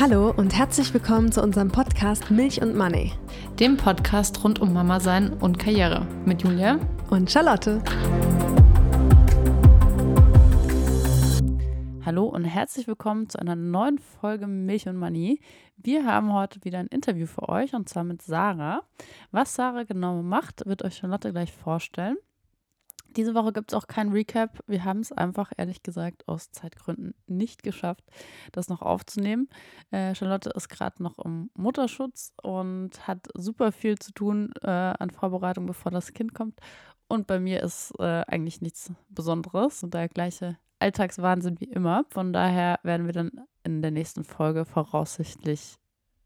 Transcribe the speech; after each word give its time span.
Hallo 0.00 0.32
und 0.36 0.56
herzlich 0.56 0.92
willkommen 0.92 1.30
zu 1.30 1.40
unserem 1.40 1.68
Podcast 1.68 2.32
Milch 2.32 2.60
und 2.60 2.76
Money. 2.76 3.12
Dem 3.60 3.76
Podcast 3.76 4.42
rund 4.42 4.60
um 4.60 4.72
Mama 4.72 4.98
sein 4.98 5.34
und 5.34 5.60
Karriere 5.60 6.04
mit 6.24 6.42
Julia 6.42 6.80
und 7.10 7.30
Charlotte. 7.30 7.80
Hallo 12.18 12.30
und 12.30 12.42
herzlich 12.42 12.88
willkommen 12.88 13.28
zu 13.28 13.38
einer 13.38 13.54
neuen 13.54 14.00
Folge 14.00 14.48
Milch 14.48 14.88
und 14.88 14.96
Money. 14.96 15.40
Wir 15.76 16.04
haben 16.04 16.32
heute 16.32 16.64
wieder 16.64 16.80
ein 16.80 16.88
Interview 16.88 17.28
für 17.28 17.48
euch 17.48 17.74
und 17.74 17.88
zwar 17.88 18.02
mit 18.02 18.22
Sarah. 18.22 18.82
Was 19.30 19.54
Sarah 19.54 19.84
genau 19.84 20.20
macht, 20.20 20.66
wird 20.66 20.82
euch 20.82 20.96
Charlotte 20.96 21.30
gleich 21.30 21.52
vorstellen. 21.52 22.16
Diese 23.16 23.36
Woche 23.36 23.52
gibt 23.52 23.70
es 23.70 23.78
auch 23.78 23.86
kein 23.86 24.08
Recap. 24.08 24.58
Wir 24.66 24.84
haben 24.84 24.98
es 24.98 25.12
einfach, 25.12 25.52
ehrlich 25.56 25.84
gesagt, 25.84 26.26
aus 26.26 26.50
Zeitgründen 26.50 27.14
nicht 27.28 27.62
geschafft, 27.62 28.02
das 28.50 28.68
noch 28.68 28.82
aufzunehmen. 28.82 29.48
Äh, 29.92 30.16
Charlotte 30.16 30.50
ist 30.56 30.68
gerade 30.68 31.00
noch 31.00 31.20
im 31.20 31.50
Mutterschutz 31.54 32.32
und 32.42 33.06
hat 33.06 33.28
super 33.34 33.70
viel 33.70 33.96
zu 33.96 34.10
tun 34.10 34.52
äh, 34.62 34.66
an 34.68 35.10
Vorbereitung, 35.10 35.66
bevor 35.66 35.92
das 35.92 36.14
Kind 36.14 36.34
kommt. 36.34 36.58
Und 37.06 37.28
bei 37.28 37.38
mir 37.38 37.62
ist 37.62 37.92
äh, 38.00 38.24
eigentlich 38.26 38.60
nichts 38.60 38.90
Besonderes 39.08 39.84
und 39.84 39.94
der 39.94 40.08
gleiche 40.08 40.58
Alltagswahnsinn 40.78 41.60
wie 41.60 41.70
immer. 41.70 42.04
Von 42.10 42.32
daher 42.32 42.78
werden 42.82 43.06
wir 43.06 43.12
dann 43.12 43.30
in 43.64 43.82
der 43.82 43.90
nächsten 43.90 44.24
Folge 44.24 44.64
voraussichtlich 44.64 45.76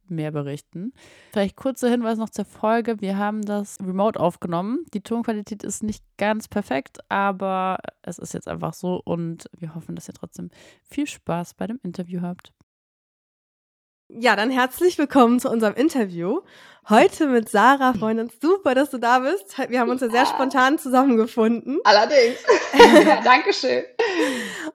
mehr 0.09 0.31
berichten. 0.31 0.93
Vielleicht 1.33 1.57
kurzer 1.57 1.89
Hinweis 1.89 2.19
noch 2.19 2.31
zur 2.31 2.45
Folge. 2.45 3.01
Wir 3.01 3.17
haben 3.17 3.43
das 3.43 3.79
remote 3.81 4.21
aufgenommen. 4.21 4.85
Die 4.95 5.01
Tonqualität 5.01 5.63
ist 5.63 5.83
nicht 5.83 6.05
ganz 6.19 6.49
perfekt, 6.49 6.99
aber 7.09 7.79
es 8.03 8.19
ist 8.19 8.35
jetzt 8.35 8.49
einfach 8.49 8.75
so 8.75 9.01
und 9.05 9.49
wir 9.57 9.75
hoffen, 9.75 9.97
dass 9.97 10.09
ihr 10.09 10.15
trotzdem 10.15 10.51
viel 10.83 11.07
Spaß 11.07 11.55
bei 11.55 11.67
dem 11.67 11.81
Interview 11.83 12.21
habt. 12.21 12.53
Ja, 14.19 14.37
dann 14.37 14.51
herzlich 14.51 14.99
willkommen 14.99 15.41
zu 15.41 15.49
unserem 15.49 15.75
Interview. 15.75 16.41
Heute 16.87 17.27
mit 17.29 17.49
Sarah, 17.49 17.95
Freundin. 17.95 18.31
Super, 18.43 18.75
dass 18.75 18.91
du 18.91 18.99
da 18.99 19.21
bist. 19.21 19.57
Wir 19.71 19.81
haben 19.81 19.89
uns 19.89 20.03
ja 20.03 20.11
sehr 20.11 20.27
spontan 20.27 20.79
zusammengefunden. 20.79 21.79
Allerdings. 21.85 22.37
ja, 23.07 23.23
Dankeschön. 23.23 23.85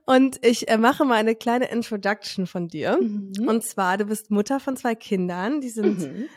Und 0.05 0.43
ich 0.43 0.69
äh, 0.69 0.77
mache 0.77 1.05
mal 1.05 1.15
eine 1.15 1.35
kleine 1.35 1.69
Introduction 1.69 2.47
von 2.47 2.67
dir. 2.67 2.97
Mhm. 2.99 3.47
Und 3.47 3.63
zwar, 3.63 3.97
du 3.97 4.05
bist 4.05 4.31
Mutter 4.31 4.59
von 4.59 4.75
zwei 4.75 4.95
Kindern. 4.95 5.61
Die 5.61 5.69
sind 5.69 5.99
mhm. 5.99 6.29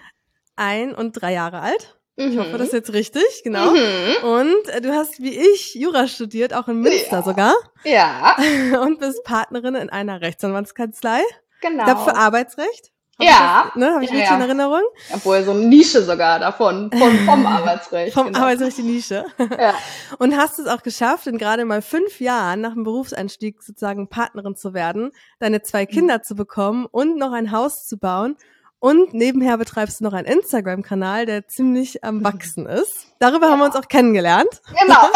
ein 0.57 0.95
und 0.95 1.13
drei 1.13 1.33
Jahre 1.33 1.61
alt. 1.61 1.99
Ich 2.17 2.37
hoffe, 2.37 2.59
das 2.59 2.69
ist 2.69 2.75
jetzt 2.75 2.93
richtig, 2.93 3.43
genau. 3.43 3.71
Mhm. 3.71 4.25
Und 4.25 4.69
äh, 4.69 4.83
du 4.83 4.93
hast 4.95 5.23
wie 5.23 5.39
ich 5.39 5.75
Jura 5.75 6.07
studiert, 6.07 6.53
auch 6.53 6.69
in 6.69 6.81
Münster 6.81 7.19
ja. 7.19 7.23
sogar. 7.23 7.55
Ja. 7.85 8.37
Und 8.83 8.99
bist 8.99 9.25
Partnerin 9.25 9.75
in 9.75 9.89
einer 9.89 10.21
Rechtsanwaltskanzlei. 10.21 11.23
Genau. 11.61 11.79
Ich 11.79 11.85
glaube 11.85 12.11
für 12.11 12.17
Arbeitsrecht. 12.17 12.91
Hab 13.21 13.27
ja. 13.27 13.65
Das, 13.67 13.77
ne, 13.77 13.95
Habe 13.95 14.05
ich 14.05 14.11
ja, 14.11 14.17
richtig 14.17 14.31
ja. 14.31 14.37
in 14.37 14.43
Erinnerung? 14.43 14.83
Obwohl, 15.13 15.45
so 15.45 15.51
eine 15.51 15.61
Nische 15.61 16.03
sogar 16.03 16.39
davon, 16.39 16.91
vom, 16.91 17.19
vom 17.27 17.47
Arbeitsrecht. 17.47 18.15
vom 18.15 18.27
genau. 18.29 18.41
Arbeitsrecht 18.41 18.79
die 18.79 18.83
Nische. 18.83 19.27
Ja. 19.39 19.75
Und 20.19 20.37
hast 20.37 20.59
es 20.59 20.67
auch 20.67 20.83
geschafft, 20.83 21.27
in 21.27 21.37
gerade 21.37 21.65
mal 21.65 21.83
fünf 21.83 22.21
Jahren 22.21 22.63
nach 22.63 22.73
dem 22.73 22.85
Berufseinstieg 22.85 23.63
sozusagen 23.63 24.09
Partnerin 24.09 24.57
zu 24.57 24.73
werden, 24.73 25.11
deine 25.39 25.63
zwei 25.63 25.83
mhm. 25.83 25.89
Kinder 25.89 26.19
mhm. 26.19 26.23
zu 26.23 26.35
bekommen 26.35 26.87
und 26.91 27.19
noch 27.19 27.33
ein 27.33 27.53
Haus 27.53 27.87
zu 27.87 27.99
bauen. 27.99 28.37
Und 28.79 29.13
nebenher 29.13 29.59
betreibst 29.59 30.01
du 30.01 30.05
noch 30.05 30.15
einen 30.15 30.27
Instagram-Kanal, 30.27 31.27
der 31.27 31.47
ziemlich 31.47 32.03
am 32.03 32.25
Wachsen 32.25 32.65
ist. 32.65 33.09
Darüber 33.19 33.47
ja. 33.47 33.53
haben 33.53 33.59
wir 33.59 33.67
uns 33.67 33.77
auch 33.77 33.89
kennengelernt. 33.89 34.63
Genau. 34.81 35.11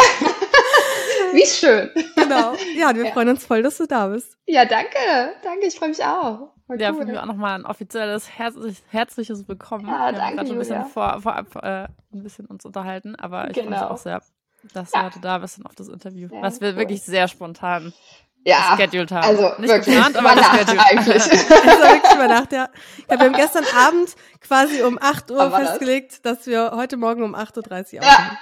Wie 1.33 1.45
schön. 1.47 1.89
Genau. 2.27 2.53
Ja, 2.75 2.95
wir 2.95 3.07
freuen 3.07 3.29
uns 3.29 3.45
voll, 3.45 3.63
dass 3.63 3.77
du 3.77 3.85
da 3.85 4.07
bist. 4.07 4.37
Ja, 4.45 4.65
danke. 4.65 4.97
Danke, 5.43 5.65
ich 5.67 5.77
freue 5.77 5.89
mich 5.89 6.03
auch. 6.03 6.49
Voll 6.67 6.81
ja, 6.81 6.91
cool. 6.91 7.01
für 7.01 7.05
mich 7.05 7.17
auch 7.17 7.25
nochmal 7.25 7.59
ein 7.59 7.65
offizielles 7.65 8.29
herzlich, 8.29 8.81
herzliches 8.89 9.47
Willkommen. 9.47 9.87
Ja, 9.87 10.07
wir 10.07 10.13
danke, 10.13 10.21
haben 10.21 10.35
gerade 10.35 10.51
ein 10.51 10.57
bisschen 10.57 10.85
vor, 10.85 11.21
vorab 11.21 11.55
äh, 11.57 11.87
ein 12.13 12.23
bisschen 12.23 12.47
uns 12.47 12.65
unterhalten, 12.65 13.15
aber 13.15 13.49
ich 13.49 13.53
genau. 13.53 13.67
freue 13.67 13.79
mich 13.79 13.89
auch 13.91 13.97
sehr, 13.97 14.21
dass 14.73 14.91
du 14.91 15.03
heute 15.03 15.19
da 15.19 15.37
bist 15.37 15.59
und 15.59 15.67
auf 15.67 15.75
das 15.75 15.89
Interview, 15.89 16.27
ja, 16.31 16.41
was 16.41 16.61
wir 16.61 16.69
cool. 16.69 16.77
wirklich 16.77 17.03
sehr 17.03 17.27
spontan 17.27 17.93
ja, 18.45 18.75
gescheduled 18.75 19.11
haben. 19.11 19.25
Also 19.25 19.53
Nicht 19.59 19.69
wirklich, 19.69 19.95
geplant, 19.95 20.17
aber 20.17 20.35
gescheduled. 20.35 20.79
eigentlich. 20.79 21.23
war 21.23 21.91
wirklich 21.93 22.13
über 22.13 22.27
Nacht, 22.27 22.51
ja. 22.51 22.69
ja. 23.09 23.19
Wir 23.19 23.25
haben 23.25 23.33
gestern 23.33 23.65
Abend 23.75 24.15
quasi 24.39 24.81
um 24.81 24.99
8 25.01 25.31
Uhr 25.31 25.51
festgelegt, 25.51 26.25
das? 26.25 26.37
dass 26.37 26.47
wir 26.47 26.71
heute 26.75 26.97
Morgen 26.97 27.23
um 27.23 27.35
8.30 27.35 27.57
Uhr 27.57 27.75
aufnehmen. 27.75 28.03
Ja. 28.03 28.37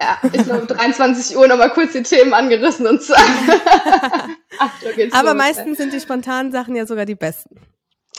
Ja, 0.00 0.18
ich 0.32 0.44
glaube 0.44 0.66
23 0.66 1.36
Uhr 1.36 1.48
nochmal 1.48 1.70
kurz 1.70 1.92
die 1.92 2.04
Themen 2.04 2.32
angerissen 2.32 2.86
und 2.86 3.02
so. 3.02 3.14
Aber 5.12 5.30
los, 5.30 5.36
meistens 5.36 5.78
sind 5.78 5.92
die 5.92 6.00
spontanen 6.00 6.52
Sachen 6.52 6.76
ja 6.76 6.86
sogar 6.86 7.04
die 7.04 7.16
besten. 7.16 7.56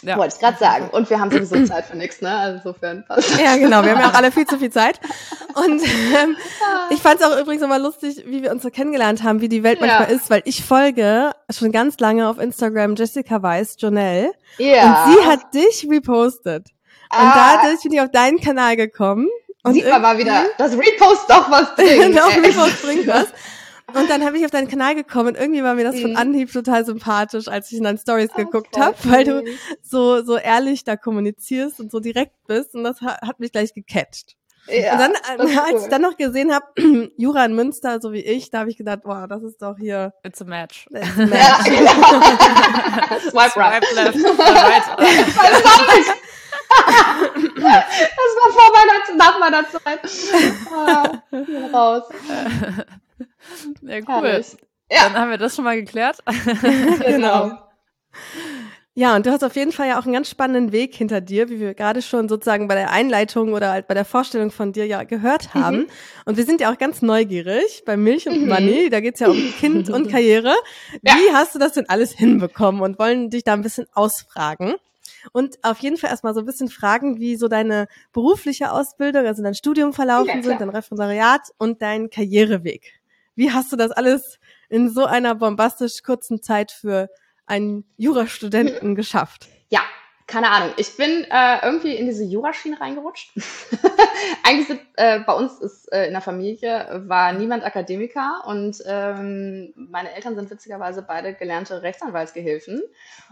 Ja. 0.01 0.17
Wollte 0.17 0.35
ich 0.35 0.41
gerade 0.41 0.57
sagen. 0.57 0.89
Und 0.89 1.09
wir 1.09 1.19
haben 1.19 1.29
sowieso 1.31 1.65
Zeit 1.65 1.85
für 1.85 1.97
nichts, 1.97 2.21
ne? 2.21 2.33
Also 2.33 2.57
insofern 2.57 3.05
passt. 3.05 3.37
Ja, 3.39 3.57
genau. 3.57 3.83
Wir 3.83 3.91
haben 3.91 4.01
ja 4.01 4.09
auch 4.09 4.13
alle 4.13 4.31
viel 4.31 4.45
zu 4.45 4.57
viel 4.57 4.71
Zeit. 4.71 4.99
Und 5.55 5.81
ähm, 5.83 6.37
ich 6.89 7.01
fand 7.01 7.19
es 7.19 7.25
auch 7.25 7.37
übrigens 7.37 7.63
immer 7.63 7.79
lustig, 7.79 8.23
wie 8.25 8.41
wir 8.41 8.51
uns 8.51 8.63
so 8.63 8.69
kennengelernt 8.69 9.23
haben, 9.23 9.41
wie 9.41 9.49
die 9.49 9.63
Welt 9.63 9.81
manchmal 9.81 10.09
ja. 10.09 10.15
ist, 10.15 10.29
weil 10.29 10.41
ich 10.45 10.63
folge 10.63 11.31
schon 11.49 11.71
ganz 11.71 11.99
lange 11.99 12.29
auf 12.29 12.39
Instagram 12.39 12.95
Jessica 12.95 13.41
Weiss, 13.41 13.75
Jonelle. 13.77 14.31
Ja. 14.57 15.05
Und 15.05 15.13
sie 15.13 15.25
hat 15.25 15.53
dich 15.53 15.87
repostet. 15.89 16.67
Und 17.11 17.17
ah. 17.17 17.59
dadurch 17.61 17.81
bin 17.81 17.93
ich 17.93 18.01
auf 18.01 18.11
deinen 18.11 18.39
Kanal 18.39 18.77
gekommen. 18.77 19.27
Und 19.69 19.75
Sieht 19.75 19.87
man 19.87 20.01
mal 20.01 20.17
wieder, 20.17 20.45
das 20.57 20.73
Repost 20.73 21.29
doch 21.29 21.49
was 21.51 21.75
bringt. 21.75 22.17
doch, 22.17 22.35
Repost 22.35 22.81
bringt 22.81 23.07
was. 23.07 23.27
Und 23.93 24.09
dann 24.09 24.23
habe 24.25 24.37
ich 24.37 24.45
auf 24.45 24.51
deinen 24.51 24.67
Kanal 24.67 24.95
gekommen 24.95 25.29
und 25.29 25.37
irgendwie 25.37 25.63
war 25.63 25.73
mir 25.73 25.83
das 25.83 25.99
von 25.99 26.11
mhm. 26.11 26.17
Anhieb 26.17 26.51
total 26.51 26.85
sympathisch, 26.85 27.47
als 27.47 27.71
ich 27.71 27.77
in 27.77 27.83
deinen 27.83 27.97
Stories 27.97 28.33
geguckt 28.33 28.77
habe, 28.77 28.95
weil 29.05 29.23
du 29.23 29.43
so 29.81 30.23
so 30.23 30.37
ehrlich 30.37 30.83
da 30.83 30.95
kommunizierst 30.95 31.79
und 31.79 31.91
so 31.91 31.99
direkt 31.99 32.35
bist 32.47 32.75
und 32.75 32.83
das 32.83 33.01
hat, 33.01 33.39
mich 33.39 33.51
gleich 33.51 33.73
gecatcht. 33.73 34.35
Ja, 34.67 34.93
und 34.93 34.99
dann, 34.99 35.13
als 35.13 35.73
cool. 35.73 35.81
ich 35.81 35.87
dann 35.89 36.01
noch 36.03 36.17
gesehen 36.17 36.53
habe, 36.53 36.65
Jura 37.17 37.45
in 37.45 37.55
Münster, 37.55 37.99
so 37.99 38.11
wie 38.11 38.19
ich, 38.19 38.51
da 38.51 38.59
habe 38.59 38.69
ich 38.69 38.77
gedacht, 38.77 38.99
wow, 39.03 39.25
das 39.27 39.41
ist 39.41 39.61
doch 39.61 39.77
hier. 39.79 40.13
It's 40.23 40.41
a 40.41 40.45
match. 40.45 40.87
It's 40.91 41.17
a 41.17 41.25
match. 41.25 41.33
Ja, 41.33 41.63
genau. 41.63 41.91
Swipe 43.31 43.59
right. 43.59 43.83
Swipe 43.83 43.95
left. 43.95 44.39
right. 44.39 44.83
Das 46.69 48.31
war 48.35 48.51
vor 48.53 48.71
meiner, 48.73 49.17
nach 49.17 49.39
meiner 49.39 49.67
Zeit. 49.69 49.99
Ah, 50.71 51.23
raus. 51.73 52.03
Ja, 53.81 53.97
cool. 54.07 54.43
Ja. 54.91 55.03
Dann 55.03 55.13
haben 55.13 55.31
wir 55.31 55.37
das 55.37 55.55
schon 55.55 55.65
mal 55.65 55.75
geklärt. 55.75 56.17
genau. 57.05 57.51
Ja, 58.95 59.15
und 59.15 59.25
du 59.25 59.31
hast 59.31 59.43
auf 59.43 59.55
jeden 59.55 59.71
Fall 59.71 59.87
ja 59.87 59.99
auch 59.99 60.03
einen 60.03 60.13
ganz 60.13 60.29
spannenden 60.29 60.73
Weg 60.73 60.93
hinter 60.93 61.21
dir, 61.21 61.49
wie 61.49 61.59
wir 61.59 61.73
gerade 61.73 62.01
schon 62.01 62.27
sozusagen 62.27 62.67
bei 62.67 62.75
der 62.75 62.91
Einleitung 62.91 63.53
oder 63.53 63.71
halt 63.71 63.87
bei 63.87 63.93
der 63.93 64.03
Vorstellung 64.03 64.51
von 64.51 64.73
dir 64.73 64.87
ja 64.87 65.03
gehört 65.03 65.53
haben. 65.53 65.77
Mhm. 65.77 65.87
Und 66.25 66.37
wir 66.37 66.43
sind 66.43 66.59
ja 66.59 66.69
auch 66.69 66.77
ganz 66.77 67.01
neugierig 67.01 67.83
bei 67.85 67.95
Milch 67.95 68.27
und 68.27 68.41
mhm. 68.41 68.49
Money. 68.49 68.89
Da 68.89 68.99
geht's 68.99 69.21
ja 69.21 69.29
um 69.29 69.37
Kind 69.57 69.89
und 69.89 70.09
Karriere. 70.11 70.53
Ja. 71.01 71.13
Wie 71.13 71.33
hast 71.33 71.55
du 71.55 71.59
das 71.59 71.73
denn 71.73 71.87
alles 71.87 72.11
hinbekommen 72.11 72.81
und 72.81 72.99
wollen 72.99 73.29
dich 73.29 73.43
da 73.43 73.53
ein 73.53 73.61
bisschen 73.61 73.87
ausfragen? 73.93 74.75
Und 75.31 75.57
auf 75.63 75.79
jeden 75.79 75.97
Fall 75.97 76.09
erstmal 76.09 76.33
so 76.33 76.41
ein 76.41 76.45
bisschen 76.45 76.69
fragen, 76.69 77.19
wie 77.19 77.35
so 77.35 77.47
deine 77.47 77.87
berufliche 78.13 78.71
Ausbildung, 78.71 79.25
also 79.25 79.43
dein 79.43 79.55
Studium 79.55 79.93
verlaufen 79.93 80.37
ja, 80.37 80.43
sind, 80.43 80.61
dein 80.61 80.69
Referendariat 80.69 81.49
und 81.57 81.81
dein 81.81 82.09
Karriereweg. 82.09 82.99
Wie 83.35 83.51
hast 83.51 83.71
du 83.71 83.75
das 83.75 83.91
alles 83.91 84.39
in 84.69 84.89
so 84.89 85.05
einer 85.05 85.35
bombastisch 85.35 86.03
kurzen 86.03 86.41
Zeit 86.41 86.71
für 86.71 87.09
einen 87.45 87.85
Jurastudenten 87.97 88.95
geschafft? 88.95 89.47
Ja, 89.69 89.81
keine 90.29 90.51
Ahnung. 90.51 90.71
Ich 90.77 90.95
bin 90.95 91.25
äh, 91.31 91.65
irgendwie 91.65 91.95
in 91.95 92.05
diese 92.05 92.23
Juraschiene 92.23 92.79
reingerutscht. 92.79 93.31
Eigentlich 94.43 94.67
sind, 94.67 94.81
äh, 94.95 95.19
bei 95.21 95.33
uns 95.33 95.59
ist 95.59 95.91
äh, 95.91 96.05
in 96.05 96.11
der 96.11 96.21
Familie 96.21 97.03
war 97.07 97.33
niemand 97.33 97.65
Akademiker 97.65 98.43
und 98.45 98.77
ähm, 98.85 99.73
meine 99.75 100.13
Eltern 100.13 100.35
sind 100.35 100.51
witzigerweise 100.51 101.01
beide 101.01 101.33
gelernte 101.33 101.81
Rechtsanwaltsgehilfen 101.81 102.79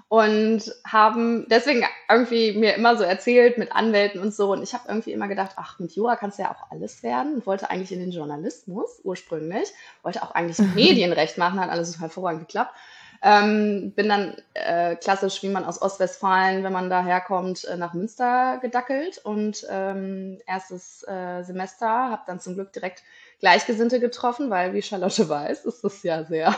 und 0.09 0.63
haben 0.85 1.45
deswegen 1.49 1.85
irgendwie 2.09 2.53
mir 2.53 2.73
immer 2.73 2.97
so 2.97 3.03
erzählt 3.03 3.59
mit 3.59 3.73
Anwälten 3.73 4.19
und 4.19 4.33
so 4.33 4.51
und 4.51 4.63
ich 4.63 4.73
habe 4.73 4.85
irgendwie 4.87 5.11
immer 5.11 5.27
gedacht, 5.27 5.51
ach 5.55 5.77
mit 5.77 5.91
Jura 5.91 6.15
kannst 6.15 6.39
du 6.39 6.43
ja 6.43 6.51
auch 6.51 6.71
alles 6.71 7.03
werden 7.03 7.35
und 7.35 7.45
wollte 7.45 7.69
eigentlich 7.69 7.91
in 7.91 7.99
den 7.99 8.11
Journalismus 8.11 9.01
ursprünglich, 9.03 9.71
wollte 10.01 10.23
auch 10.23 10.31
eigentlich 10.31 10.57
Medienrecht 10.75 11.37
machen, 11.37 11.59
hat 11.59 11.69
alles 11.69 11.99
hervorragend 11.99 12.47
geklappt. 12.47 12.73
Ähm, 13.21 13.93
bin 13.95 14.09
dann 14.09 14.35
äh, 14.53 14.95
klassisch, 14.95 15.41
wie 15.43 15.49
man 15.49 15.65
aus 15.65 15.81
Ostwestfalen, 15.81 16.63
wenn 16.63 16.73
man 16.73 16.89
da 16.89 17.03
herkommt, 17.03 17.65
äh, 17.65 17.77
nach 17.77 17.93
Münster 17.93 18.59
gedackelt 18.61 19.19
und 19.23 19.65
ähm, 19.69 20.39
erstes 20.45 21.03
äh, 21.07 21.43
Semester 21.43 21.87
habe 21.87 22.23
dann 22.27 22.39
zum 22.39 22.55
Glück 22.55 22.73
direkt 22.73 23.03
Gleichgesinnte 23.39 23.99
getroffen, 23.99 24.49
weil 24.49 24.73
wie 24.73 24.81
Charlotte 24.81 25.27
weiß, 25.29 25.65
ist 25.65 25.83
das 25.83 26.03
ja 26.03 26.23
sehr, 26.23 26.55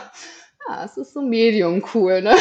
ja, 0.68 0.84
es 0.84 0.96
ist 0.96 1.12
so 1.14 1.22
medium 1.22 1.84
cool, 1.94 2.22
ne? 2.22 2.36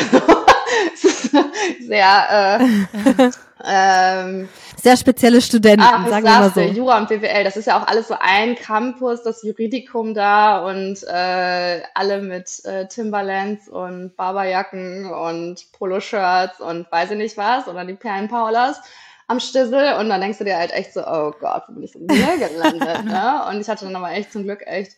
sehr, 1.87 2.59
äh, 2.59 3.29
ähm, 3.65 4.49
sehr 4.81 4.97
spezielle 4.97 5.41
Studenten, 5.41 5.81
ach, 5.81 6.07
sagen 6.07 6.23
wir 6.23 6.39
mal 6.39 6.51
so. 6.51 6.61
Jura 6.61 6.97
und 6.97 7.09
BWL, 7.09 7.43
das 7.43 7.57
ist 7.57 7.65
ja 7.65 7.81
auch 7.81 7.87
alles 7.87 8.07
so 8.07 8.15
ein 8.19 8.55
Campus, 8.55 9.23
das 9.23 9.43
Juridikum 9.43 10.13
da 10.13 10.65
und 10.65 11.03
äh, 11.03 11.81
alle 11.93 12.21
mit 12.21 12.63
äh, 12.65 12.87
Timberlands 12.87 13.67
und 13.67 14.15
Barberjacken 14.15 15.11
und 15.11 15.71
Poloshirts 15.73 16.61
und 16.61 16.91
weiß 16.91 17.11
ich 17.11 17.17
nicht 17.17 17.37
was 17.37 17.67
oder 17.67 17.85
die 17.85 17.95
Perlenpaulas 17.95 18.81
am 19.29 19.39
Stissel 19.39 19.93
und 19.99 20.09
dann 20.09 20.21
denkst 20.21 20.39
du 20.39 20.43
dir 20.43 20.57
halt 20.57 20.71
echt 20.71 20.91
so, 20.91 21.01
oh 21.01 21.31
Gott, 21.39 21.63
wo 21.67 21.73
bin 21.73 21.83
ich 21.83 21.91
denn 21.91 22.07
hier 22.09 22.49
gelandet? 22.49 22.81
ne? 23.05 23.45
Und 23.47 23.61
ich 23.61 23.69
hatte 23.69 23.85
dann 23.85 23.95
aber 23.95 24.09
echt 24.11 24.33
zum 24.33 24.43
Glück 24.43 24.65
echt 24.65 24.93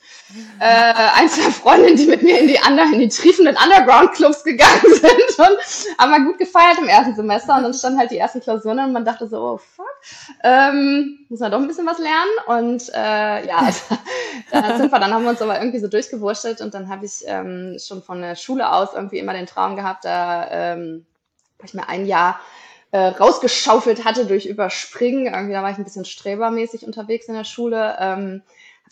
äh, 0.61 0.93
ein, 1.17 1.27
zwei 1.27 1.51
Freundinnen, 1.51 1.97
die 1.97 2.05
mit 2.05 2.23
mir 2.23 2.39
in 2.39 2.47
die, 2.47 2.57
under, 2.65 2.85
in 2.85 2.99
die 2.99 3.09
triefenden 3.09 3.57
Underground-Clubs 3.61 4.45
gegangen 4.45 4.81
sind 4.85 5.37
und 5.37 5.99
haben 5.99 6.11
mal 6.11 6.23
gut 6.23 6.37
gefeiert 6.37 6.77
im 6.79 6.87
ersten 6.87 7.13
Semester 7.13 7.57
und 7.57 7.63
dann 7.63 7.73
standen 7.73 7.99
halt 7.99 8.11
die 8.11 8.19
ersten 8.19 8.39
Klausuren 8.39 8.79
und 8.79 8.93
man 8.93 9.03
dachte 9.03 9.27
so, 9.27 9.37
oh 9.37 9.57
fuck, 9.57 9.85
ähm, 10.45 11.25
muss 11.27 11.41
man 11.41 11.51
doch 11.51 11.59
ein 11.59 11.67
bisschen 11.67 11.85
was 11.85 11.99
lernen 11.99 12.31
und 12.47 12.87
äh, 12.93 13.47
ja, 13.47 13.69
da 14.51 14.77
sind 14.77 14.93
wir, 14.93 14.99
dann 14.99 15.13
haben 15.13 15.23
wir 15.23 15.31
uns 15.31 15.41
aber 15.41 15.59
irgendwie 15.59 15.79
so 15.79 15.89
durchgewurschtelt 15.89 16.61
und 16.61 16.73
dann 16.73 16.87
habe 16.87 17.05
ich 17.05 17.23
ähm, 17.25 17.75
schon 17.85 18.01
von 18.01 18.21
der 18.21 18.37
Schule 18.37 18.71
aus 18.71 18.93
irgendwie 18.95 19.19
immer 19.19 19.33
den 19.33 19.45
Traum 19.45 19.75
gehabt, 19.75 20.05
da 20.05 20.47
ähm, 20.49 21.05
habe 21.57 21.67
ich 21.67 21.73
mir 21.73 21.89
ein 21.89 22.05
Jahr 22.05 22.39
äh, 22.91 22.99
rausgeschaufelt 22.99 24.05
hatte 24.05 24.25
durch 24.25 24.45
Überspringen. 24.45 25.27
Irgendwie, 25.27 25.53
da 25.53 25.63
war 25.63 25.71
ich 25.71 25.77
ein 25.77 25.83
bisschen 25.83 26.05
strebermäßig 26.05 26.85
unterwegs 26.85 27.27
in 27.27 27.33
der 27.33 27.45
Schule. 27.45 27.97
Ähm, 27.99 28.41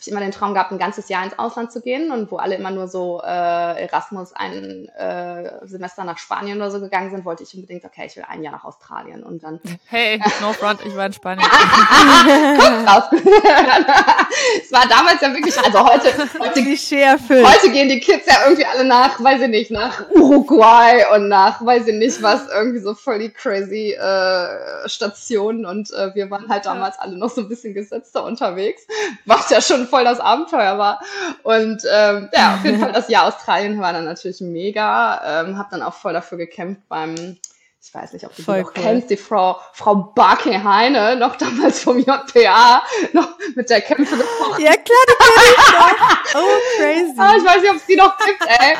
ich 0.00 0.10
immer 0.10 0.20
den 0.20 0.32
Traum 0.32 0.54
gehabt, 0.54 0.72
ein 0.72 0.78
ganzes 0.78 1.10
Jahr 1.10 1.24
ins 1.24 1.38
Ausland 1.38 1.72
zu 1.72 1.82
gehen 1.82 2.10
und 2.10 2.30
wo 2.30 2.36
alle 2.36 2.54
immer 2.54 2.70
nur 2.70 2.88
so 2.88 3.20
äh, 3.22 3.82
Erasmus 3.82 4.32
ein 4.32 4.88
äh, 4.96 5.66
Semester 5.66 6.04
nach 6.04 6.16
Spanien 6.16 6.56
oder 6.56 6.70
so 6.70 6.80
gegangen 6.80 7.10
sind, 7.10 7.26
wollte 7.26 7.42
ich 7.42 7.54
unbedingt, 7.54 7.84
okay, 7.84 8.04
ich 8.06 8.16
will 8.16 8.24
ein 8.26 8.42
Jahr 8.42 8.52
nach 8.52 8.64
Australien 8.64 9.22
und 9.22 9.42
dann. 9.42 9.60
Hey, 9.90 10.22
no 10.40 10.52
front, 10.52 10.80
ich 10.86 10.96
war 10.96 11.06
in 11.06 11.12
Spanien. 11.12 11.44
Guck 11.50 12.86
drauf. 12.86 13.10
es 14.62 14.72
war 14.72 14.86
damals 14.88 15.20
ja 15.20 15.34
wirklich, 15.34 15.58
also 15.58 15.80
heute, 15.84 16.12
heute, 16.16 17.44
heute 17.44 17.70
gehen 17.70 17.88
die 17.88 17.98
Kids 17.98 18.26
ja 18.26 18.44
irgendwie 18.44 18.64
alle 18.64 18.84
nach, 18.84 19.22
weiß 19.22 19.42
ich 19.42 19.48
nicht, 19.48 19.70
nach 19.70 20.08
Uruguay 20.10 21.04
und 21.14 21.28
nach, 21.28 21.64
weiß 21.64 21.88
ich 21.88 21.94
nicht 21.94 22.22
was, 22.22 22.48
irgendwie 22.48 22.78
so 22.78 22.94
voll 22.94 23.18
die 23.18 23.30
crazy 23.30 23.92
äh, 23.92 24.88
Stationen 24.88 25.66
und 25.66 25.90
äh, 25.92 26.14
wir 26.14 26.30
waren 26.30 26.48
halt 26.48 26.66
damals 26.66 26.98
alle 26.98 27.18
noch 27.18 27.30
so 27.30 27.42
ein 27.42 27.48
bisschen 27.48 27.74
gesetzter 27.74 28.24
unterwegs, 28.24 28.86
was 29.26 29.50
ja 29.50 29.60
schon 29.60 29.89
voll 29.90 30.04
das 30.04 30.20
Abenteuer 30.20 30.78
war. 30.78 31.00
Und 31.42 31.82
ähm, 31.92 32.28
ja, 32.32 32.54
auf 32.54 32.64
jeden 32.64 32.78
Fall 32.80 32.92
das 32.92 33.08
Jahr 33.08 33.26
Australien 33.26 33.80
war 33.80 33.92
dann 33.92 34.04
natürlich 34.04 34.40
mega. 34.40 35.42
Ähm, 35.42 35.58
habe 35.58 35.68
dann 35.70 35.82
auch 35.82 35.94
voll 35.94 36.12
dafür 36.12 36.38
gekämpft 36.38 36.88
beim 36.88 37.36
ich 37.82 37.94
weiß 37.94 38.12
nicht, 38.12 38.26
ob 38.26 38.36
du 38.36 38.42
Voll 38.42 38.58
die 38.58 38.62
noch 38.62 38.76
cool. 38.76 38.82
kennst, 38.82 39.10
die 39.10 39.16
Frau, 39.16 39.56
Frau 39.72 39.94
Barke 40.14 40.62
Heine, 40.62 41.16
noch 41.16 41.36
damals 41.36 41.80
vom 41.82 41.98
JPA, 41.98 42.82
noch 43.14 43.28
mit 43.56 43.70
der 43.70 43.80
Kämpfe 43.80 44.16
gefochten. 44.18 44.62
Ja, 44.62 44.72
klar, 44.72 44.98
die 45.08 45.14
kenne 45.24 45.46
ich 45.46 45.72
noch. 45.72 46.42
Oh, 46.42 46.58
crazy. 46.76 47.14
Ah, 47.16 47.34
ich 47.38 47.44
weiß 47.44 47.62
nicht, 47.62 47.70
ob 47.70 47.76
es 47.76 47.86
die 47.86 47.96
noch 47.96 48.16
gibt, 48.18 48.42
ey. 48.46 48.76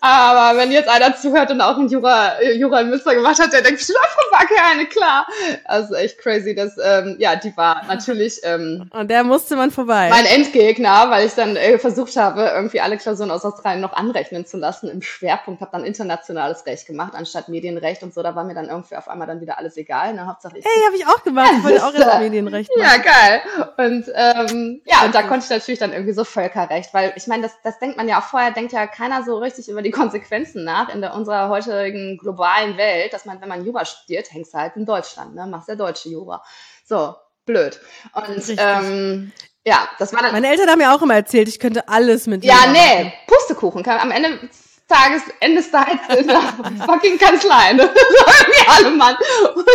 Aber 0.00 0.58
wenn 0.58 0.70
jetzt 0.70 0.88
einer 0.88 1.16
zuhört 1.16 1.50
und 1.50 1.60
auch 1.62 1.78
ein 1.78 1.88
Jura, 1.88 2.40
Jura 2.42 2.82
in 2.82 2.90
Münster 2.90 3.14
gemacht 3.14 3.40
hat, 3.40 3.52
der 3.54 3.62
denkt 3.62 3.78
bestimmt, 3.78 3.98
oh, 4.02 4.08
Frau 4.08 4.38
Barke 4.38 4.54
Heine, 4.62 4.86
klar. 4.86 5.26
Also 5.64 5.94
echt 5.94 6.18
crazy, 6.18 6.54
dass, 6.54 6.76
ähm, 6.84 7.16
ja, 7.18 7.36
die 7.36 7.56
war 7.56 7.82
natürlich, 7.86 8.40
ähm, 8.44 8.88
Und 8.92 9.10
der 9.10 9.24
musste 9.24 9.56
man 9.56 9.70
vorbei. 9.70 10.10
Mein 10.10 10.26
Endgegner, 10.26 11.10
weil 11.10 11.26
ich 11.26 11.34
dann 11.34 11.56
äh, 11.56 11.78
versucht 11.78 12.16
habe, 12.16 12.52
irgendwie 12.54 12.80
alle 12.80 12.98
Klausuren 12.98 13.30
aus 13.30 13.44
Australien 13.44 13.80
noch 13.80 13.94
anrechnen 13.94 14.44
zu 14.44 14.58
lassen 14.58 14.88
im 14.88 15.00
Schwerpunkt, 15.00 15.62
habe 15.62 15.72
dann 15.72 15.84
internationales 15.84 16.66
Recht 16.66 16.86
gemacht, 16.86 17.14
anstatt 17.16 17.48
Medienrecht 17.48 18.02
und 18.02 18.12
so, 18.12 18.22
da 18.22 18.34
war 18.34 18.41
mir 18.44 18.54
dann 18.54 18.68
irgendwie 18.68 18.96
auf 18.96 19.08
einmal 19.08 19.26
dann 19.26 19.40
wieder 19.40 19.58
alles 19.58 19.76
egal. 19.76 20.14
Ne? 20.14 20.26
Hauptsache 20.26 20.58
ich. 20.58 20.64
Hey, 20.64 20.82
habe 20.86 20.96
ich 20.96 21.06
auch 21.06 21.22
gemacht. 21.22 21.50
Ich 21.58 21.64
wollte 21.64 21.84
auch 21.84 21.94
ins 21.94 22.18
Medienrecht. 22.18 22.70
Ja, 22.76 22.96
geil. 22.96 23.42
Und 23.78 24.06
ähm, 24.14 24.82
ja, 24.84 25.04
und 25.04 25.14
da 25.14 25.22
konnte 25.22 25.44
ich 25.44 25.50
natürlich 25.50 25.78
dann 25.78 25.92
irgendwie 25.92 26.12
so 26.12 26.24
Völkerrecht, 26.24 26.92
weil 26.94 27.12
ich 27.16 27.26
meine, 27.26 27.42
das, 27.42 27.52
das 27.62 27.78
denkt 27.78 27.96
man 27.96 28.08
ja 28.08 28.18
auch 28.18 28.24
vorher, 28.24 28.50
denkt 28.50 28.72
ja 28.72 28.86
keiner 28.86 29.22
so 29.24 29.38
richtig 29.38 29.68
über 29.68 29.82
die 29.82 29.90
Konsequenzen 29.90 30.64
nach 30.64 30.92
in 30.94 31.00
der, 31.00 31.14
unserer 31.14 31.48
heutigen 31.48 32.18
globalen 32.18 32.76
Welt, 32.76 33.12
dass 33.12 33.24
man, 33.24 33.40
wenn 33.40 33.48
man 33.48 33.64
Jura 33.64 33.84
studiert, 33.84 34.32
hängst 34.32 34.54
du 34.54 34.58
halt 34.58 34.76
in 34.76 34.86
Deutschland, 34.86 35.34
ne? 35.34 35.46
Machst 35.46 35.68
ja 35.68 35.74
deutsche 35.74 36.08
Jura. 36.08 36.42
So, 36.84 37.14
blöd. 37.44 37.80
Und 38.14 38.56
ähm, 38.58 39.32
ja, 39.64 39.88
das 39.98 40.12
war 40.12 40.22
dann. 40.22 40.32
Meine 40.32 40.48
Eltern 40.48 40.68
haben 40.68 40.78
mir 40.78 40.92
auch 40.92 41.02
immer 41.02 41.14
erzählt, 41.14 41.48
ich 41.48 41.58
könnte 41.58 41.88
alles 41.88 42.26
mit 42.26 42.44
Ja, 42.44 42.66
nee, 42.72 43.04
machen. 43.04 43.12
Pustekuchen. 43.26 43.86
Am 43.86 44.10
Ende 44.10 44.38
Tages, 44.92 45.22
da 45.70 45.86
jetzt 45.90 46.20
in 46.20 46.28
der 46.28 46.40
fucking 46.86 47.18
Kanzlei, 47.18 47.72
ne? 47.72 47.84
Sagen 47.86 48.52
wir 48.52 48.72
alle 48.74 48.90
Mann. 48.90 49.16
Und 49.54 49.66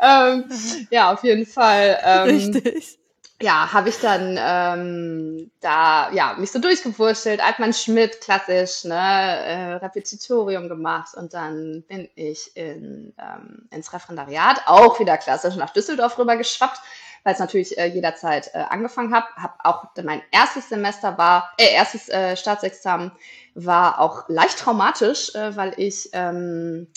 ähm, 0.00 0.86
ja, 0.90 1.12
auf 1.12 1.24
jeden 1.24 1.46
Fall. 1.46 1.98
Ähm, 2.04 2.28
Richtig. 2.28 2.98
Ja, 3.42 3.72
habe 3.72 3.88
ich 3.88 3.98
dann 4.00 4.38
ähm, 4.40 5.50
da 5.60 6.10
ja 6.12 6.34
mich 6.38 6.52
so 6.52 6.60
durchgewurschtelt, 6.60 7.44
Altmann 7.44 7.74
Schmidt, 7.74 8.20
klassisch, 8.20 8.84
ne, 8.84 8.94
äh, 8.94 9.72
Repetitorium 9.74 10.68
gemacht 10.68 11.14
und 11.16 11.34
dann 11.34 11.82
bin 11.88 12.08
ich 12.14 12.56
in, 12.56 13.12
ähm, 13.18 13.68
ins 13.70 13.92
Referendariat, 13.92 14.62
auch 14.66 15.00
wieder 15.00 15.18
klassisch 15.18 15.56
nach 15.56 15.72
Düsseldorf 15.72 16.16
rüber 16.16 16.36
geschwappt, 16.36 16.80
weil 17.24 17.34
es 17.34 17.40
natürlich 17.40 17.76
äh, 17.76 17.86
jederzeit 17.86 18.50
äh, 18.54 18.58
angefangen 18.68 19.12
habe. 19.12 19.26
Hab 19.36 19.58
auch 19.64 19.88
mein 20.02 20.22
erstes 20.30 20.68
Semester 20.68 21.18
war, 21.18 21.52
äh, 21.58 21.74
erstes 21.74 22.08
äh, 22.08 22.36
Staatsexamen 22.36 23.10
war 23.54 24.00
auch 24.00 24.28
leicht 24.28 24.58
traumatisch, 24.58 25.34
äh, 25.34 25.56
weil 25.56 25.74
ich 25.76 26.10
ähm, 26.12 26.88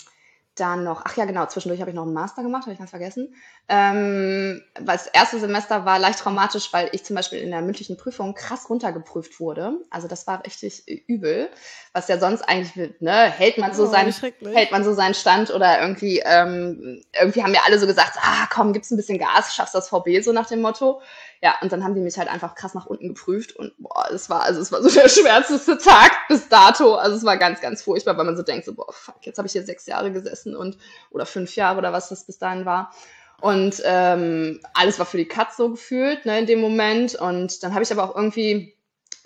dann 0.58 0.84
noch, 0.84 1.02
ach 1.04 1.16
ja, 1.16 1.24
genau, 1.24 1.46
zwischendurch 1.46 1.80
habe 1.80 1.90
ich 1.90 1.96
noch 1.96 2.04
einen 2.04 2.12
Master 2.12 2.42
gemacht, 2.42 2.62
habe 2.62 2.72
ich 2.72 2.78
ganz 2.78 2.90
vergessen. 2.90 3.34
Ähm, 3.68 4.62
weil 4.80 4.96
das 4.96 5.06
erste 5.06 5.38
Semester 5.38 5.84
war 5.84 5.98
leicht 5.98 6.18
traumatisch, 6.18 6.72
weil 6.72 6.88
ich 6.92 7.04
zum 7.04 7.16
Beispiel 7.16 7.40
in 7.40 7.50
der 7.50 7.60
mündlichen 7.60 7.96
Prüfung 7.96 8.34
krass 8.34 8.68
runtergeprüft 8.68 9.40
wurde. 9.40 9.78
Also 9.90 10.08
das 10.08 10.26
war 10.26 10.44
richtig 10.44 10.86
übel, 11.06 11.50
was 11.92 12.08
ja 12.08 12.18
sonst 12.18 12.42
eigentlich, 12.42 13.00
ne, 13.00 13.30
hält 13.30 13.58
man 13.58 13.74
so 13.74 13.84
oh, 13.84 13.86
seinen, 13.86 14.12
hält 14.52 14.72
man 14.72 14.84
so 14.84 14.94
seinen 14.94 15.14
Stand 15.14 15.50
oder 15.50 15.80
irgendwie, 15.80 16.22
ähm, 16.24 17.02
irgendwie 17.18 17.42
haben 17.42 17.54
ja 17.54 17.62
alle 17.66 17.78
so 17.78 17.86
gesagt, 17.86 18.16
ah, 18.20 18.46
komm, 18.50 18.72
gib's 18.72 18.90
ein 18.90 18.96
bisschen 18.96 19.18
Gas, 19.18 19.54
schaffst 19.54 19.74
das 19.74 19.88
VB 19.88 20.22
so 20.22 20.32
nach 20.32 20.46
dem 20.46 20.60
Motto. 20.60 21.02
Ja, 21.40 21.54
und 21.62 21.70
dann 21.70 21.84
haben 21.84 21.94
die 21.94 22.00
mich 22.00 22.18
halt 22.18 22.28
einfach 22.28 22.54
krass 22.54 22.74
nach 22.74 22.86
unten 22.86 23.08
geprüft 23.08 23.54
und 23.54 23.72
boah, 23.78 24.08
es 24.12 24.28
war, 24.28 24.42
also 24.42 24.60
es 24.60 24.72
war 24.72 24.82
so 24.82 24.90
der 24.90 25.08
schwärzeste 25.08 25.78
Tag 25.78 26.12
bis 26.28 26.48
dato. 26.48 26.94
Also 26.96 27.16
es 27.16 27.24
war 27.24 27.36
ganz, 27.36 27.60
ganz 27.60 27.82
furchtbar, 27.82 28.16
weil 28.16 28.24
man 28.24 28.36
so 28.36 28.42
denkt, 28.42 28.64
so, 28.64 28.74
boah, 28.74 28.92
fuck, 28.92 29.24
jetzt 29.24 29.38
habe 29.38 29.46
ich 29.46 29.52
hier 29.52 29.64
sechs 29.64 29.86
Jahre 29.86 30.10
gesessen 30.10 30.56
und 30.56 30.78
oder 31.10 31.26
fünf 31.26 31.54
Jahre 31.54 31.78
oder 31.78 31.92
was 31.92 32.08
das 32.08 32.24
bis 32.24 32.38
dahin 32.38 32.64
war. 32.64 32.92
Und 33.40 33.80
ähm, 33.84 34.60
alles 34.74 34.98
war 34.98 35.06
für 35.06 35.16
die 35.16 35.28
Katz 35.28 35.56
so 35.56 35.70
gefühlt, 35.70 36.26
ne, 36.26 36.40
in 36.40 36.46
dem 36.46 36.60
Moment. 36.60 37.14
Und 37.14 37.62
dann 37.62 37.72
habe 37.72 37.84
ich 37.84 37.92
aber 37.92 38.02
auch 38.04 38.16
irgendwie 38.16 38.74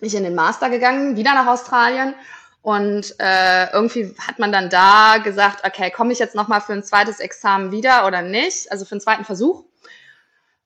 mich 0.00 0.14
in 0.14 0.24
den 0.24 0.34
Master 0.34 0.68
gegangen, 0.68 1.16
wieder 1.16 1.32
nach 1.32 1.46
Australien. 1.46 2.14
Und 2.60 3.16
äh, 3.18 3.72
irgendwie 3.72 4.14
hat 4.18 4.38
man 4.38 4.52
dann 4.52 4.68
da 4.68 5.16
gesagt, 5.18 5.66
okay, 5.66 5.90
komme 5.90 6.12
ich 6.12 6.18
jetzt 6.18 6.34
nochmal 6.34 6.60
für 6.60 6.74
ein 6.74 6.84
zweites 6.84 7.20
Examen 7.20 7.72
wieder 7.72 8.06
oder 8.06 8.22
nicht? 8.22 8.70
Also 8.70 8.84
für 8.84 8.92
einen 8.92 9.00
zweiten 9.00 9.24
Versuch. 9.24 9.64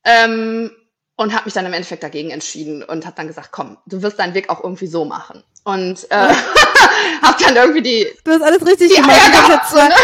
Ähm, 0.05 0.71
und 1.17 1.33
habe 1.33 1.47
mich 1.47 1.55
dann 1.55 1.65
im 1.65 1.73
Endeffekt 1.73 2.03
dagegen 2.03 2.31
entschieden 2.31 2.83
und 2.83 3.07
habe 3.07 3.17
dann 3.17 3.27
gesagt, 3.27 3.51
komm, 3.51 3.79
du 3.87 4.03
wirst 4.03 4.19
deinen 4.19 4.35
Weg 4.35 4.51
auch 4.51 4.63
irgendwie 4.63 4.87
so 4.87 5.07
machen. 5.07 5.43
Und 5.65 6.11
äh, 6.11 6.15
habe 7.23 7.43
dann 7.43 7.57
irgendwie 7.57 7.83
die 7.83 8.07
Du 8.23 8.33
hast 8.33 8.43
alles 8.43 8.65
richtig 8.67 8.91
die 8.91 8.97
gemacht. 8.97 9.11
Eier 9.11 9.49
gehabt, 9.49 9.69
so, 9.71 9.77
ne? 9.77 9.95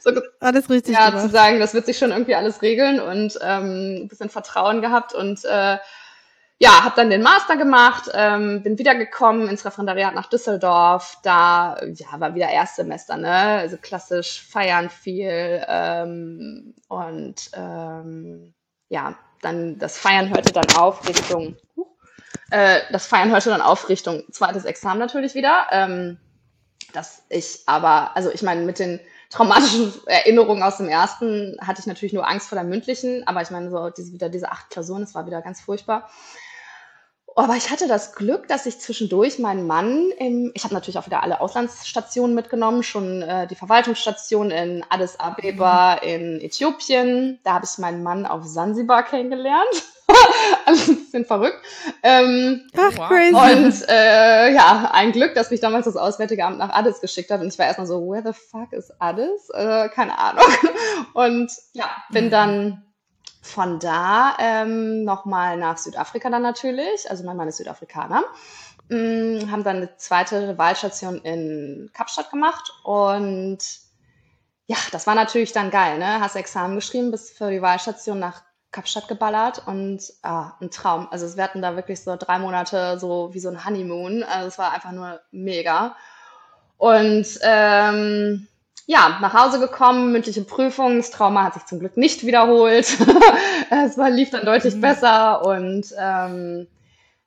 so, 0.00 0.10
alles 0.40 0.68
richtig 0.68 0.94
ja, 0.94 1.08
gemacht. 1.08 1.24
zu 1.24 1.30
sagen, 1.30 1.58
das 1.58 1.72
wird 1.72 1.86
sich 1.86 1.96
schon 1.96 2.10
irgendwie 2.10 2.34
alles 2.34 2.60
regeln 2.60 3.00
und 3.00 3.38
ähm, 3.42 4.02
ein 4.02 4.08
bisschen 4.08 4.28
Vertrauen 4.28 4.82
gehabt 4.82 5.14
und 5.14 5.44
äh, 5.46 5.78
ja, 6.58 6.84
habe 6.84 6.94
dann 6.96 7.10
den 7.10 7.22
Master 7.22 7.56
gemacht, 7.56 8.10
ähm, 8.14 8.62
bin 8.62 8.78
wiedergekommen 8.78 9.48
ins 9.48 9.64
Referendariat 9.66 10.14
nach 10.14 10.28
Düsseldorf. 10.28 11.18
Da 11.22 11.78
ja, 11.94 12.18
war 12.18 12.34
wieder 12.34 12.48
Erstsemester, 12.48 13.18
ne? 13.18 13.30
Also 13.30 13.76
klassisch 13.76 14.42
feiern 14.48 14.88
viel 14.88 15.62
ähm, 15.68 16.74
und 16.88 17.50
ähm, 17.54 18.54
ja, 18.88 19.16
dann 19.42 19.78
das 19.78 19.98
Feiern 19.98 20.30
hörte 20.30 20.52
dann 20.52 20.66
auf 20.76 21.08
Richtung, 21.08 21.56
äh, 22.50 22.80
das 22.90 23.06
Feiern 23.06 23.30
hörte 23.30 23.50
dann 23.50 23.60
auf 23.60 23.88
Richtung 23.88 24.24
zweites 24.30 24.64
Examen 24.64 24.98
natürlich 24.98 25.34
wieder. 25.34 25.66
Ähm, 25.70 26.18
dass 26.92 27.22
ich 27.28 27.60
aber, 27.66 28.16
also 28.16 28.30
ich 28.30 28.42
meine, 28.42 28.62
mit 28.62 28.78
den 28.78 29.00
traumatischen 29.30 29.92
Erinnerungen 30.06 30.62
aus 30.62 30.78
dem 30.78 30.88
ersten 30.88 31.56
hatte 31.60 31.80
ich 31.80 31.86
natürlich 31.86 32.12
nur 32.12 32.26
Angst 32.26 32.48
vor 32.48 32.56
der 32.56 32.64
mündlichen, 32.64 33.26
aber 33.26 33.42
ich 33.42 33.50
meine, 33.50 33.70
so 33.70 33.90
diese, 33.90 34.12
wieder 34.12 34.28
diese 34.28 34.50
acht 34.50 34.70
Klausuren, 34.70 35.02
das 35.02 35.14
war 35.14 35.26
wieder 35.26 35.42
ganz 35.42 35.60
furchtbar. 35.60 36.08
Aber 37.38 37.54
ich 37.54 37.70
hatte 37.70 37.86
das 37.86 38.14
Glück, 38.14 38.48
dass 38.48 38.64
ich 38.64 38.80
zwischendurch 38.80 39.38
meinen 39.38 39.66
Mann 39.66 40.10
im, 40.18 40.52
ich 40.54 40.64
habe 40.64 40.72
natürlich 40.72 40.96
auch 40.98 41.04
wieder 41.04 41.22
alle 41.22 41.40
Auslandsstationen 41.42 42.34
mitgenommen, 42.34 42.82
schon 42.82 43.20
äh, 43.20 43.46
die 43.46 43.54
Verwaltungsstation 43.54 44.50
in 44.50 44.82
Addis 44.88 45.20
Abeba 45.20 45.94
in 45.96 46.40
Äthiopien. 46.40 47.38
Da 47.44 47.52
habe 47.54 47.66
ich 47.70 47.76
meinen 47.78 48.02
Mann 48.02 48.24
auf 48.24 48.44
Sansibar 48.44 49.02
kennengelernt. 49.02 49.66
Alles 50.64 50.88
ein 50.88 50.96
bisschen 50.96 51.24
verrückt. 51.26 51.60
Ähm, 52.02 52.62
Ach, 52.74 52.96
Wow. 52.96 53.08
crazy. 53.08 53.34
und 53.34 53.88
äh, 53.88 54.54
ja, 54.54 54.90
ein 54.94 55.12
Glück, 55.12 55.34
dass 55.34 55.50
mich 55.50 55.60
damals 55.60 55.84
das 55.84 55.96
Auswärtige 55.96 56.42
Amt 56.44 56.58
nach 56.58 56.70
Addis 56.70 57.00
geschickt 57.02 57.30
hat. 57.30 57.40
Und 57.42 57.48
ich 57.48 57.58
war 57.58 57.66
erstmal 57.66 57.86
so, 57.86 58.00
where 58.08 58.22
the 58.24 58.32
fuck 58.32 58.72
is 58.72 58.90
Addis? 58.98 59.50
Äh, 59.52 59.88
keine 59.90 60.18
Ahnung. 60.18 60.44
Und 61.12 61.52
ja, 61.74 61.90
bin 62.10 62.30
dann 62.30 62.82
von 63.46 63.78
da 63.78 64.36
ähm, 64.38 65.04
nochmal 65.04 65.56
nach 65.56 65.78
Südafrika 65.78 66.28
dann 66.30 66.42
natürlich. 66.42 67.10
Also 67.10 67.24
mein 67.24 67.36
Mann 67.36 67.48
ist 67.48 67.58
Südafrikaner. 67.58 68.24
Mm, 68.88 69.50
haben 69.50 69.64
dann 69.64 69.76
eine 69.76 69.96
zweite 69.96 70.58
Wahlstation 70.58 71.18
in 71.22 71.90
Kapstadt 71.92 72.30
gemacht 72.30 72.72
und 72.84 73.58
ja, 74.68 74.76
das 74.92 75.06
war 75.06 75.14
natürlich 75.14 75.52
dann 75.52 75.70
geil, 75.70 75.98
ne? 75.98 76.20
Hast 76.20 76.36
Examen 76.36 76.74
geschrieben, 76.74 77.10
bist 77.12 77.36
für 77.36 77.50
die 77.50 77.62
Wahlstation 77.62 78.18
nach 78.18 78.42
Kapstadt 78.72 79.08
geballert 79.08 79.62
und 79.66 80.02
ah, 80.22 80.52
ein 80.60 80.70
Traum. 80.70 81.08
Also 81.10 81.36
wir 81.36 81.44
hatten 81.44 81.62
da 81.62 81.76
wirklich 81.76 82.02
so 82.02 82.16
drei 82.16 82.38
Monate 82.38 82.98
so 82.98 83.32
wie 83.32 83.40
so 83.40 83.48
ein 83.48 83.64
Honeymoon. 83.64 84.22
Also 84.22 84.48
es 84.48 84.58
war 84.58 84.72
einfach 84.72 84.92
nur 84.92 85.20
mega. 85.30 85.96
Und 86.76 87.26
ähm, 87.42 88.48
ja, 88.86 89.18
nach 89.20 89.34
Hause 89.34 89.58
gekommen, 89.58 90.12
mündliche 90.12 90.42
Prüfung, 90.42 90.98
das 90.98 91.10
Trauma 91.10 91.42
hat 91.44 91.54
sich 91.54 91.66
zum 91.66 91.80
Glück 91.80 91.96
nicht 91.96 92.24
wiederholt. 92.24 92.86
es 93.70 93.98
war, 93.98 94.10
lief 94.10 94.30
dann 94.30 94.46
deutlich 94.46 94.80
besser 94.80 95.44
und 95.44 95.86
ähm, 95.98 96.68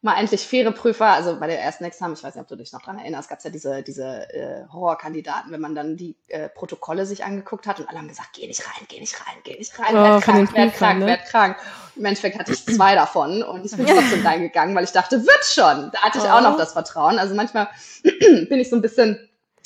mal 0.02 0.18
endlich 0.18 0.48
faire 0.48 0.72
Prüfer, 0.72 1.08
also 1.08 1.38
bei 1.38 1.48
der 1.48 1.60
ersten 1.62 1.84
Examen, 1.84 2.14
ich 2.14 2.24
weiß 2.24 2.36
nicht, 2.36 2.42
ob 2.42 2.48
du 2.48 2.56
dich 2.56 2.72
noch 2.72 2.82
dran 2.82 2.98
erinnerst, 2.98 3.28
gab 3.28 3.40
es 3.40 3.44
ja 3.44 3.50
diese, 3.50 3.84
diese 3.84 4.34
äh, 4.34 4.66
Horrorkandidaten, 4.72 5.52
wenn 5.52 5.60
man 5.60 5.76
dann 5.76 5.98
die 5.98 6.16
äh, 6.30 6.48
Protokolle 6.48 7.06
sich 7.06 7.26
angeguckt 7.26 7.68
hat 7.68 7.82
und 7.82 7.90
alle 7.90 7.98
haben 7.98 8.08
gesagt, 8.08 8.30
geh 8.34 8.48
nicht 8.48 8.66
rein, 8.66 8.86
geh 8.88 9.02
nicht 9.02 9.20
rein, 9.20 9.36
geh 9.44 9.58
nicht 9.58 9.78
rein, 9.78 9.88
Oh, 9.98 10.02
werd 10.02 10.24
krank, 10.24 10.54
werd 10.54 10.74
krank, 10.76 11.00
ne? 11.00 11.06
werd 11.08 11.26
krank. 11.26 11.58
Im 11.98 12.06
Endeffekt 12.06 12.40
hatte 12.40 12.54
ich 12.54 12.66
zwei 12.66 12.96
davon 12.96 13.44
und 13.44 13.66
ich 13.66 13.76
bin 13.76 13.86
trotzdem 13.94 14.26
reingegangen, 14.26 14.74
weil 14.74 14.86
ich 14.86 14.94
dachte, 14.94 15.22
wird 15.22 15.46
schon. 15.46 15.92
Da 15.92 16.00
hatte 16.02 16.20
ich 16.20 16.24
auch 16.24 16.40
Oh. 16.40 16.44
noch 16.44 16.58
das 16.58 16.72
Vertrauen. 16.72 17.20
Also 17.20 17.36
manchmal 17.36 17.68
bin 18.04 18.60
ich 18.60 18.70
so 18.70 18.78
ein 18.78 18.82
bisschen, 18.82 19.20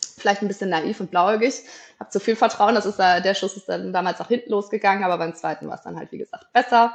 vielleicht 0.05 0.41
ein 0.41 0.47
bisschen 0.47 0.69
naiv 0.69 0.99
und 0.99 1.11
blauäugig, 1.11 1.63
habe 1.99 2.09
zu 2.09 2.19
viel 2.19 2.35
Vertrauen. 2.35 2.75
Das 2.75 2.85
ist 2.85 2.97
da, 2.99 3.19
der 3.19 3.33
Schuss 3.33 3.55
ist 3.57 3.69
dann 3.69 3.93
damals 3.93 4.19
nach 4.19 4.27
hinten 4.27 4.51
losgegangen, 4.51 5.03
aber 5.03 5.17
beim 5.17 5.35
zweiten 5.35 5.67
war 5.67 5.75
es 5.75 5.83
dann 5.83 5.97
halt, 5.97 6.11
wie 6.11 6.17
gesagt, 6.17 6.51
besser. 6.53 6.93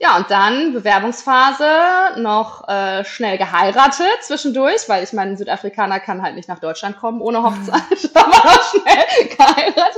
Ja, 0.00 0.16
und 0.16 0.30
dann 0.30 0.72
Bewerbungsphase, 0.74 2.20
noch 2.20 2.68
äh, 2.68 3.04
schnell 3.04 3.36
geheiratet 3.36 4.06
zwischendurch, 4.22 4.88
weil 4.88 5.02
ich 5.02 5.12
meine, 5.12 5.32
ein 5.32 5.36
Südafrikaner 5.36 5.98
kann 5.98 6.22
halt 6.22 6.36
nicht 6.36 6.48
nach 6.48 6.60
Deutschland 6.60 7.00
kommen 7.00 7.20
ohne 7.20 7.42
Hochzeit, 7.42 7.82
aber 8.14 8.30
noch 8.30 8.62
schnell 8.70 9.28
geheiratet. 9.28 9.96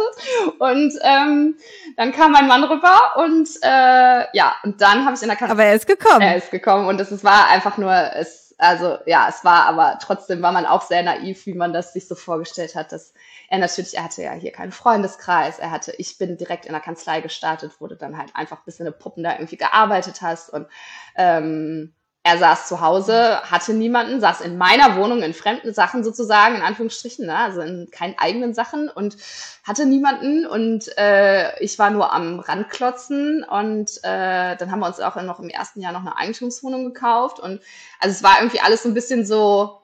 Und 0.59 0.95
ähm, 1.03 1.57
dann 1.99 2.13
kam 2.13 2.33
mein 2.33 2.47
Mann 2.47 2.65
rüber 2.65 2.99
und 3.17 3.47
äh, 3.61 4.25
ja, 4.33 4.55
und 4.63 4.81
dann 4.81 5.05
habe 5.05 5.17
ich 5.17 5.23
in 5.23 5.29
der 5.29 5.37
Kanzlei 5.37 5.53
Aber 5.53 5.65
er 5.65 5.75
ist 5.75 5.87
gekommen. 5.87 6.23
er 6.23 6.37
ist 6.37 6.51
gekommen 6.51 6.87
und 6.89 6.99
es, 6.99 7.11
es 7.11 7.23
war 7.23 7.49
einfach 7.49 7.77
nur, 7.77 7.93
es, 7.93 8.50
also 8.61 8.99
ja, 9.07 9.27
es 9.29 9.45
war, 9.45 9.65
aber 9.65 9.99
trotzdem 10.01 10.43
war 10.43 10.53
man 10.53 10.67
auch 10.67 10.83
sehr 10.83 11.03
naiv, 11.03 11.47
wie 11.47 11.55
man 11.55 11.73
das 11.73 11.93
sich 11.93 12.07
so 12.07 12.15
vorgestellt 12.15 12.75
hat, 12.75 12.93
dass 12.93 13.15
er 13.49 13.59
natürlich, 13.59 13.97
er 13.97 14.05
hatte 14.05 14.23
ja 14.23 14.33
hier 14.33 14.53
keinen 14.53 14.73
Freundeskreis, 14.73 15.59
er 15.59 15.71
hatte, 15.71 15.93
ich 15.97 16.19
bin 16.19 16.37
direkt 16.37 16.67
in 16.67 16.73
der 16.73 16.81
Kanzlei 16.81 17.21
gestartet, 17.21 17.81
wurde 17.81 17.97
dann 17.97 18.19
halt 18.19 18.37
einfach 18.37 18.63
bis 18.65 18.79
in 18.79 18.87
eine 18.87 18.95
Puppen 18.95 19.25
da 19.25 19.33
irgendwie 19.33 19.57
gearbeitet 19.57 20.21
hast 20.23 20.51
und 20.51 20.69
ähm, 21.17 21.95
er 22.23 22.37
saß 22.37 22.69
zu 22.69 22.83
Hause, 22.83 23.41
hatte 23.51 23.73
niemanden, 23.73 24.21
saß 24.21 24.43
in 24.43 24.59
meiner 24.59 24.97
Wohnung 24.97 25.23
in 25.23 25.33
fremden 25.33 25.73
Sachen 25.73 26.05
sozusagen, 26.05 26.57
in 26.57 26.63
Anführungsstrichen, 26.63 27.27
ne? 27.27 27.37
also 27.37 27.63
in 27.63 27.89
keinen 27.91 28.19
eigenen 28.19 28.53
Sachen 28.53 28.91
und 28.91 29.17
hatte 29.65 29.87
niemanden 29.87 30.47
und 30.47 30.97
äh, 30.99 31.59
ich 31.61 31.79
war 31.79 31.89
nur 31.89 32.13
am 32.13 32.41
Randklotzen 32.41 33.43
und 33.43 33.91
äh, 34.03 34.55
dann 34.57 34.71
haben 34.71 34.81
wir 34.81 34.87
uns 34.87 35.01
auch 35.01 35.17
noch 35.23 35.41
im 35.41 35.49
ersten 35.49 35.81
Jahr 35.81 35.93
noch 35.93 36.01
eine 36.01 36.19
Eigentumswohnung 36.19 36.85
gekauft 36.93 37.41
und 37.41 37.63
also 38.01 38.15
es 38.15 38.23
war 38.23 38.39
irgendwie 38.41 38.61
alles 38.61 38.83
so 38.83 38.91
ein 38.91 38.95
bisschen 38.95 39.25
so, 39.25 39.81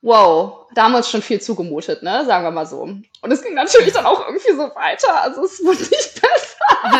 wow, 0.00 0.66
da 0.74 0.84
haben 0.84 0.92
wir 0.92 0.98
uns 0.98 1.10
schon 1.10 1.22
viel 1.22 1.40
zugemutet, 1.40 2.04
ne, 2.04 2.24
sagen 2.24 2.44
wir 2.44 2.52
mal 2.52 2.66
so. 2.66 2.82
Und 2.82 3.32
es 3.32 3.42
ging 3.42 3.54
natürlich 3.54 3.92
dann 3.92 4.06
auch 4.06 4.26
irgendwie 4.26 4.52
so 4.52 4.70
weiter, 4.76 5.22
also 5.22 5.44
es 5.44 5.62
wurde 5.64 5.80
nicht 5.80 5.90
besser. 6.22 6.39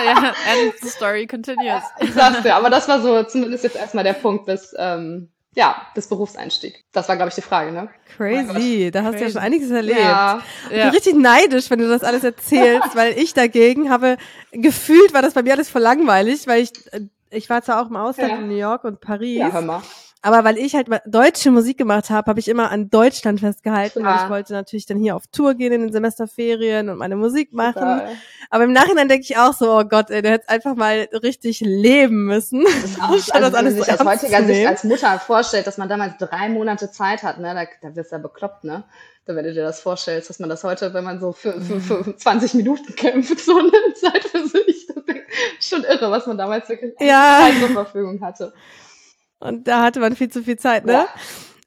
Ja, 0.05 0.17
and 0.17 0.75
the 0.83 0.88
story 0.88 1.26
continues. 1.26 1.83
Ich 2.00 2.12
sag's 2.14 2.43
dir, 2.43 2.55
aber 2.55 2.71
das 2.71 2.88
war 2.88 3.00
so 3.00 3.23
zumindest 3.25 3.64
jetzt 3.64 3.76
erstmal 3.76 4.05
der 4.05 4.14
Punkt 4.14 4.47
bis, 4.47 4.75
ähm, 4.79 5.29
ja, 5.55 5.87
bis 5.95 6.09
Berufseinstieg. 6.09 6.85
Das 6.93 7.09
war, 7.09 7.17
glaube 7.17 7.29
ich, 7.31 7.35
die 7.35 7.40
Frage, 7.43 7.73
ne? 7.73 7.88
Crazy. 8.17 8.90
Da 8.93 9.02
hast 9.02 9.19
du 9.19 9.25
ja 9.25 9.31
schon 9.31 9.40
einiges 9.40 9.71
erlebt. 9.71 9.99
Ja, 9.99 10.40
Ich 10.71 10.76
bin 10.76 10.88
richtig 10.90 11.14
neidisch, 11.17 11.71
wenn 11.71 11.81
du 11.81 11.88
das 11.88 12.02
alles 12.05 12.23
erzählst, 12.25 12.95
weil 12.95 13.19
ich 13.19 13.35
dagegen 13.35 13.90
habe, 13.90 14.17
gefühlt 14.52 15.12
war 15.12 15.23
das 15.23 15.35
bei 15.35 15.43
mir 15.43 15.55
alles 15.55 15.69
voll 15.69 15.83
langweilig, 15.83 16.47
weil 16.47 16.62
ich, 16.62 16.71
äh, 16.93 17.00
ich 17.31 17.50
war 17.50 17.62
zwar 17.62 17.83
auch 17.83 17.90
im 17.90 17.97
Ausland 17.97 18.31
Ja. 18.31 18.37
in 18.38 18.49
New 18.49 18.57
York 18.57 18.85
und 18.85 19.00
Paris, 19.00 19.38
ja, 19.38 19.50
hör 19.52 19.62
mal. 19.62 19.83
Aber 20.22 20.44
weil 20.44 20.58
ich 20.58 20.74
halt 20.74 20.88
deutsche 21.06 21.50
Musik 21.50 21.78
gemacht 21.78 22.10
habe, 22.10 22.28
habe 22.28 22.40
ich 22.40 22.48
immer 22.48 22.70
an 22.70 22.90
Deutschland 22.90 23.40
festgehalten, 23.40 24.00
Klar. 24.00 24.24
ich 24.24 24.30
wollte 24.30 24.52
natürlich 24.52 24.84
dann 24.84 24.98
hier 24.98 25.16
auf 25.16 25.26
Tour 25.28 25.54
gehen 25.54 25.72
in 25.72 25.80
den 25.80 25.92
Semesterferien 25.92 26.90
und 26.90 26.98
meine 26.98 27.16
Musik 27.16 27.52
machen. 27.54 27.74
Total. 27.74 28.08
Aber 28.50 28.64
im 28.64 28.72
Nachhinein 28.72 29.08
denke 29.08 29.24
ich 29.28 29.38
auch 29.38 29.54
so, 29.54 29.78
oh 29.78 29.84
Gott, 29.84 30.10
ey, 30.10 30.20
der 30.20 30.32
hätte 30.32 30.48
einfach 30.50 30.74
mal 30.74 31.08
richtig 31.22 31.60
leben 31.60 32.26
müssen. 32.26 32.66
Statt 32.66 33.00
also, 33.00 33.16
das 33.16 33.30
alles 33.32 33.52
wenn 33.54 33.64
man 33.64 33.74
sich 33.74 33.84
so 33.86 33.92
aus 33.92 34.04
heutiger 34.04 34.44
Sicht 34.44 34.66
als 34.66 34.84
Mutter 34.84 35.18
vorstellt, 35.18 35.66
dass 35.66 35.78
man 35.78 35.88
damals 35.88 36.18
drei 36.18 36.48
Monate 36.50 36.90
Zeit 36.90 37.22
hat, 37.22 37.38
ne, 37.38 37.54
da, 37.54 37.88
da 37.88 37.96
wirst 37.96 38.12
du 38.12 38.16
ja 38.16 38.22
bekloppt, 38.22 38.64
ne? 38.64 38.84
Da, 39.24 39.34
wenn 39.36 39.44
du 39.44 39.52
dir 39.54 39.62
das 39.62 39.80
vorstellst, 39.80 40.28
dass 40.28 40.38
man 40.38 40.48
das 40.48 40.64
heute, 40.64 40.92
wenn 40.92 41.04
man 41.04 41.20
so 41.20 41.32
für, 41.32 41.60
für, 41.60 41.80
für 41.80 42.16
20 42.18 42.54
Minuten 42.54 42.94
kämpft, 42.94 43.38
so 43.40 43.56
eine 43.58 43.70
Zeit 43.94 44.24
für 44.24 44.46
sich, 44.46 44.86
das 44.86 44.96
ist 45.58 45.68
schon 45.68 45.84
irre, 45.84 46.10
was 46.10 46.26
man 46.26 46.36
damals 46.36 46.68
wirklich 46.68 46.92
Ja. 47.00 47.40
Zeit 47.42 47.60
zur 47.60 47.70
Verfügung 47.70 48.20
hatte. 48.22 48.52
Und 49.40 49.66
da 49.68 49.82
hatte 49.82 50.00
man 50.00 50.14
viel 50.16 50.28
zu 50.28 50.42
viel 50.44 50.56
Zeit, 50.59 50.85
ne? 50.87 51.06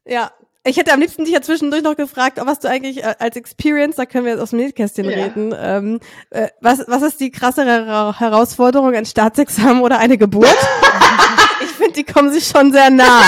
Ja. 0.06 0.30
Ich 0.66 0.78
hätte 0.78 0.94
am 0.94 1.00
liebsten 1.00 1.26
dich 1.26 1.34
ja 1.34 1.42
zwischendurch 1.42 1.82
noch 1.82 1.94
gefragt, 1.94 2.40
was 2.42 2.58
du 2.58 2.68
eigentlich 2.70 3.04
äh, 3.04 3.14
als 3.18 3.36
Experience, 3.36 3.96
da 3.96 4.06
können 4.06 4.24
wir 4.24 4.32
jetzt 4.32 4.40
aus 4.40 4.50
dem 4.50 4.60
Nähkästchen 4.60 5.04
Ja. 5.04 5.10
reden, 5.24 5.54
ähm, 5.58 6.00
äh, 6.30 6.48
was, 6.62 6.84
was 6.88 7.02
ist 7.02 7.20
die 7.20 7.30
krassere 7.30 7.66
Hera- 7.84 8.18
Herausforderung, 8.18 8.94
ein 8.94 9.04
Staatsexamen 9.04 9.82
oder 9.82 9.98
eine 9.98 10.16
Geburt? 10.16 10.46
ich 11.62 11.68
finde, 11.70 11.92
die 11.92 12.04
kommen 12.04 12.32
sich 12.32 12.46
schon 12.46 12.72
sehr 12.72 12.88
nah. 12.88 13.20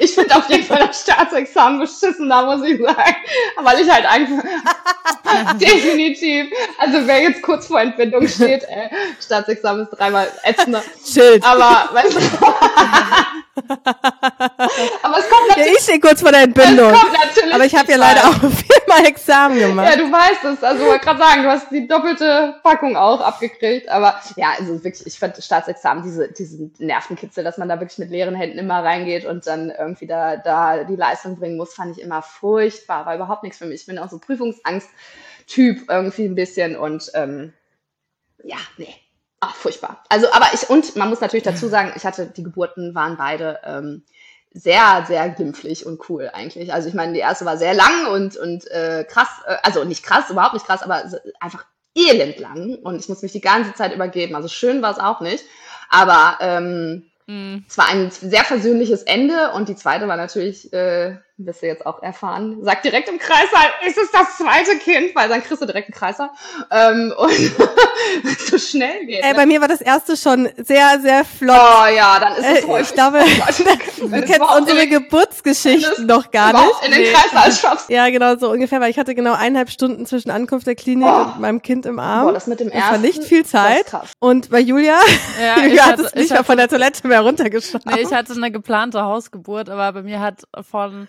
Ich 0.00 0.14
finde 0.14 0.36
auf 0.36 0.48
jeden 0.48 0.64
Fall 0.64 0.86
das 0.86 1.02
Staatsexamen 1.02 1.80
beschissen, 1.80 2.28
da 2.28 2.42
muss 2.42 2.66
ich 2.66 2.80
sagen. 2.80 3.16
Weil 3.56 3.80
ich 3.80 3.90
halt 3.90 4.06
einfach 4.06 4.44
definitiv, 5.60 6.50
also 6.78 7.06
wer 7.06 7.22
jetzt 7.22 7.42
kurz 7.42 7.66
vor 7.66 7.80
Entbindung 7.80 8.26
steht, 8.28 8.64
ey, 8.64 8.88
Staatsexamen 9.20 9.84
ist 9.84 9.90
dreimal 9.90 10.28
ätzender. 10.42 10.82
Schild. 11.04 11.44
Aber, 11.44 11.88
weißt 11.92 12.14
du, 12.14 12.18
aber 15.02 15.18
es 15.18 15.28
kommt 15.28 15.48
Ja, 15.48 15.56
natürlich, 15.56 15.78
ich 15.78 15.82
stehe 15.82 16.00
kurz 16.00 16.20
vor 16.20 16.32
der 16.32 16.42
Entbindung. 16.42 16.92
es 16.92 17.00
kommt 17.00 17.12
natürlich 17.12 17.54
Aber 17.54 17.64
ich 17.64 17.74
habe 17.74 17.90
ja 17.90 17.98
leider 17.98 18.28
auch 18.28 18.34
viermal 18.34 19.06
Examen 19.06 19.58
gemacht. 19.58 19.88
Ja, 19.90 19.96
du 19.96 20.10
weißt 20.10 20.44
es. 20.44 20.62
Also 20.62 20.86
wollte 20.86 21.04
gerade 21.04 21.18
sagen, 21.18 21.42
du 21.42 21.48
hast 21.48 21.70
die 21.70 21.88
doppelte 21.88 22.54
Packung 22.62 22.96
auch 22.96 23.20
abgekriegt. 23.20 23.88
Aber 23.88 24.20
ja, 24.36 24.52
also 24.58 24.82
wirklich, 24.84 25.06
ich 25.06 25.18
fand 25.18 25.42
Staatsexamen, 25.42 26.02
diese, 26.02 26.30
diesen 26.32 26.72
Nervenkitzel, 26.78 27.44
dass 27.44 27.58
man 27.58 27.68
da 27.68 27.80
wirklich 27.80 27.98
mit 27.98 28.10
leeren 28.10 28.34
Händen 28.34 28.58
immer 28.58 28.84
reingeht 28.84 29.24
und 29.24 29.46
dann 29.46 29.70
irgendwie 29.78 30.06
da, 30.06 30.36
da 30.36 30.84
die 30.84 30.96
Leistung 30.96 31.36
bringen 31.36 31.56
muss, 31.56 31.74
fand 31.74 31.96
ich 31.96 32.02
immer 32.02 32.22
furchtbar. 32.22 33.06
War 33.06 33.14
überhaupt 33.14 33.42
nichts 33.42 33.58
für 33.58 33.66
mich. 33.66 33.82
Ich 33.82 33.86
bin 33.86 33.98
auch 33.98 34.10
so 34.10 34.18
Prüfungsangst-Typ 34.18 35.90
irgendwie 35.90 36.24
ein 36.24 36.34
bisschen 36.34 36.76
und 36.76 37.10
ähm, 37.14 37.52
ja, 38.42 38.58
nee. 38.76 38.94
Ach, 39.40 39.54
furchtbar. 39.54 40.02
Also, 40.08 40.32
aber 40.32 40.46
ich, 40.52 40.68
und 40.68 40.96
man 40.96 41.08
muss 41.08 41.20
natürlich 41.20 41.44
dazu 41.44 41.68
sagen, 41.68 41.92
ich 41.94 42.04
hatte, 42.04 42.26
die 42.26 42.42
Geburten 42.42 42.94
waren 42.94 43.16
beide 43.16 43.60
ähm, 43.64 44.02
sehr, 44.50 45.04
sehr 45.06 45.28
glimpflich 45.28 45.86
und 45.86 46.08
cool 46.08 46.30
eigentlich. 46.32 46.72
Also 46.72 46.88
ich 46.88 46.94
meine, 46.94 47.12
die 47.12 47.20
erste 47.20 47.44
war 47.44 47.56
sehr 47.56 47.74
lang 47.74 48.06
und, 48.12 48.36
und 48.36 48.68
äh, 48.70 49.04
krass, 49.08 49.28
äh, 49.46 49.56
also 49.62 49.84
nicht 49.84 50.02
krass, 50.04 50.30
überhaupt 50.30 50.54
nicht 50.54 50.66
krass, 50.66 50.82
aber 50.82 51.04
einfach 51.38 51.66
elend 51.94 52.38
lang 52.38 52.76
und 52.82 52.98
ich 52.98 53.08
muss 53.08 53.22
mich 53.22 53.32
die 53.32 53.40
ganze 53.40 53.74
Zeit 53.74 53.94
übergeben. 53.94 54.34
Also 54.34 54.48
schön 54.48 54.82
war 54.82 54.92
es 54.92 54.98
auch 54.98 55.20
nicht, 55.20 55.44
aber 55.90 56.38
ähm, 56.40 57.10
Mhm. 57.28 57.64
es 57.68 57.76
war 57.76 57.88
ein 57.88 58.10
sehr 58.10 58.42
versöhnliches 58.42 59.02
Ende 59.02 59.52
und 59.52 59.68
die 59.68 59.76
zweite 59.76 60.08
war 60.08 60.16
natürlich, 60.16 60.72
äh, 60.72 61.18
wirst 61.40 61.62
du 61.62 61.66
jetzt 61.66 61.86
auch 61.86 62.02
erfahren, 62.02 62.58
sagt 62.62 62.84
direkt 62.84 63.08
im 63.08 63.18
Kreißsaal, 63.18 63.66
ist 63.86 63.96
es 63.96 64.10
das 64.10 64.36
zweite 64.38 64.76
Kind, 64.78 65.14
weil 65.14 65.28
dann 65.28 65.42
kriegst 65.42 65.62
du 65.62 65.66
direkt 65.66 65.86
einen 65.88 65.94
Kreißsaal 65.94 66.30
ähm, 66.70 67.14
und 67.16 68.38
so 68.38 68.58
schnell 68.58 69.06
geht. 69.06 69.22
Äh, 69.22 69.28
ne? 69.30 69.34
bei 69.34 69.46
mir 69.46 69.60
war 69.60 69.68
das 69.68 69.80
erste 69.80 70.16
schon 70.16 70.48
sehr, 70.56 70.98
sehr 71.00 71.24
flott. 71.24 71.56
Oh 71.56 71.86
ja, 71.94 72.18
dann 72.18 72.32
ist 72.34 72.44
Äh, 72.44 72.58
es 72.58 72.66
häufig. 72.66 72.88
ich 72.88 72.94
glaube, 72.94 73.18
du 73.20 74.06
es 74.16 74.24
kennst 74.26 74.40
unsere 74.56 74.78
den- 74.78 74.90
Geburtsgeschichten 74.90 76.06
noch 76.06 76.30
gar 76.30 76.52
nicht. 76.52 76.84
in 76.84 76.90
den 76.92 77.00
Nee. 77.02 77.12
Kreißsaal 77.12 77.52
schaffst. 77.52 77.88
Ja, 77.98 78.08
genau 78.10 78.36
so 78.36 78.50
ungefähr, 78.50 78.80
weil 78.80 78.90
ich 78.90 78.98
hatte 78.98 79.14
genau 79.14 79.32
eineinhalb 79.34 79.70
Stunden 79.70 80.06
zwischen 80.06 80.30
Ankunft 80.30 80.66
der 80.66 80.74
Klinik 80.74 81.06
Oh. 81.08 81.20
und 81.22 81.40
meinem 81.40 81.62
Kind 81.62 81.86
im 81.86 81.98
Arm. 81.98 82.24
Boah, 82.26 82.32
das 82.32 82.46
mit 82.48 82.60
dem 82.60 82.68
das 82.70 82.76
war 82.82 82.88
ersten, 82.90 83.02
nicht 83.02 83.24
viel 83.24 83.44
Zeit. 83.46 83.86
Und 84.18 84.50
bei 84.50 84.58
Julia, 84.60 84.98
Ja, 85.40 85.56
Julia 85.62 85.72
ich 85.74 85.82
hat 85.82 85.98
es 86.00 86.06
ich 86.08 86.14
nicht 86.14 86.30
mal 86.32 86.42
von 86.44 86.56
der 86.56 86.68
Toilette 86.68 87.06
mehr 87.06 87.20
runtergeschafft. 87.20 87.86
Nee, 87.86 88.00
ich 88.02 88.12
hatte 88.12 88.32
eine 88.32 88.50
geplante 88.50 89.02
Hausgeburt, 89.02 89.70
aber 89.70 89.92
bei 89.92 90.02
mir 90.02 90.20
hat 90.20 90.42
von 90.68 91.08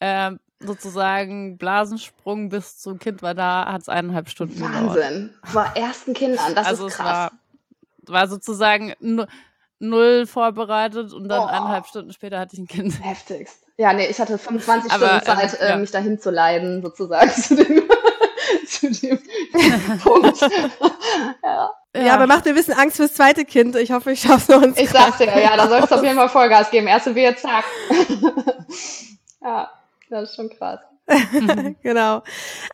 ähm, 0.00 0.40
sozusagen 0.60 1.58
Blasensprung 1.58 2.48
bis 2.48 2.78
zum 2.78 2.98
Kind 2.98 3.22
war 3.22 3.34
da, 3.34 3.66
hat 3.72 3.82
es 3.82 3.88
eineinhalb 3.88 4.28
Stunden 4.28 4.54
gedauert. 4.56 4.96
Wahnsinn. 4.96 5.34
Vor 5.44 5.64
ersten 5.74 6.14
Kindern, 6.14 6.54
das 6.54 6.66
also 6.66 6.86
ist 6.86 6.92
es 6.94 6.98
krass. 6.98 7.06
war, 7.06 7.32
war 8.08 8.28
sozusagen 8.28 8.94
null 9.78 10.26
vorbereitet 10.26 11.12
und 11.12 11.28
dann 11.28 11.40
Oh. 11.42 11.46
eineinhalb 11.46 11.86
Stunden 11.86 12.12
später 12.12 12.38
hatte 12.38 12.54
ich 12.54 12.60
ein 12.60 12.66
Kind. 12.66 13.04
Heftigst. 13.04 13.58
Ja, 13.76 13.92
nee, 13.92 14.06
ich 14.06 14.18
hatte 14.18 14.38
25 14.38 14.90
Aber, 14.90 15.06
Stunden 15.20 15.26
Zeit, 15.26 15.52
ähm, 15.60 15.68
ja. 15.68 15.74
äh, 15.74 15.78
mich 15.78 15.90
dahin 15.90 16.18
zu 16.18 16.30
leiden, 16.30 16.80
sozusagen, 16.82 17.30
zu 17.32 17.56
dem, 17.56 17.82
zu 18.66 18.90
dem 18.90 19.18
Punkt. 20.02 20.40
ja. 21.44 21.70
Ja, 21.94 22.14
aber 22.14 22.26
macht 22.26 22.44
mir 22.44 22.50
ein 22.52 22.56
bisschen 22.56 22.74
Angst 22.78 22.96
fürs 22.96 23.14
zweite 23.14 23.44
Kind. 23.46 23.74
Ich 23.76 23.90
hoffe, 23.90 24.12
ich 24.12 24.20
schaffe 24.20 24.52
es 24.52 24.62
uns. 24.66 24.78
Ich 24.78 24.90
sag's 24.90 25.16
dir, 25.18 25.26
ja, 25.26 25.56
da 25.56 25.66
sollst 25.68 25.90
du 25.90 25.94
auf 25.94 26.02
jeden 26.02 26.16
Fall 26.16 26.28
Vollgas 26.28 26.70
geben. 26.70 26.86
Erste 26.86 27.14
Wehe, 27.14 27.34
zack. 27.36 27.64
ja, 29.42 29.70
das 30.10 30.30
ist 30.30 30.36
schon 30.36 30.48
krass. 30.50 30.80
genau. 31.84 32.22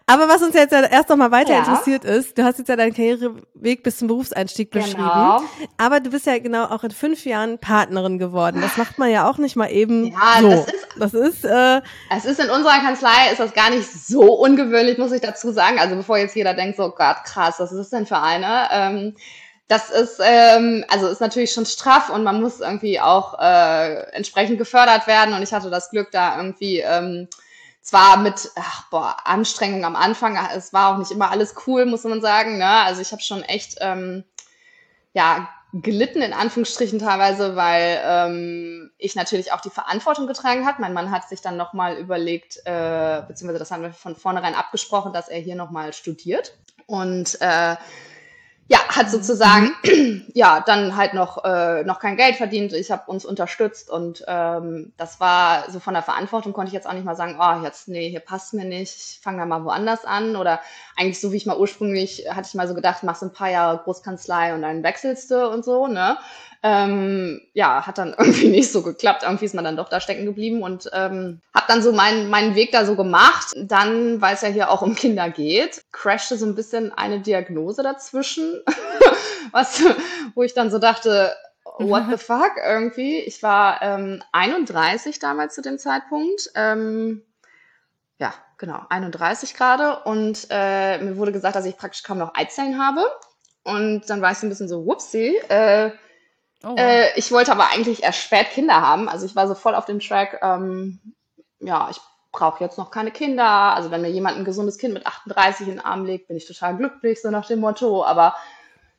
Aber 0.06 0.26
was 0.26 0.40
uns 0.42 0.54
jetzt 0.54 0.72
erst 0.72 1.10
noch 1.10 1.16
mal 1.16 1.30
weiter 1.30 1.52
Ja. 1.52 1.58
interessiert 1.58 2.04
ist, 2.06 2.38
du 2.38 2.44
hast 2.44 2.58
jetzt 2.58 2.68
ja 2.68 2.76
deinen 2.76 2.94
Karriereweg 2.94 3.82
bis 3.82 3.98
zum 3.98 4.08
Berufseinstieg 4.08 4.70
beschrieben. 4.70 4.96
Genau. 5.02 5.42
Aber 5.76 6.00
du 6.00 6.08
bist 6.10 6.24
ja 6.24 6.38
genau 6.38 6.64
auch 6.64 6.82
in 6.82 6.92
fünf 6.92 7.26
Jahren 7.26 7.58
Partnerin 7.58 8.18
geworden. 8.18 8.62
Das 8.62 8.78
macht 8.78 8.98
man 8.98 9.10
ja 9.10 9.28
auch 9.28 9.36
nicht 9.36 9.54
mal 9.56 9.70
eben 9.70 10.06
Ja, 10.06 10.40
so. 10.40 10.48
das 10.48 10.66
ist- 10.66 10.86
das 10.98 11.12
ist 11.14 11.44
äh, 11.44 11.80
Es 12.10 12.24
ist 12.24 12.40
in 12.40 12.48
unserer 12.48 12.78
Kanzlei, 12.80 13.30
ist 13.32 13.40
das 13.40 13.52
gar 13.52 13.68
nicht 13.68 13.86
so 13.90 14.22
ungewöhnlich, 14.22 14.96
muss 14.96 15.12
ich 15.12 15.20
dazu 15.20 15.52
sagen. 15.52 15.78
Also 15.78 15.96
bevor 15.96 16.16
jetzt 16.16 16.34
jeder 16.34 16.54
denkt, 16.54 16.78
so 16.78 16.88
Gott, 16.90 17.24
krass, 17.26 17.56
was 17.58 17.70
ist 17.70 17.78
das 17.78 17.90
denn 17.90 18.06
für 18.06 18.18
eine? 18.20 18.68
Ähm, 18.72 19.14
das 19.72 19.88
ist, 19.88 20.20
ähm, 20.22 20.84
also 20.88 21.08
ist 21.08 21.22
natürlich 21.22 21.50
schon 21.50 21.64
straff 21.64 22.10
und 22.10 22.24
man 22.24 22.42
muss 22.42 22.60
irgendwie 22.60 23.00
auch 23.00 23.38
äh, 23.38 24.02
entsprechend 24.12 24.58
gefördert 24.58 25.06
werden. 25.06 25.32
Und 25.32 25.42
ich 25.42 25.54
hatte 25.54 25.70
das 25.70 25.88
Glück, 25.88 26.10
da 26.10 26.36
irgendwie 26.36 26.80
ähm, 26.80 27.26
zwar 27.80 28.18
mit 28.18 28.50
ach, 28.54 28.90
boah, 28.90 29.16
Anstrengung 29.24 29.86
am 29.86 29.96
Anfang, 29.96 30.38
es 30.54 30.74
war 30.74 30.92
auch 30.92 30.98
nicht 30.98 31.10
immer 31.10 31.30
alles 31.30 31.54
cool, 31.66 31.86
muss 31.86 32.04
man 32.04 32.20
sagen. 32.20 32.58
Ne? 32.58 32.68
Also 32.68 33.00
ich 33.00 33.12
habe 33.12 33.22
schon 33.22 33.42
echt 33.44 33.78
ähm, 33.80 34.24
ja, 35.14 35.48
gelitten 35.72 36.20
in 36.20 36.34
Anführungsstrichen 36.34 36.98
teilweise, 36.98 37.56
weil 37.56 37.98
ähm, 38.04 38.90
ich 38.98 39.14
natürlich 39.14 39.52
auch 39.52 39.62
die 39.62 39.70
Verantwortung 39.70 40.26
getragen 40.26 40.66
hat. 40.66 40.80
Mein 40.80 40.92
Mann 40.92 41.10
hat 41.10 41.30
sich 41.30 41.40
dann 41.40 41.56
nochmal 41.56 41.96
überlegt, 41.96 42.58
äh, 42.66 43.22
beziehungsweise 43.26 43.58
das 43.58 43.70
haben 43.70 43.82
wir 43.82 43.94
von 43.94 44.16
vornherein 44.16 44.54
abgesprochen, 44.54 45.14
dass 45.14 45.30
er 45.30 45.40
hier 45.40 45.56
nochmal 45.56 45.94
studiert. 45.94 46.58
Und 46.84 47.38
äh, 47.40 47.76
ja, 48.72 48.78
hat 48.88 49.10
sozusagen 49.10 49.74
ja 50.32 50.60
dann 50.60 50.96
halt 50.96 51.12
noch 51.12 51.44
äh, 51.44 51.84
noch 51.84 51.98
kein 51.98 52.16
Geld 52.16 52.36
verdient. 52.36 52.72
Ich 52.72 52.90
habe 52.90 53.02
uns 53.10 53.26
unterstützt 53.26 53.90
und 53.90 54.24
ähm, 54.26 54.94
das 54.96 55.20
war 55.20 55.70
so 55.70 55.78
von 55.78 55.92
der 55.92 56.02
Verantwortung 56.02 56.54
konnte 56.54 56.68
ich 56.68 56.72
jetzt 56.72 56.86
auch 56.86 56.94
nicht 56.94 57.04
mal 57.04 57.14
sagen, 57.14 57.38
oh 57.38 57.62
jetzt 57.62 57.88
nee, 57.88 58.08
hier 58.08 58.20
passt 58.20 58.54
mir 58.54 58.64
nicht, 58.64 58.96
ich 58.96 59.20
fange 59.22 59.40
da 59.40 59.44
mal 59.44 59.66
woanders 59.66 60.06
an 60.06 60.36
oder 60.36 60.58
eigentlich 60.96 61.20
so 61.20 61.32
wie 61.32 61.36
ich 61.36 61.44
mal 61.44 61.58
ursprünglich 61.58 62.24
hatte 62.30 62.48
ich 62.48 62.54
mal 62.54 62.66
so 62.66 62.72
gedacht, 62.72 63.02
machst 63.02 63.22
ein 63.22 63.34
paar 63.34 63.50
Jahre 63.50 63.76
Großkanzlei 63.76 64.54
und 64.54 64.62
dann 64.62 64.82
wechselst 64.82 65.30
du 65.30 65.50
und 65.50 65.66
so, 65.66 65.86
ne? 65.86 66.16
Ähm, 66.64 67.40
ja, 67.54 67.86
hat 67.86 67.98
dann 67.98 68.14
irgendwie 68.18 68.48
nicht 68.48 68.70
so 68.70 68.82
geklappt. 68.82 69.22
Irgendwie 69.24 69.44
ist 69.44 69.54
man 69.54 69.64
dann 69.64 69.76
doch 69.76 69.88
da 69.88 70.00
stecken 70.00 70.24
geblieben 70.24 70.62
und 70.62 70.88
ähm, 70.92 71.40
habe 71.54 71.66
dann 71.68 71.82
so 71.82 71.92
meinen 71.92 72.30
meinen 72.30 72.54
Weg 72.54 72.72
da 72.72 72.84
so 72.84 72.94
gemacht. 72.94 73.52
Dann, 73.56 74.20
weil 74.20 74.34
es 74.34 74.42
ja 74.42 74.48
hier 74.48 74.70
auch 74.70 74.82
um 74.82 74.94
Kinder 74.94 75.30
geht, 75.30 75.84
crashte 75.92 76.36
so 76.36 76.46
ein 76.46 76.54
bisschen 76.54 76.92
eine 76.92 77.20
Diagnose 77.20 77.82
dazwischen, 77.82 78.62
was, 79.52 79.82
wo 80.34 80.42
ich 80.42 80.54
dann 80.54 80.70
so 80.70 80.78
dachte, 80.78 81.34
what 81.78 82.04
the 82.10 82.16
fuck 82.16 82.52
irgendwie. 82.64 83.18
Ich 83.18 83.42
war 83.42 83.82
ähm, 83.82 84.22
31 84.32 85.18
damals 85.18 85.54
zu 85.54 85.62
dem 85.62 85.78
Zeitpunkt. 85.78 86.50
Ähm, 86.54 87.22
ja, 88.18 88.32
genau, 88.58 88.82
31 88.88 89.54
gerade. 89.54 90.00
Und 90.04 90.46
äh, 90.50 90.98
mir 90.98 91.16
wurde 91.16 91.32
gesagt, 91.32 91.56
dass 91.56 91.64
ich 91.64 91.76
praktisch 91.76 92.02
kaum 92.02 92.18
noch 92.18 92.34
Eizellen 92.34 92.80
habe. 92.80 93.04
Und 93.64 94.08
dann 94.10 94.22
war 94.22 94.32
ich 94.32 94.38
so 94.38 94.46
ein 94.46 94.50
bisschen 94.50 94.68
so, 94.68 94.86
whoopsie. 94.86 95.36
Äh, 95.48 95.92
Oh, 96.64 96.74
äh, 96.76 97.18
ich 97.18 97.32
wollte 97.32 97.52
aber 97.52 97.70
eigentlich 97.70 98.02
erst 98.02 98.20
spät 98.20 98.50
Kinder 98.50 98.80
haben. 98.80 99.08
Also 99.08 99.26
ich 99.26 99.34
war 99.34 99.48
so 99.48 99.54
voll 99.54 99.74
auf 99.74 99.84
dem 99.84 100.00
Track, 100.00 100.40
ähm, 100.42 101.00
ja, 101.60 101.88
ich 101.90 102.00
brauche 102.32 102.62
jetzt 102.62 102.78
noch 102.78 102.90
keine 102.90 103.10
Kinder. 103.10 103.44
Also 103.44 103.90
wenn 103.90 104.02
mir 104.02 104.10
jemand 104.10 104.38
ein 104.38 104.44
gesundes 104.44 104.78
Kind 104.78 104.94
mit 104.94 105.06
38 105.06 105.68
in 105.68 105.74
den 105.74 105.84
Arm 105.84 106.04
legt, 106.04 106.28
bin 106.28 106.36
ich 106.36 106.46
total 106.46 106.76
glücklich, 106.76 107.20
so 107.20 107.30
nach 107.30 107.46
dem 107.46 107.60
Motto. 107.60 108.04
Aber 108.04 108.34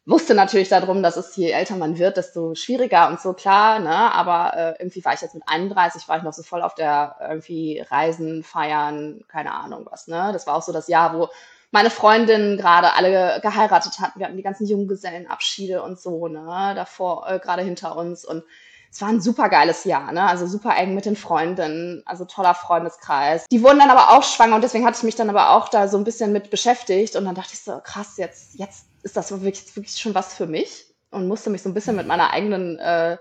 wusste 0.05 0.36
natürlich 0.36 0.70
darum, 0.70 1.01
dass 1.01 1.17
es 1.17 1.36
je 1.36 1.51
älter 1.51 1.75
man 1.75 1.98
wird, 1.98 2.17
desto 2.17 2.55
schwieriger 2.55 3.08
und 3.08 3.22
so 3.22 3.34
klar, 3.34 3.79
ne? 3.79 4.13
Aber 4.13 4.53
äh, 4.55 4.75
irgendwie 4.79 5.03
war 5.05 5.13
ich 5.13 5.22
jetzt 5.22 5.34
mit 5.34 5.43
31, 5.46 6.08
war 6.08 6.17
ich 6.17 6.24
noch 6.24 6.34
so 6.34 6.43
voll 6.43 6.62
auf 6.62 6.75
der 6.75 7.15
irgendwie 7.22 7.79
Reisen, 7.90 8.44
Feiern, 8.44 9.24
keine 9.27 9.53
Ahnung 9.53 9.87
was, 9.90 10.07
ne? 10.07 10.31
Das 10.33 10.46
war 10.46 10.55
auch 10.55 10.61
so 10.61 10.74
das 10.74 10.87
Jahr, 10.87 11.18
wo 11.18 11.29
meine 11.74 11.90
Freundinnen 11.90 12.55
gerade 12.55 12.94
alle 12.94 13.42
geheiratet 13.42 14.00
hatten. 14.00 14.20
Wir 14.20 14.27
hatten 14.27 14.38
die 14.38 14.44
ganzen 14.44 14.68
Junggesellenabschiede 14.68 15.81
und 15.81 16.00
so, 16.00 16.27
ne? 16.27 16.74
Davor, 16.75 17.27
äh, 17.27 17.40
gerade 17.40 17.64
hinter 17.64 17.98
uns. 17.98 18.24
Und 18.24 18.44
es 18.92 19.01
war 19.01 19.09
ein 19.09 19.22
super 19.22 19.50
geiles 19.50 19.83
Jahr, 19.83 20.12
ne? 20.12 20.24
Also 20.27 20.46
super 20.46 20.77
eng 20.77 20.94
mit 20.94 21.05
den 21.05 21.16
Freundinnen, 21.16 22.03
also 22.05 22.25
toller 22.25 22.53
Freundeskreis. 22.53 23.46
Die 23.51 23.64
wurden 23.64 23.79
dann 23.79 23.90
aber 23.90 24.12
auch 24.12 24.22
schwanger 24.22 24.55
und 24.55 24.64
deswegen 24.64 24.86
hatte 24.86 24.98
ich 24.98 25.03
mich 25.03 25.16
dann 25.16 25.31
aber 25.31 25.50
auch 25.50 25.68
da 25.68 25.88
so 25.88 25.98
ein 25.98 26.03
bisschen 26.03 26.31
mit 26.31 26.51
beschäftigt 26.51 27.16
und 27.16 27.25
dann 27.25 27.33
dachte 27.33 27.53
ich 27.53 27.62
so, 27.62 27.79
krass, 27.83 28.18
jetzt, 28.18 28.53
jetzt 28.53 28.86
ist 29.01 29.18
das 29.18 29.31
wirklich, 29.31 29.75
wirklich 29.75 29.98
schon 29.98 30.14
was 30.14 30.36
für 30.36 30.46
mich 30.46 30.86
und 31.09 31.27
musste 31.27 31.50
mich 31.50 31.64
so 31.64 31.70
ein 31.70 31.74
bisschen 31.74 31.96
mit 31.96 32.05
meiner 32.05 32.31
eigenen, 32.33 32.77
äh, 32.77 33.18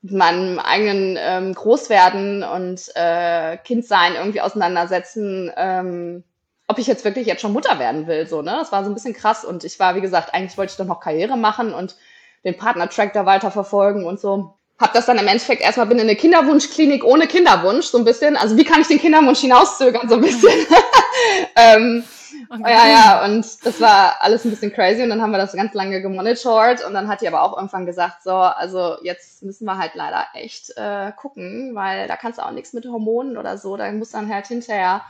meinem 0.00 0.58
eigenen 0.58 1.18
ähm, 1.20 1.52
Großwerden 1.52 2.44
und 2.44 2.90
äh, 2.94 3.58
Kindsein 3.58 4.14
irgendwie 4.14 4.40
auseinandersetzen, 4.40 5.52
ähm, 5.54 6.24
ob 6.66 6.78
ich 6.78 6.86
jetzt 6.86 7.04
wirklich 7.04 7.26
jetzt 7.26 7.42
schon 7.42 7.52
Mutter 7.52 7.78
werden 7.78 8.06
will, 8.06 8.26
so, 8.26 8.42
ne? 8.42 8.56
Das 8.58 8.72
war 8.72 8.84
so 8.84 8.90
ein 8.90 8.94
bisschen 8.94 9.14
krass 9.14 9.44
und 9.44 9.64
ich 9.64 9.78
war, 9.78 9.96
wie 9.96 10.00
gesagt, 10.00 10.32
eigentlich 10.34 10.56
wollte 10.56 10.72
ich 10.72 10.76
doch 10.76 10.86
noch 10.86 11.00
Karriere 11.00 11.36
machen 11.36 11.74
und 11.74 11.96
den 12.44 12.56
Partner-Track 12.56 13.12
da 13.12 13.26
weiter 13.26 13.50
verfolgen 13.50 14.06
und 14.06 14.20
so. 14.20 14.54
Hab 14.78 14.92
das 14.92 15.06
dann 15.06 15.18
im 15.18 15.28
Endeffekt 15.28 15.62
erstmal 15.62 15.86
bin 15.86 15.98
in 15.98 16.04
eine 16.04 16.16
Kinderwunschklinik 16.16 17.04
ohne 17.04 17.26
Kinderwunsch, 17.26 17.86
so 17.86 17.98
ein 17.98 18.04
bisschen. 18.04 18.36
Also 18.36 18.56
wie 18.56 18.64
kann 18.64 18.80
ich 18.80 18.88
den 18.88 18.98
Kinderwunsch 18.98 19.40
hinauszögern, 19.40 20.08
so 20.08 20.16
ein 20.16 20.20
bisschen. 20.20 20.50
ähm, 21.56 22.04
okay. 22.50 22.72
ja, 22.72 22.88
ja, 22.88 23.24
und 23.24 23.46
das 23.64 23.80
war 23.80 24.16
alles 24.20 24.44
ein 24.44 24.50
bisschen 24.50 24.72
crazy 24.72 25.02
und 25.02 25.10
dann 25.10 25.22
haben 25.22 25.30
wir 25.30 25.38
das 25.38 25.52
ganz 25.52 25.74
lange 25.74 26.02
gemonitort 26.02 26.84
und 26.84 26.92
dann 26.92 27.08
hat 27.08 27.20
die 27.20 27.28
aber 27.28 27.42
auch 27.42 27.56
irgendwann 27.56 27.86
gesagt, 27.86 28.24
so, 28.24 28.32
also 28.32 28.96
jetzt 29.02 29.42
müssen 29.42 29.64
wir 29.64 29.78
halt 29.78 29.94
leider 29.94 30.26
echt 30.34 30.76
äh, 30.76 31.12
gucken, 31.12 31.74
weil 31.74 32.08
da 32.08 32.16
kannst 32.16 32.38
du 32.38 32.44
auch 32.44 32.50
nichts 32.50 32.72
mit 32.72 32.86
Hormonen 32.86 33.36
oder 33.36 33.58
so, 33.58 33.76
da 33.76 33.90
muss 33.92 34.10
dann 34.10 34.32
halt 34.32 34.48
hinterher, 34.48 35.02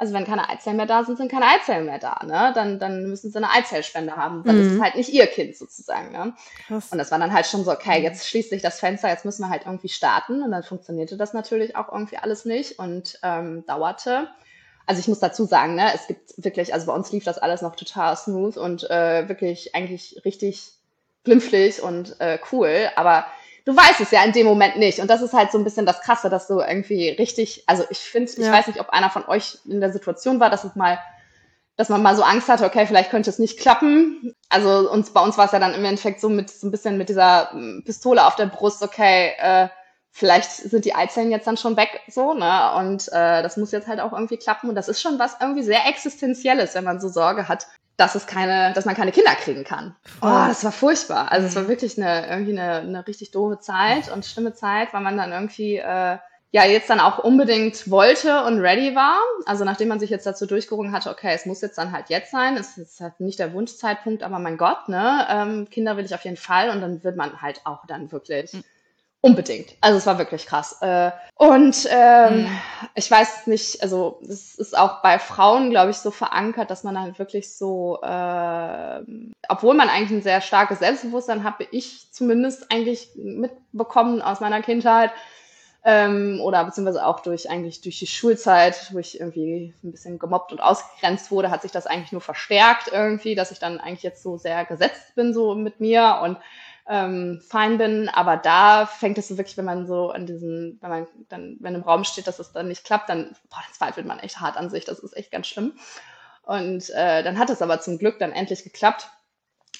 also 0.00 0.14
wenn 0.14 0.24
keine 0.24 0.48
Eizellen 0.48 0.78
mehr 0.78 0.86
da 0.86 1.04
sind, 1.04 1.18
sind 1.18 1.30
keine 1.30 1.46
Eizellen 1.46 1.84
mehr 1.84 1.98
da, 1.98 2.20
ne? 2.24 2.52
Dann, 2.54 2.78
dann 2.78 3.04
müssen 3.10 3.30
sie 3.30 3.36
eine 3.36 3.50
Eizellspende 3.50 4.16
haben, 4.16 4.42
dann 4.44 4.58
ist 4.58 4.68
Mhm. 4.68 4.76
es 4.78 4.82
halt 4.82 4.94
nicht 4.96 5.10
ihr 5.10 5.26
Kind 5.26 5.56
sozusagen, 5.56 6.10
ne? 6.10 6.32
krass. 6.66 6.88
Und 6.90 6.96
das 6.98 7.10
war 7.10 7.18
dann 7.18 7.32
halt 7.34 7.46
schon 7.46 7.64
so, 7.64 7.70
okay, 7.70 8.02
jetzt 8.02 8.26
schließt 8.26 8.48
sich 8.50 8.62
das 8.62 8.80
Fenster, 8.80 9.08
jetzt 9.10 9.26
müssen 9.26 9.42
wir 9.42 9.50
halt 9.50 9.66
irgendwie 9.66 9.90
starten. 9.90 10.42
Und 10.42 10.50
dann 10.52 10.62
funktionierte 10.62 11.18
das 11.18 11.34
natürlich 11.34 11.76
auch 11.76 11.92
irgendwie 11.92 12.16
alles 12.16 12.46
nicht 12.46 12.78
und 12.78 13.18
ähm, 13.22 13.64
dauerte. 13.66 14.28
Also 14.86 15.00
ich 15.00 15.08
muss 15.08 15.20
dazu 15.20 15.44
sagen, 15.44 15.74
ne, 15.74 15.92
es 15.94 16.06
gibt 16.06 16.32
wirklich, 16.38 16.72
also 16.74 16.86
bei 16.86 16.94
uns 16.94 17.12
lief 17.12 17.24
das 17.24 17.38
alles 17.38 17.60
noch 17.62 17.76
total 17.76 18.16
smooth 18.16 18.56
und 18.56 18.90
äh, 18.90 19.28
wirklich 19.28 19.74
eigentlich 19.74 20.22
richtig 20.24 20.72
glimpflich 21.24 21.82
und 21.82 22.18
äh, 22.20 22.38
cool. 22.52 22.88
Aber 22.96 23.26
du 23.64 23.76
weißt 23.76 24.00
es 24.00 24.10
ja 24.10 24.22
in 24.24 24.32
dem 24.32 24.46
Moment 24.46 24.76
nicht. 24.76 24.98
Und 25.00 25.08
das 25.08 25.22
ist 25.22 25.32
halt 25.32 25.52
so 25.52 25.58
ein 25.58 25.64
bisschen 25.64 25.86
das 25.86 26.00
Krasse, 26.00 26.30
dass 26.30 26.46
du 26.46 26.60
irgendwie 26.60 27.10
richtig, 27.10 27.64
also 27.66 27.84
ich 27.90 27.98
finde, 27.98 28.30
ich 28.32 28.38
Ja. 28.38 28.52
weiß 28.52 28.66
nicht, 28.68 28.80
ob 28.80 28.90
einer 28.90 29.10
von 29.10 29.24
euch 29.26 29.58
in 29.66 29.80
der 29.80 29.92
Situation 29.92 30.40
war, 30.40 30.50
dass 30.50 30.64
es 30.64 30.74
mal 30.76 30.98
dass 31.76 31.88
man 31.88 32.02
mal 32.02 32.14
so 32.14 32.22
Angst 32.22 32.48
hatte, 32.50 32.66
okay, 32.66 32.86
vielleicht 32.86 33.10
könnte 33.10 33.30
es 33.30 33.38
nicht 33.38 33.58
klappen. 33.58 34.34
Also 34.50 34.90
uns, 34.90 35.14
bei 35.14 35.22
uns 35.22 35.38
war 35.38 35.46
es 35.46 35.52
ja 35.52 35.58
dann 35.58 35.72
im 35.72 35.82
Endeffekt 35.82 36.20
so 36.20 36.28
mit 36.28 36.50
so 36.50 36.66
ein 36.66 36.70
bisschen 36.70 36.98
mit 36.98 37.08
dieser 37.08 37.54
mm, 37.54 37.84
Pistole 37.84 38.26
auf 38.26 38.36
der 38.36 38.46
Brust, 38.46 38.82
okay, 38.82 39.32
äh, 39.38 39.68
vielleicht 40.10 40.50
sind 40.50 40.84
die 40.84 40.94
Eizellen 40.94 41.30
jetzt 41.30 41.46
dann 41.46 41.56
schon 41.56 41.78
weg, 41.78 42.00
so, 42.06 42.34
ne? 42.34 42.74
Und 42.76 43.08
äh, 43.12 43.42
das 43.42 43.56
muss 43.56 43.72
jetzt 43.72 43.88
halt 43.88 44.00
auch 44.00 44.12
irgendwie 44.12 44.36
klappen. 44.36 44.68
Und 44.68 44.74
das 44.74 44.88
ist 44.88 45.00
schon 45.00 45.18
was 45.18 45.36
irgendwie 45.40 45.62
sehr 45.62 45.86
Existenzielles, 45.86 46.74
wenn 46.74 46.84
man 46.84 47.00
so 47.00 47.08
Sorge 47.08 47.48
hat, 47.48 47.66
dass 48.00 48.14
es 48.14 48.26
keine, 48.26 48.72
dass 48.72 48.86
man 48.86 48.94
keine 48.94 49.12
Kinder 49.12 49.34
kriegen 49.34 49.62
kann. 49.62 49.94
Oh, 50.22 50.46
das 50.48 50.64
war 50.64 50.72
furchtbar. 50.72 51.30
Also 51.30 51.46
es 51.46 51.54
war 51.54 51.68
wirklich 51.68 52.00
eine 52.00 52.26
irgendwie 52.28 52.58
eine, 52.58 52.76
eine 52.78 53.06
richtig 53.06 53.30
doofe 53.30 53.58
Zeit 53.60 54.10
und 54.10 54.24
schlimme 54.24 54.54
Zeit, 54.54 54.94
weil 54.94 55.02
man 55.02 55.18
dann 55.18 55.32
irgendwie 55.32 55.76
äh, 55.76 56.16
ja 56.52 56.64
jetzt 56.64 56.88
dann 56.88 56.98
auch 56.98 57.18
unbedingt 57.18 57.90
wollte 57.90 58.44
und 58.44 58.60
ready 58.60 58.94
war. 58.94 59.18
Also 59.44 59.64
nachdem 59.64 59.88
man 59.88 60.00
sich 60.00 60.08
jetzt 60.08 60.26
dazu 60.26 60.46
durchgerungen 60.46 60.92
hatte, 60.92 61.10
okay, 61.10 61.32
es 61.34 61.44
muss 61.44 61.60
jetzt 61.60 61.76
dann 61.76 61.92
halt 61.92 62.08
jetzt 62.08 62.30
sein, 62.30 62.56
es 62.56 62.78
ist 62.78 63.00
halt 63.00 63.20
nicht 63.20 63.38
der 63.38 63.52
Wunschzeitpunkt, 63.52 64.22
aber 64.22 64.38
mein 64.38 64.56
Gott, 64.56 64.88
ne, 64.88 65.26
ähm, 65.28 65.68
Kinder 65.70 65.98
will 65.98 66.06
ich 66.06 66.14
auf 66.14 66.24
jeden 66.24 66.38
Fall 66.38 66.70
und 66.70 66.80
dann 66.80 67.04
wird 67.04 67.16
man 67.16 67.42
halt 67.42 67.60
auch 67.64 67.86
dann 67.86 68.10
wirklich 68.10 68.52
unbedingt. 69.20 69.74
Also 69.80 69.98
es 69.98 70.06
war 70.06 70.18
wirklich 70.18 70.46
krass. 70.46 70.78
Äh, 70.80 71.10
und 71.36 71.88
ähm, 71.90 72.46
ich 72.94 73.10
weiß 73.10 73.46
nicht, 73.46 73.82
also 73.82 74.20
es 74.22 74.54
ist 74.54 74.76
auch 74.76 75.02
bei 75.02 75.18
Frauen, 75.18 75.70
glaube 75.70 75.90
ich, 75.90 75.98
so 75.98 76.10
verankert, 76.10 76.70
dass 76.70 76.84
man 76.84 76.98
halt 76.98 77.18
wirklich 77.18 77.54
so, 77.56 77.98
äh, 78.02 79.00
obwohl 79.48 79.74
man 79.74 79.88
eigentlich 79.88 80.18
ein 80.18 80.22
sehr 80.22 80.40
starkes 80.40 80.78
Selbstbewusstsein 80.78 81.44
habe 81.44 81.66
ich 81.70 82.10
zumindest 82.12 82.70
eigentlich 82.72 83.10
mitbekommen 83.16 84.22
aus 84.22 84.40
meiner 84.40 84.62
Kindheit, 84.62 85.10
ähm, 85.82 86.40
oder 86.42 86.64
beziehungsweise 86.64 87.06
auch 87.06 87.20
durch 87.20 87.48
eigentlich 87.48 87.80
durch 87.80 87.98
die 87.98 88.06
Schulzeit, 88.06 88.92
wo 88.92 88.98
ich 88.98 89.18
irgendwie 89.18 89.72
ein 89.82 89.92
bisschen 89.92 90.18
gemobbt 90.18 90.52
und 90.52 90.60
ausgegrenzt 90.60 91.30
wurde, 91.30 91.50
hat 91.50 91.62
sich 91.62 91.72
das 91.72 91.86
eigentlich 91.86 92.12
nur 92.12 92.20
verstärkt 92.20 92.90
irgendwie, 92.92 93.34
dass 93.34 93.50
ich 93.50 93.58
dann 93.58 93.80
eigentlich 93.80 94.02
jetzt 94.02 94.22
so 94.22 94.36
sehr 94.36 94.64
gesetzt 94.66 95.14
bin 95.14 95.32
so 95.32 95.54
mit 95.54 95.80
mir 95.80 96.20
und 96.22 96.36
ähm, 96.88 97.40
fein 97.46 97.78
bin. 97.78 98.08
Aber 98.08 98.36
da 98.36 98.86
fängt 98.86 99.18
es 99.18 99.28
so 99.28 99.38
wirklich, 99.38 99.56
wenn 99.56 99.64
man 99.64 99.86
so 99.86 100.10
an 100.10 100.26
diesen, 100.26 100.78
wenn 100.80 100.90
man 100.90 101.06
dann, 101.28 101.56
wenn 101.60 101.74
im 101.74 101.82
Raum 101.82 102.04
steht, 102.04 102.26
dass 102.26 102.38
es 102.38 102.52
dann 102.52 102.68
nicht 102.68 102.84
klappt, 102.84 103.08
dann, 103.08 103.36
boah, 103.50 103.60
dann 103.64 103.74
zweifelt 103.74 104.06
man 104.06 104.18
echt 104.18 104.40
hart 104.40 104.56
an 104.56 104.70
sich. 104.70 104.84
Das 104.84 104.98
ist 105.00 105.16
echt 105.16 105.30
ganz 105.30 105.46
schlimm. 105.46 105.72
Und 106.42 106.90
äh, 106.90 107.22
dann 107.22 107.38
hat 107.38 107.50
es 107.50 107.62
aber 107.62 107.80
zum 107.80 107.98
Glück 107.98 108.18
dann 108.18 108.32
endlich 108.32 108.64
geklappt. 108.64 109.08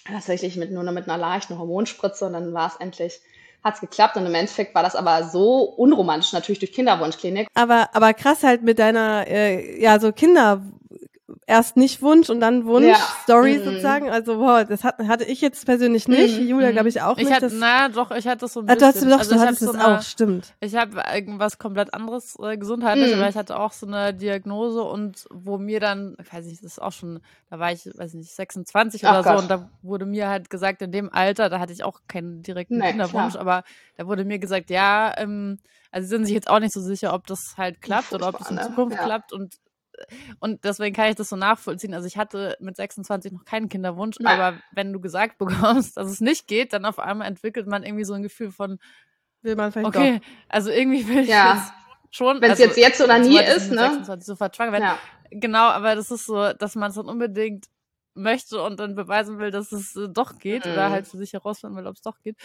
Tatsächlich 0.06 0.56
mit 0.56 0.70
nur 0.70 0.82
noch 0.82 0.92
mit 0.92 1.08
einer 1.08 1.18
leichten 1.18 1.58
Hormonspritze 1.58 2.26
und 2.26 2.32
dann 2.32 2.54
war 2.54 2.68
es 2.68 2.76
endlich 2.76 3.20
hat 3.62 3.74
es 3.74 3.80
geklappt 3.80 4.16
und 4.16 4.26
im 4.26 4.34
Endeffekt 4.34 4.74
war 4.74 4.82
das 4.82 4.96
aber 4.96 5.24
so 5.24 5.62
unromantisch, 5.62 6.32
natürlich 6.32 6.58
durch 6.58 6.72
Kinderwunschklinik. 6.72 7.48
Aber, 7.54 7.90
aber 7.92 8.14
krass 8.14 8.42
halt 8.42 8.62
mit 8.62 8.78
deiner, 8.78 9.26
äh, 9.26 9.80
ja, 9.80 10.00
so 10.00 10.12
Kinder, 10.12 10.62
erst 11.50 11.76
nicht 11.76 12.00
Wunsch 12.00 12.30
und 12.30 12.40
dann 12.40 12.64
Wunsch, 12.64 12.86
ja. 12.86 12.96
Story 13.24 13.58
mhm. 13.58 13.64
sozusagen. 13.64 14.08
Also, 14.08 14.38
wow, 14.38 14.64
das 14.66 14.84
hat, 14.84 14.98
hatte 15.00 15.24
ich 15.24 15.40
jetzt 15.40 15.66
persönlich 15.66 16.06
nicht. 16.08 16.40
Mhm. 16.40 16.46
Julia, 16.46 16.70
glaube 16.70 16.88
ich, 16.88 17.02
auch 17.02 17.18
ich 17.18 17.24
nicht. 17.24 17.34
Hatte, 17.34 17.50
na, 17.52 17.88
doch, 17.88 18.12
ich 18.12 18.26
hatte 18.26 18.46
so 18.46 18.60
ein 18.60 18.66
bisschen. 18.66 18.82
Ah, 18.82 18.92
du 18.92 18.98
hast, 18.98 19.04
doch, 19.04 19.18
also 19.18 19.34
du 19.34 19.40
hattest 19.40 19.60
so 19.60 19.72
es 19.72 19.78
auch, 19.78 20.02
stimmt. 20.02 20.54
Ich 20.60 20.76
habe 20.76 21.02
irgendwas 21.12 21.58
komplett 21.58 21.92
anderes 21.92 22.36
äh, 22.40 22.56
gesundheitlich, 22.56 23.14
mhm. 23.14 23.20
aber 23.20 23.28
ich 23.28 23.36
hatte 23.36 23.58
auch 23.58 23.72
so 23.72 23.86
eine 23.86 24.14
Diagnose 24.14 24.82
und 24.82 25.26
wo 25.30 25.58
mir 25.58 25.80
dann, 25.80 26.16
ich 26.22 26.32
weiß 26.32 26.46
nicht, 26.46 26.62
das 26.62 26.72
ist 26.72 26.82
auch 26.82 26.92
schon, 26.92 27.20
da 27.50 27.58
war 27.58 27.72
ich, 27.72 27.84
weiß 27.86 28.14
nicht, 28.14 28.32
26 28.32 29.04
Ach 29.04 29.10
oder 29.10 29.22
Gott. 29.22 29.36
so 29.36 29.42
und 29.42 29.50
da 29.50 29.70
wurde 29.82 30.06
mir 30.06 30.28
halt 30.28 30.50
gesagt, 30.50 30.82
in 30.82 30.92
dem 30.92 31.12
Alter, 31.12 31.50
da 31.50 31.58
hatte 31.58 31.72
ich 31.72 31.82
auch 31.82 32.00
keinen 32.06 32.42
direkten 32.42 32.78
nee, 32.78 32.90
Kinderwunsch, 32.90 33.32
klar. 33.32 33.40
aber 33.40 33.64
da 33.96 34.06
wurde 34.06 34.24
mir 34.24 34.38
gesagt, 34.38 34.70
ja, 34.70 35.12
ähm, 35.18 35.58
also 35.90 36.06
sie 36.06 36.10
sind 36.10 36.24
sich 36.26 36.34
jetzt 36.34 36.48
auch 36.48 36.60
nicht 36.60 36.72
so 36.72 36.80
sicher, 36.80 37.12
ob 37.12 37.26
das 37.26 37.54
halt 37.56 37.82
klappt 37.82 38.12
oder 38.12 38.28
ob 38.28 38.40
es 38.40 38.50
in? 38.50 38.60
Zukunft 38.60 38.96
ja. 38.96 39.04
klappt 39.04 39.32
und 39.32 39.56
und 40.40 40.64
deswegen 40.64 40.94
kann 40.94 41.08
ich 41.08 41.16
das 41.16 41.28
so 41.28 41.36
nachvollziehen. 41.36 41.94
Also 41.94 42.06
ich 42.06 42.16
hatte 42.16 42.56
mit 42.60 42.76
26 42.76 43.32
noch 43.32 43.44
keinen 43.44 43.68
Kinderwunsch, 43.68 44.16
Nein. 44.20 44.40
aber 44.40 44.58
wenn 44.72 44.92
du 44.92 45.00
gesagt 45.00 45.38
bekommst, 45.38 45.96
dass 45.96 46.10
es 46.10 46.20
nicht 46.20 46.46
geht, 46.46 46.72
dann 46.72 46.84
auf 46.84 46.98
einmal 46.98 47.28
entwickelt 47.28 47.66
man 47.66 47.82
irgendwie 47.82 48.04
so 48.04 48.14
ein 48.14 48.22
Gefühl 48.22 48.50
von, 48.50 48.78
will 49.42 49.56
man 49.56 49.72
vielleicht 49.72 49.88
okay, 49.88 50.18
doch. 50.18 50.26
also 50.48 50.70
irgendwie 50.70 51.06
will 51.08 51.20
ich 51.20 51.28
ja. 51.28 51.54
jetzt 51.54 51.72
schon. 52.10 52.40
Wenn 52.40 52.52
es 52.52 52.60
also, 52.60 52.64
jetzt 52.64 52.78
jetzt 52.78 53.00
oder 53.00 53.18
nie 53.18 53.38
ist, 53.38 53.70
ne? 53.70 53.80
26 53.80 54.26
sofort 54.26 54.56
schwanger 54.56 54.72
werden. 54.72 54.84
Ja. 54.84 54.98
Genau, 55.30 55.68
aber 55.68 55.94
das 55.94 56.10
ist 56.10 56.26
so, 56.26 56.52
dass 56.52 56.74
man 56.74 56.90
es 56.90 56.96
dann 56.96 57.06
unbedingt 57.06 57.66
möchte 58.14 58.62
und 58.62 58.80
dann 58.80 58.94
beweisen 58.94 59.38
will, 59.38 59.50
dass 59.50 59.72
es 59.72 59.96
äh, 59.96 60.08
doch 60.08 60.38
geht 60.38 60.66
mhm. 60.66 60.72
oder 60.72 60.90
halt 60.90 61.06
für 61.06 61.16
sich 61.16 61.32
herausfinden 61.32 61.76
will, 61.76 61.86
ob 61.86 61.94
es 61.94 62.02
doch 62.02 62.18
geht. 62.20 62.36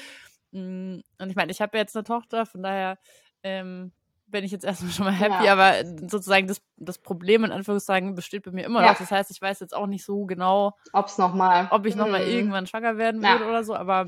Mm, 0.52 1.00
und 1.20 1.30
ich 1.30 1.36
meine, 1.36 1.52
ich 1.52 1.62
habe 1.62 1.78
ja 1.78 1.82
jetzt 1.82 1.96
eine 1.96 2.04
Tochter, 2.04 2.46
von 2.46 2.62
daher 2.62 2.98
ähm, 3.44 3.92
bin 4.28 4.44
ich 4.44 4.52
jetzt 4.52 4.66
erstmal 4.66 4.92
schon 4.92 5.06
mal 5.06 5.14
happy, 5.14 5.46
ja. 5.46 5.54
aber 5.54 5.86
sozusagen 6.08 6.48
das, 6.48 6.62
das 6.78 6.98
Problem 6.98 7.44
in 7.44 7.52
Anführungszeichen 7.52 8.16
besteht 8.16 8.44
bei 8.44 8.52
mir 8.52 8.66
immer 8.66 8.82
ja. 8.82 8.92
noch. 8.92 8.98
Das 8.98 9.12
heißt, 9.12 9.32
ich 9.32 9.42
weiß 9.42 9.60
jetzt 9.60 9.76
auch 9.76 9.88
nicht 9.88 10.06
so 10.06 10.26
genau, 10.26 10.78
Ob's 10.94 11.18
noch 11.18 11.34
mal, 11.34 11.68
ob 11.72 11.86
ich 11.86 11.96
nochmal 11.96 12.26
mhm. 12.26 12.32
irgendwann 12.32 12.68
schwanger 12.68 12.98
werden 12.98 13.22
ja. 13.22 13.34
würde 13.34 13.46
oder 13.46 13.64
so, 13.64 13.76
aber 13.76 14.08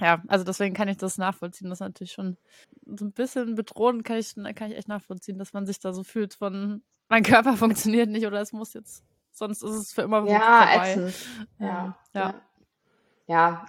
ja, 0.00 0.22
also 0.26 0.44
deswegen 0.44 0.74
kann 0.74 0.88
ich 0.88 0.96
das 0.96 1.18
nachvollziehen. 1.18 1.68
Das 1.68 1.76
ist 1.76 1.86
natürlich 1.86 2.12
schon 2.12 2.36
so 2.84 3.04
ein 3.04 3.12
bisschen 3.12 3.54
bedrohend, 3.54 4.04
kann 4.04 4.18
ich, 4.18 4.34
kann 4.34 4.70
ich 4.70 4.76
echt 4.76 4.88
nachvollziehen, 4.88 5.38
dass 5.38 5.52
man 5.52 5.66
sich 5.66 5.78
da 5.78 5.92
so 5.92 6.02
fühlt 6.02 6.34
von, 6.34 6.82
mein 7.08 7.22
Körper 7.22 7.56
funktioniert 7.56 8.08
nicht 8.08 8.26
oder 8.26 8.40
es 8.40 8.52
muss 8.52 8.74
jetzt, 8.74 9.04
sonst 9.32 9.62
ist 9.62 9.74
es 9.74 9.92
für 9.92 10.02
immer 10.02 10.26
ja, 10.28 10.40
vorbei. 10.40 10.90
Ätzend. 10.90 11.14
Ja, 11.58 11.66
ja. 11.66 12.20
Ja, 12.20 12.34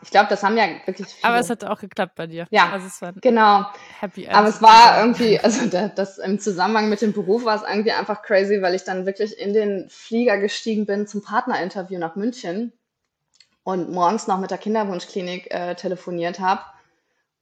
ich 0.04 0.12
glaube, 0.12 0.28
das 0.30 0.44
haben 0.44 0.58
ja 0.58 0.66
wirklich 0.86 1.08
viele. 1.08 1.24
Aber 1.24 1.40
es 1.40 1.50
hat 1.50 1.64
auch 1.64 1.80
geklappt 1.80 2.16
bei 2.16 2.28
dir. 2.28 2.46
Ja, 2.52 2.72
also 2.72 2.88
es 2.88 3.02
war 3.02 3.14
genau. 3.14 3.66
Happy 4.00 4.28
Aber 4.28 4.50
es 4.50 4.62
war 4.62 5.00
irgendwie, 5.02 5.40
also 5.40 5.66
das, 5.68 5.96
das 5.96 6.18
im 6.18 6.40
Zusammenhang 6.40 6.90
mit 6.90 7.02
dem 7.02 7.14
Beruf 7.14 7.46
war 7.46 7.56
es 7.56 7.62
irgendwie 7.62 7.94
einfach 7.94 8.22
crazy, 8.22 8.62
weil 8.62 8.76
ich 8.76 8.84
dann 8.84 9.06
wirklich 9.06 9.38
in 9.40 9.54
den 9.54 9.88
Flieger 9.90 10.38
gestiegen 10.38 10.86
bin 10.86 11.08
zum 11.08 11.24
Partnerinterview 11.24 11.98
nach 12.00 12.16
München 12.18 12.74
und 13.64 13.92
morgens 13.92 14.28
noch 14.28 14.40
mit 14.40 14.52
der 14.52 14.58
Kinderwunschklinik 14.58 15.50
äh, 15.52 15.76
telefoniert 15.76 16.40
habe 16.40 16.62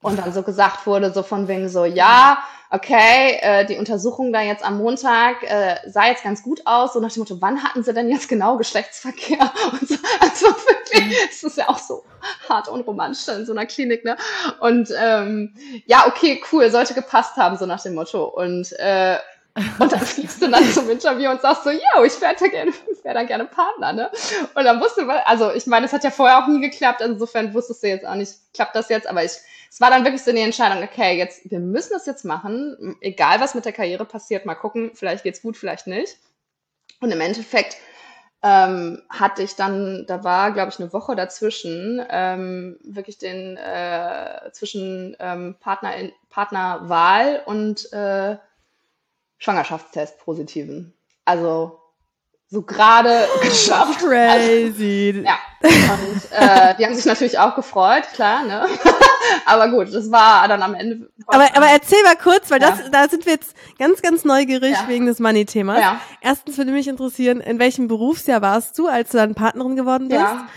und 0.04 0.18
dann 0.18 0.34
so 0.34 0.42
gesagt 0.42 0.86
wurde, 0.86 1.12
so 1.12 1.22
von 1.22 1.48
wegen 1.48 1.70
so, 1.70 1.86
ja, 1.86 2.44
okay, 2.68 3.38
äh, 3.40 3.64
die 3.64 3.78
Untersuchung 3.78 4.34
da 4.34 4.42
jetzt 4.42 4.62
am 4.62 4.76
Montag 4.76 5.42
äh, 5.44 5.76
sah 5.86 6.08
jetzt 6.08 6.22
ganz 6.22 6.42
gut 6.42 6.60
aus, 6.66 6.92
so 6.92 7.00
nach 7.00 7.10
dem 7.10 7.20
Motto, 7.20 7.40
wann 7.40 7.64
hatten 7.64 7.82
sie 7.82 7.94
denn 7.94 8.10
jetzt 8.10 8.28
genau 8.28 8.58
Geschlechtsverkehr? 8.58 9.38
Und 9.72 9.88
so, 9.88 9.96
also 10.20 10.46
wirklich, 10.46 11.16
es 11.30 11.42
ist 11.42 11.56
ja 11.56 11.70
auch 11.70 11.78
so 11.78 12.04
hart 12.48 12.68
und 12.68 12.86
romantisch 12.86 13.28
in 13.28 13.46
so 13.46 13.52
einer 13.52 13.64
Klinik, 13.64 14.04
ne? 14.04 14.16
Und 14.60 14.90
ähm, 14.98 15.54
ja, 15.86 16.04
okay, 16.06 16.42
cool, 16.52 16.70
sollte 16.70 16.92
gepasst 16.92 17.36
haben, 17.36 17.56
so 17.56 17.64
nach 17.64 17.82
dem 17.82 17.94
Motto. 17.94 18.24
Und 18.24 18.72
äh, 18.78 19.16
und 19.78 19.92
dann 19.92 20.00
fliegst 20.00 20.42
du 20.42 20.50
dann 20.50 20.64
zum 20.72 20.90
Interview 20.90 21.30
und 21.30 21.40
sagst 21.40 21.62
so, 21.62 21.70
yo, 21.70 22.04
ich 22.04 22.20
wäre 22.20 22.34
da 22.38 22.46
gerne, 22.48 22.72
ich 22.92 23.04
wäre 23.04 23.14
da 23.14 23.22
gerne 23.22 23.44
Partner, 23.44 23.92
ne? 23.92 24.10
Und 24.54 24.64
dann 24.64 24.80
wusste 24.80 25.04
man, 25.04 25.18
also 25.24 25.52
ich 25.52 25.66
meine, 25.66 25.86
es 25.86 25.92
hat 25.92 26.02
ja 26.02 26.10
vorher 26.10 26.42
auch 26.42 26.48
nie 26.48 26.60
geklappt, 26.60 27.00
insofern 27.00 27.54
wusstest 27.54 27.82
du 27.82 27.88
jetzt 27.88 28.04
auch 28.04 28.16
nicht, 28.16 28.32
klappt 28.52 28.74
das 28.74 28.88
jetzt, 28.88 29.06
aber 29.06 29.22
ich, 29.22 29.32
es 29.70 29.80
war 29.80 29.90
dann 29.90 30.04
wirklich 30.04 30.22
so 30.22 30.30
eine 30.30 30.40
Entscheidung, 30.40 30.82
okay, 30.82 31.16
jetzt, 31.16 31.48
wir 31.48 31.60
müssen 31.60 31.92
das 31.92 32.06
jetzt 32.06 32.24
machen, 32.24 32.96
egal 33.00 33.40
was 33.40 33.54
mit 33.54 33.64
der 33.64 33.72
Karriere 33.72 34.04
passiert, 34.04 34.44
mal 34.44 34.54
gucken, 34.56 34.90
vielleicht 34.94 35.22
geht's 35.22 35.42
gut, 35.42 35.56
vielleicht 35.56 35.86
nicht. 35.86 36.16
Und 37.00 37.12
im 37.12 37.20
Endeffekt 37.20 37.76
ähm, 38.42 39.02
hatte 39.08 39.42
ich 39.42 39.54
dann, 39.54 40.04
da 40.06 40.24
war, 40.24 40.52
glaube 40.52 40.70
ich, 40.70 40.80
eine 40.80 40.92
Woche 40.92 41.14
dazwischen, 41.14 42.04
ähm, 42.10 42.76
wirklich 42.82 43.18
den 43.18 43.56
äh, 43.56 44.50
zwischen 44.52 45.16
ähm, 45.20 45.56
Partner, 45.60 45.92
Partnerwahl 46.28 47.42
und 47.46 47.92
äh, 47.92 48.36
Schwangerschaftstest 49.44 50.18
positiven. 50.18 50.94
Also 51.26 51.78
so 52.48 52.62
gerade 52.62 53.26
geschafft. 53.42 54.00
Crazy. 54.00 55.26
Also, 55.26 55.28
ja. 55.28 55.38
Und 55.94 56.22
äh, 56.30 56.74
die 56.76 56.86
haben 56.86 56.94
sich 56.94 57.04
natürlich 57.04 57.38
auch 57.38 57.54
gefreut, 57.54 58.04
klar, 58.14 58.44
ne? 58.44 58.66
aber 59.46 59.68
gut, 59.68 59.92
das 59.92 60.10
war 60.10 60.48
dann 60.48 60.62
am 60.62 60.74
Ende. 60.74 61.10
Aber, 61.26 61.44
aber 61.54 61.66
erzähl 61.66 62.02
mal 62.04 62.16
kurz, 62.16 62.50
weil 62.50 62.58
das, 62.58 62.78
ja. 62.78 62.88
da 62.90 63.08
sind 63.08 63.26
wir 63.26 63.34
jetzt 63.34 63.54
ganz, 63.78 64.00
ganz 64.00 64.24
neugierig 64.24 64.72
ja. 64.72 64.88
wegen 64.88 65.06
des 65.06 65.18
Money-Themas. 65.18 65.80
Ja. 65.80 66.00
Erstens 66.20 66.56
würde 66.56 66.72
mich 66.72 66.88
interessieren, 66.88 67.40
in 67.40 67.58
welchem 67.58 67.88
Berufsjahr 67.88 68.40
warst 68.40 68.78
du, 68.78 68.88
als 68.88 69.10
du 69.10 69.18
dann 69.18 69.34
Partnerin 69.34 69.76
geworden 69.76 70.08
bist? 70.08 70.20
Ja. 70.20 70.48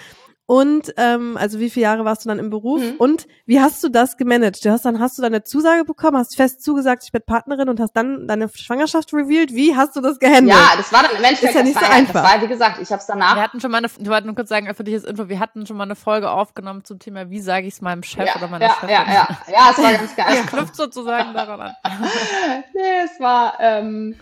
Und 0.49 0.93
ähm, 0.95 1.36
also 1.36 1.60
wie 1.60 1.69
viele 1.69 1.83
Jahre 1.83 2.05
warst 2.05 2.23
du 2.23 2.29
dann 2.29 2.39
im 2.39 2.49
Beruf 2.49 2.81
mhm. 2.81 2.95
und 2.99 3.27
wie 3.45 3.60
hast 3.60 3.83
du 3.83 3.89
das 3.89 4.15
gemanagt? 4.15 4.63
Du 4.63 4.71
hast 4.71 4.86
dann 4.86 4.97
hast 5.01 5.17
du 5.17 5.21
deine 5.21 5.43
Zusage 5.43 5.83
bekommen, 5.83 6.15
hast 6.15 6.38
fest 6.38 6.63
zugesagt, 6.63 7.03
ich 7.03 7.12
bin 7.12 7.21
Partnerin 7.21 7.67
und 7.67 7.81
hast 7.81 7.91
dann 7.97 8.29
deine 8.29 8.47
Schwangerschaft 8.47 9.13
revealed. 9.13 9.53
Wie 9.53 9.75
hast 9.75 9.97
du 9.97 10.01
das 10.01 10.19
gehandelt? 10.19 10.55
Ja, 10.55 10.69
das 10.77 10.93
war 10.93 11.03
dann 11.03 11.12
im 11.17 11.23
Endeffekt 11.23 11.49
ist 11.49 11.55
ja 11.55 11.63
nicht 11.63 11.77
so 11.77 11.86
einfach. 11.86 12.23
Das 12.23 12.31
war, 12.31 12.41
wie 12.41 12.47
gesagt, 12.47 12.81
ich 12.81 12.89
habe 12.91 13.01
es 13.01 13.07
danach. 13.07 13.36
Wir 13.36 13.43
hatten 13.43 13.60
schon 13.60 13.71
mal 13.71 13.79
eine, 13.79 13.88
ich 13.88 14.10
wollte 14.10 14.25
nur 14.25 14.36
kurz 14.36 14.47
sagen 14.47 14.73
für 14.73 14.86
dich 14.86 14.95
als 14.95 15.03
Info, 15.03 15.27
wir 15.27 15.39
hatten 15.41 15.65
schon 15.67 15.75
mal 15.75 15.83
eine 15.83 15.97
Folge 15.97 16.31
aufgenommen 16.31 16.86
zum 16.86 16.99
Thema, 16.99 17.29
wie 17.29 17.41
sage 17.41 17.67
ich 17.67 17.73
es 17.73 17.81
meinem 17.81 18.03
Chef 18.03 18.25
ja, 18.25 18.38
oder 18.38 18.47
meiner 18.47 18.67
ja, 18.67 18.73
Chefin. 18.75 18.89
Ja, 18.89 19.05
ja, 19.05 19.27
ja, 19.51 19.71
es 19.71 19.77
war 19.83 19.91
ganz 19.91 20.15
geil. 20.15 20.27
Das 20.29 20.45
knüpft 20.47 20.75
sozusagen 20.77 21.33
daran 21.33 21.60
an. 21.60 21.73
nee, 22.73 22.81
es 23.03 23.19
war 23.19 23.55
ähm, 23.60 24.15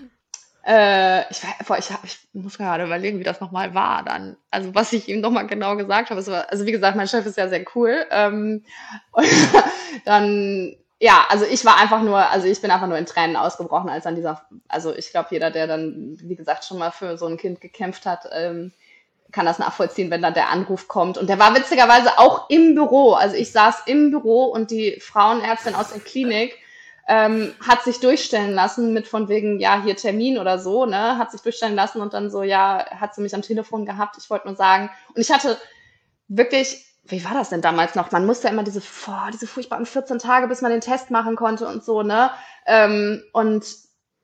äh, 0.65 1.29
ich, 1.29 1.41
boah, 1.67 1.77
ich, 1.77 1.91
ich 2.03 2.17
muss 2.33 2.57
gerade 2.57 2.85
überlegen, 2.85 3.19
wie 3.19 3.23
das 3.23 3.39
nochmal 3.39 3.75
war 3.75 4.03
dann. 4.03 4.35
Also 4.49 4.73
was 4.73 4.93
ich 4.93 5.07
ihm 5.07 5.21
nochmal 5.21 5.45
genau 5.45 5.75
gesagt 5.75 6.09
habe. 6.09 6.25
War, 6.25 6.49
also 6.49 6.65
wie 6.65 6.71
gesagt, 6.71 6.97
mein 6.97 7.07
Chef 7.07 7.25
ist 7.25 7.37
ja 7.37 7.47
sehr 7.47 7.63
cool. 7.75 8.05
Ähm, 8.09 8.63
und 9.11 9.27
dann, 10.05 10.75
ja, 10.99 11.25
also 11.29 11.45
ich 11.45 11.63
war 11.65 11.77
einfach 11.77 12.01
nur, 12.01 12.17
also 12.17 12.47
ich 12.47 12.61
bin 12.61 12.71
einfach 12.71 12.87
nur 12.87 12.97
in 12.97 13.05
Tränen 13.05 13.35
ausgebrochen, 13.35 13.89
als 13.89 14.07
an 14.07 14.15
dieser, 14.15 14.41
also 14.67 14.95
ich 14.95 15.11
glaube, 15.11 15.27
jeder, 15.31 15.51
der 15.51 15.67
dann, 15.67 16.17
wie 16.21 16.35
gesagt, 16.35 16.65
schon 16.65 16.79
mal 16.79 16.91
für 16.91 17.17
so 17.17 17.27
ein 17.27 17.37
Kind 17.37 17.61
gekämpft 17.61 18.07
hat, 18.07 18.27
ähm, 18.33 18.71
kann 19.31 19.45
das 19.45 19.59
nachvollziehen, 19.59 20.09
wenn 20.09 20.21
dann 20.21 20.33
der 20.33 20.49
Anruf 20.49 20.87
kommt. 20.87 21.17
Und 21.19 21.29
der 21.29 21.37
war 21.37 21.53
witzigerweise 21.55 22.17
auch 22.17 22.49
im 22.49 22.73
Büro. 22.73 23.13
Also 23.13 23.35
ich 23.35 23.51
saß 23.51 23.83
im 23.85 24.09
Büro 24.09 24.45
und 24.45 24.71
die 24.71 24.99
Frauenärztin 24.99 25.75
aus 25.75 25.91
der 25.91 26.01
Klinik 26.01 26.57
ähm, 27.07 27.53
hat 27.65 27.83
sich 27.83 27.99
durchstellen 27.99 28.53
lassen 28.53 28.93
mit 28.93 29.07
von 29.07 29.29
wegen, 29.29 29.59
ja, 29.59 29.81
hier 29.83 29.95
Termin 29.95 30.37
oder 30.37 30.57
so, 30.57 30.85
ne, 30.85 31.17
hat 31.17 31.31
sich 31.31 31.41
durchstellen 31.41 31.75
lassen 31.75 32.01
und 32.01 32.13
dann 32.13 32.31
so, 32.31 32.41
ja, 32.41 32.85
hat 32.99 33.13
sie 33.13 33.21
mich 33.21 33.35
am 33.35 33.43
Telefon 33.43 33.85
gehabt, 33.85 34.17
ich 34.17 34.29
wollte 34.29 34.47
nur 34.47 34.55
sagen. 34.55 34.89
Und 35.13 35.21
ich 35.21 35.31
hatte 35.31 35.57
wirklich, 36.27 36.85
wie 37.03 37.23
war 37.23 37.33
das 37.33 37.49
denn 37.49 37.61
damals 37.61 37.93
noch? 37.93 38.11
Man 38.11 38.25
musste 38.25 38.47
ja 38.47 38.53
immer 38.53 38.63
diese, 38.63 38.81
boah, 38.81 39.29
diese 39.31 39.45
furchtbaren 39.45 39.85
14 39.85 40.17
Tage, 40.17 40.47
bis 40.47 40.61
man 40.61 40.71
den 40.71 40.81
Test 40.81 41.11
machen 41.11 41.35
konnte 41.35 41.67
und 41.67 41.83
so, 41.83 42.01
ne? 42.01 42.31
Ähm, 42.65 43.23
und 43.33 43.65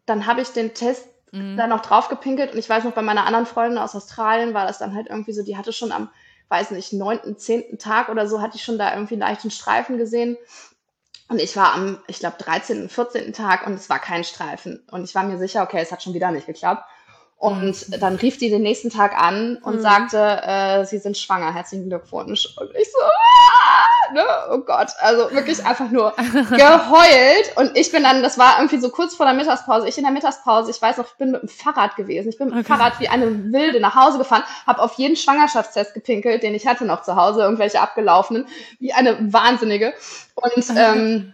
dann 0.08 0.26
habe 0.26 0.42
ich 0.42 0.50
den 0.50 0.74
Test 0.74 1.08
mhm. 1.32 1.58
da 1.58 1.68
noch 1.68 1.82
draufgepinkelt 1.82 2.54
und 2.54 2.58
ich 2.58 2.70
weiß 2.70 2.84
noch, 2.84 2.94
bei 2.94 3.04
meiner 3.04 3.28
anderen 3.28 3.46
Freundin 3.46 3.78
aus 3.78 3.96
Australien 3.96 4.56
war 4.56 4.66
das 4.66 4.80
dann 4.80 4.96
halt 4.96 5.08
irgendwie 5.08 5.34
so, 5.34 5.44
die 5.44 5.56
hatte 5.56 5.72
schon 5.72 5.92
am, 5.92 6.10
weiß 6.50 6.72
nicht, 6.72 6.94
neunten, 6.94 7.38
zehnten 7.38 7.78
Tag 7.78 8.10
oder 8.10 8.28
so, 8.28 8.42
hatte 8.42 8.58
ich 8.58 8.64
schon 8.64 8.80
da 8.80 8.92
irgendwie 8.94 9.14
einen 9.14 9.22
leichten 9.22 9.52
Streifen 9.52 9.98
gesehen. 10.00 10.36
Und 11.32 11.40
ich 11.40 11.56
war 11.56 11.74
am, 11.74 11.98
ich 12.08 12.20
glaube, 12.20 12.36
13., 12.40 12.90
14. 12.90 13.32
Tag 13.32 13.66
und 13.66 13.76
es 13.76 13.90
war 13.90 14.00
kein 14.00 14.26
Streifen. 14.26 14.84
Und 14.92 15.06
ich 15.06 15.16
war 15.16 15.24
mir 15.24 15.38
sicher, 15.38 15.64
okay, 15.64 15.80
es 15.80 15.90
hat 15.90 16.04
schon 16.04 16.14
wieder 16.14 16.30
nicht 16.30 16.46
geklappt. 16.46 16.84
Und 17.38 17.88
mhm. 17.88 18.00
dann 18.02 18.16
rief 18.18 18.38
die 18.38 18.50
den 18.50 18.64
nächsten 18.64 18.90
Tag 18.90 19.18
an 19.18 19.56
und 19.64 19.78
mhm. 19.78 19.82
sagte, 19.82 20.42
äh, 20.44 20.84
sie 20.84 21.00
sind 21.00 21.18
schwanger, 21.18 21.54
herzlichen 21.54 21.88
Glückwunsch. 21.88 22.54
Und 22.58 22.70
ich 22.76 22.92
so, 22.92 23.00
ah, 23.02 23.71
ne? 24.14 24.24
Oh 24.52 24.60
Gott, 24.60 24.90
also 25.00 25.32
wirklich 25.32 25.66
einfach 25.66 25.90
nur 25.90 26.14
geheult. 26.16 27.56
Und 27.56 27.78
ich 27.78 27.92
bin 27.92 28.04
dann, 28.04 28.22
das 28.22 28.38
war 28.38 28.58
irgendwie 28.58 28.80
so 28.80 28.90
kurz 28.90 29.16
vor 29.16 29.26
der 29.26 29.36
Mittagspause, 29.36 29.88
ich 29.88 29.98
in 29.98 30.04
der 30.04 30.14
Mittagspause, 30.14 30.72
ich 30.72 30.82
weiß 30.82 30.98
noch, 30.98 31.06
ich 31.06 31.18
bin 31.18 31.32
mit 31.32 31.42
dem 31.42 31.50
Fahrrad 31.50 31.96
gewesen. 31.96 32.30
Ich 32.30 32.38
bin 32.38 32.48
mit 32.48 32.56
dem 32.56 32.60
okay. 32.62 32.74
Fahrrad 32.74 33.00
wie 33.00 33.08
eine 33.08 33.52
Wilde 33.52 33.80
nach 33.80 33.96
Hause 33.96 34.18
gefahren, 34.18 34.44
habe 34.68 34.82
auf 34.82 34.94
jeden 34.96 35.16
Schwangerschaftstest 35.16 35.94
gepinkelt, 35.94 36.44
den 36.44 36.56
ich 36.56 36.68
hatte 36.68 36.86
noch 36.86 37.04
zu 37.04 37.16
Hause, 37.16 37.42
irgendwelche 37.42 37.80
abgelaufenen, 37.80 38.48
wie 38.80 38.94
eine 38.94 39.34
Wahnsinnige. 39.34 39.94
Und 40.36 40.70
ähm, 40.76 41.34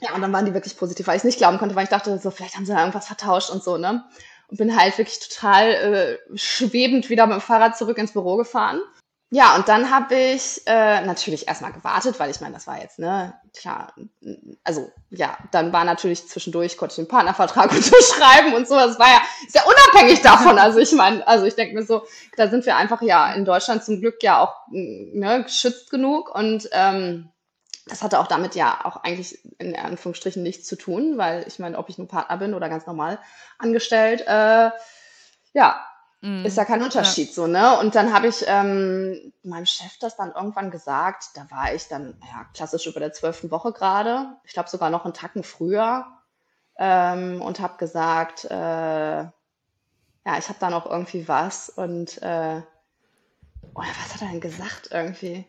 ja, 0.00 0.14
und 0.14 0.20
dann 0.20 0.32
waren 0.32 0.44
die 0.44 0.54
wirklich 0.54 0.76
positiv, 0.76 1.06
weil 1.06 1.16
ich 1.16 1.20
es 1.20 1.24
nicht 1.24 1.38
glauben 1.38 1.58
konnte, 1.58 1.74
weil 1.74 1.84
ich 1.84 1.90
dachte, 1.90 2.18
so, 2.18 2.30
vielleicht 2.30 2.56
haben 2.56 2.66
sie 2.66 2.72
da 2.72 2.80
irgendwas 2.80 3.06
vertauscht 3.06 3.50
und 3.50 3.64
so, 3.64 3.78
ne? 3.78 4.04
Und 4.48 4.58
bin 4.58 4.78
halt 4.78 4.96
wirklich 4.98 5.18
total 5.18 5.70
äh, 5.70 6.18
schwebend 6.36 7.10
wieder 7.10 7.26
mit 7.26 7.36
dem 7.36 7.40
Fahrrad 7.40 7.76
zurück 7.76 7.98
ins 7.98 8.12
Büro 8.12 8.36
gefahren. 8.36 8.80
Ja, 9.30 9.56
und 9.56 9.66
dann 9.68 9.90
habe 9.90 10.14
ich 10.14 10.62
äh, 10.66 11.04
natürlich 11.04 11.48
erstmal 11.48 11.72
gewartet, 11.72 12.20
weil 12.20 12.30
ich 12.30 12.40
meine, 12.40 12.54
das 12.54 12.68
war 12.68 12.80
jetzt, 12.80 13.00
ne, 13.00 13.34
klar, 13.56 13.92
also 14.62 14.92
ja, 15.10 15.36
dann 15.50 15.72
war 15.72 15.84
natürlich 15.84 16.28
zwischendurch, 16.28 16.76
konnte 16.76 16.92
ich 16.92 16.96
den 16.96 17.08
Partnervertrag 17.08 17.72
unterschreiben 17.72 18.54
und 18.54 18.68
so, 18.68 18.76
das 18.76 19.00
war 19.00 19.08
ja 19.08 19.20
sehr 19.48 19.64
unabhängig 19.66 20.22
davon. 20.22 20.58
Also 20.60 20.78
ich 20.78 20.92
meine, 20.92 21.26
also 21.26 21.44
ich 21.44 21.56
denke 21.56 21.74
mir 21.74 21.84
so, 21.84 22.06
da 22.36 22.48
sind 22.48 22.66
wir 22.66 22.76
einfach 22.76 23.02
ja 23.02 23.32
in 23.32 23.44
Deutschland 23.44 23.82
zum 23.82 24.00
Glück 24.00 24.22
ja 24.22 24.40
auch 24.40 24.54
ne, 24.70 25.42
geschützt 25.42 25.90
genug 25.90 26.32
und 26.32 26.68
ähm, 26.70 27.28
das 27.86 28.02
hatte 28.02 28.20
auch 28.20 28.28
damit 28.28 28.54
ja 28.54 28.80
auch 28.84 28.96
eigentlich 28.98 29.40
in 29.58 29.76
Anführungsstrichen 29.76 30.42
nichts 30.42 30.66
zu 30.66 30.76
tun, 30.76 31.18
weil 31.18 31.44
ich 31.48 31.58
meine, 31.58 31.78
ob 31.78 31.88
ich 31.88 31.98
nur 31.98 32.08
Partner 32.08 32.36
bin 32.36 32.54
oder 32.54 32.68
ganz 32.68 32.86
normal 32.86 33.18
angestellt, 33.58 34.22
äh, 34.26 34.70
ja, 35.52 35.84
mm, 35.84 35.95
ist 36.22 36.56
ja 36.56 36.64
kein 36.64 36.82
Unterschied 36.82 37.28
ja. 37.28 37.34
so, 37.34 37.46
ne? 37.46 37.78
Und 37.78 37.94
dann 37.94 38.12
habe 38.12 38.26
ich 38.28 38.44
ähm, 38.46 39.32
meinem 39.42 39.66
Chef 39.66 39.98
das 40.00 40.16
dann 40.16 40.32
irgendwann 40.32 40.70
gesagt, 40.70 41.28
da 41.34 41.46
war 41.50 41.74
ich 41.74 41.88
dann, 41.88 42.18
ja, 42.22 42.46
klassisch 42.54 42.86
über 42.86 43.00
der 43.00 43.12
zwölften 43.12 43.50
Woche 43.50 43.72
gerade, 43.72 44.28
ich 44.44 44.52
glaube 44.52 44.68
sogar 44.68 44.90
noch 44.90 45.04
einen 45.04 45.14
Tacken 45.14 45.44
früher, 45.44 46.06
ähm, 46.78 47.40
und 47.42 47.60
habe 47.60 47.76
gesagt, 47.78 48.44
äh, 48.46 49.24
ja, 50.26 50.38
ich 50.38 50.48
habe 50.48 50.58
da 50.58 50.70
noch 50.70 50.86
irgendwie 50.86 51.28
was 51.28 51.68
und 51.68 52.20
äh, 52.22 52.60
oder 53.74 53.88
was 53.88 54.14
hat 54.14 54.22
er 54.22 54.28
denn 54.28 54.40
gesagt 54.40 54.88
irgendwie? 54.90 55.46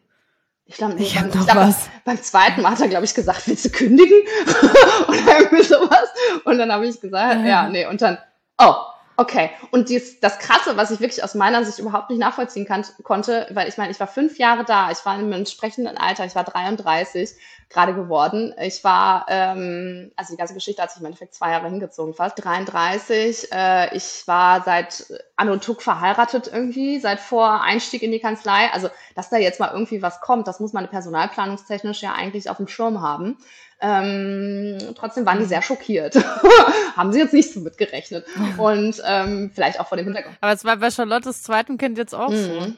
Ich 0.66 0.76
glaube, 0.76 0.96
nee, 0.96 1.04
ich 1.04 1.16
beim, 1.16 1.30
noch 1.30 1.46
glaub, 1.46 1.56
was. 1.56 1.90
beim 2.04 2.22
zweiten 2.22 2.62
Mal 2.62 2.72
hat 2.72 2.82
er, 2.82 2.90
glaube 2.90 3.06
ich, 3.06 3.14
gesagt, 3.14 3.48
willst 3.48 3.66
du 3.66 3.70
kündigen? 3.70 4.18
Oder 5.08 5.40
irgendwie 5.40 5.64
sowas. 5.64 6.10
Und 6.44 6.58
dann 6.58 6.72
habe 6.74 6.86
ich 6.86 7.00
gesagt, 7.00 7.40
ja. 7.40 7.46
ja, 7.46 7.70
nee. 7.70 7.86
Und 7.86 8.02
dann, 8.02 8.18
oh, 8.58 8.76
Okay, 9.20 9.50
und 9.72 9.90
dies, 9.90 10.20
das 10.20 10.38
Krasse, 10.38 10.78
was 10.78 10.92
ich 10.92 11.00
wirklich 11.00 11.24
aus 11.24 11.34
meiner 11.34 11.66
Sicht 11.66 11.80
überhaupt 11.80 12.12
nicht 12.12 12.20
nachvollziehen 12.20 12.68
kann, 12.68 12.86
konnte, 13.02 13.48
weil 13.52 13.68
ich 13.68 13.76
meine, 13.76 13.90
ich 13.90 14.00
war 14.00 14.06
fünf 14.06 14.38
Jahre 14.38 14.64
da, 14.64 14.92
ich 14.92 15.04
war 15.06 15.14
einem 15.14 15.32
entsprechenden 15.32 15.98
Alter, 15.98 16.26
ich 16.26 16.36
war 16.36 16.44
33 16.44 17.32
gerade 17.70 17.94
geworden. 17.94 18.54
Ich 18.62 18.84
war, 18.84 19.26
ähm, 19.28 20.12
also 20.16 20.34
die 20.34 20.38
ganze 20.38 20.54
Geschichte 20.54 20.82
hat 20.82 20.92
sich 20.92 21.02
im 21.02 21.06
Endeffekt 21.06 21.34
zwei 21.34 21.52
Jahre 21.52 21.68
hingezogen, 21.68 22.14
fast 22.14 22.44
33. 22.44 23.52
Äh, 23.52 23.96
ich 23.96 24.24
war 24.26 24.64
seit 24.64 25.06
Anno 25.36 25.58
Tuck 25.58 25.82
verheiratet 25.82 26.50
irgendwie, 26.52 27.00
seit 27.00 27.20
vor 27.20 27.62
Einstieg 27.62 28.04
in 28.04 28.12
die 28.12 28.20
Kanzlei. 28.20 28.72
Also, 28.72 28.90
dass 29.16 29.30
da 29.30 29.38
jetzt 29.38 29.60
mal 29.60 29.72
irgendwie 29.72 30.02
was 30.02 30.22
kommt, 30.22 30.48
das 30.48 30.60
muss 30.60 30.74
man 30.74 30.88
personalplanungstechnisch 30.88 32.02
ja 32.02 32.14
eigentlich 32.14 32.50
auf 32.50 32.58
dem 32.58 32.68
Schirm 32.68 33.02
haben. 33.02 33.38
Ähm, 33.80 34.80
trotzdem 34.96 35.26
waren 35.26 35.40
die 35.40 35.46
sehr 35.46 35.62
schockiert. 35.62 36.16
Haben 36.96 37.14
sie 37.14 37.20
jetzt 37.20 37.34
nicht 37.34 37.54
so 37.54 37.60
mitgerechnet. 37.60 38.26
Und 38.58 39.02
ähm, 39.06 39.52
vielleicht 39.54 39.80
auch 39.80 39.88
vor 39.88 39.98
dem 39.98 40.06
Hintergrund. 40.06 40.36
Aber 40.42 40.54
es 40.54 40.66
war 40.66 40.78
bei 40.78 40.90
Charlottes 40.90 41.44
zweiten 41.44 41.78
Kind 41.78 41.98
jetzt 41.98 42.16
auch 42.16 42.32
mhm. 42.32 42.36
so. 42.36 42.74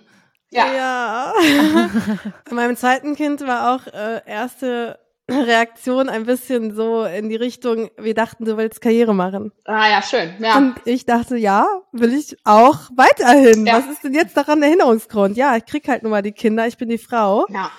Ja. 0.52 0.74
ja. 0.74 1.34
bei 2.50 2.56
meinem 2.56 2.76
zweiten 2.76 3.16
Kind 3.16 3.42
war 3.42 3.76
auch 3.76 3.88
äh, 3.88 4.22
erste 4.26 5.00
Reaktion 5.30 6.10
ein 6.10 6.26
bisschen 6.26 6.76
so 6.76 7.04
in 7.04 7.30
die 7.30 7.36
Richtung, 7.36 7.92
wir 7.98 8.16
dachten, 8.16 8.46
du 8.46 8.58
willst 8.58 8.82
Karriere 8.82 9.14
machen. 9.14 9.52
Ah 9.66 9.88
ja, 9.88 10.02
schön. 10.02 10.34
Ja. 10.40 10.58
Und 10.58 10.76
ich 10.86 11.06
dachte, 11.06 11.38
ja, 11.38 11.68
will 11.92 12.14
ich 12.14 12.36
auch 12.46 12.90
weiterhin. 12.96 13.66
Ja. 13.68 13.78
Was 13.78 13.86
ist 13.88 14.04
denn 14.04 14.14
jetzt 14.14 14.36
daran 14.36 14.62
der 14.62 14.70
Erinnerungsgrund? 14.70 15.38
Ja, 15.38 15.56
ich 15.56 15.66
krieg 15.66 15.88
halt 15.88 16.02
nur 16.02 16.10
mal 16.10 16.24
die 16.24 16.32
Kinder, 16.32 16.66
ich 16.66 16.78
bin 16.78 16.90
die 16.90 16.98
Frau. 16.98 17.46
Ja 17.50 17.70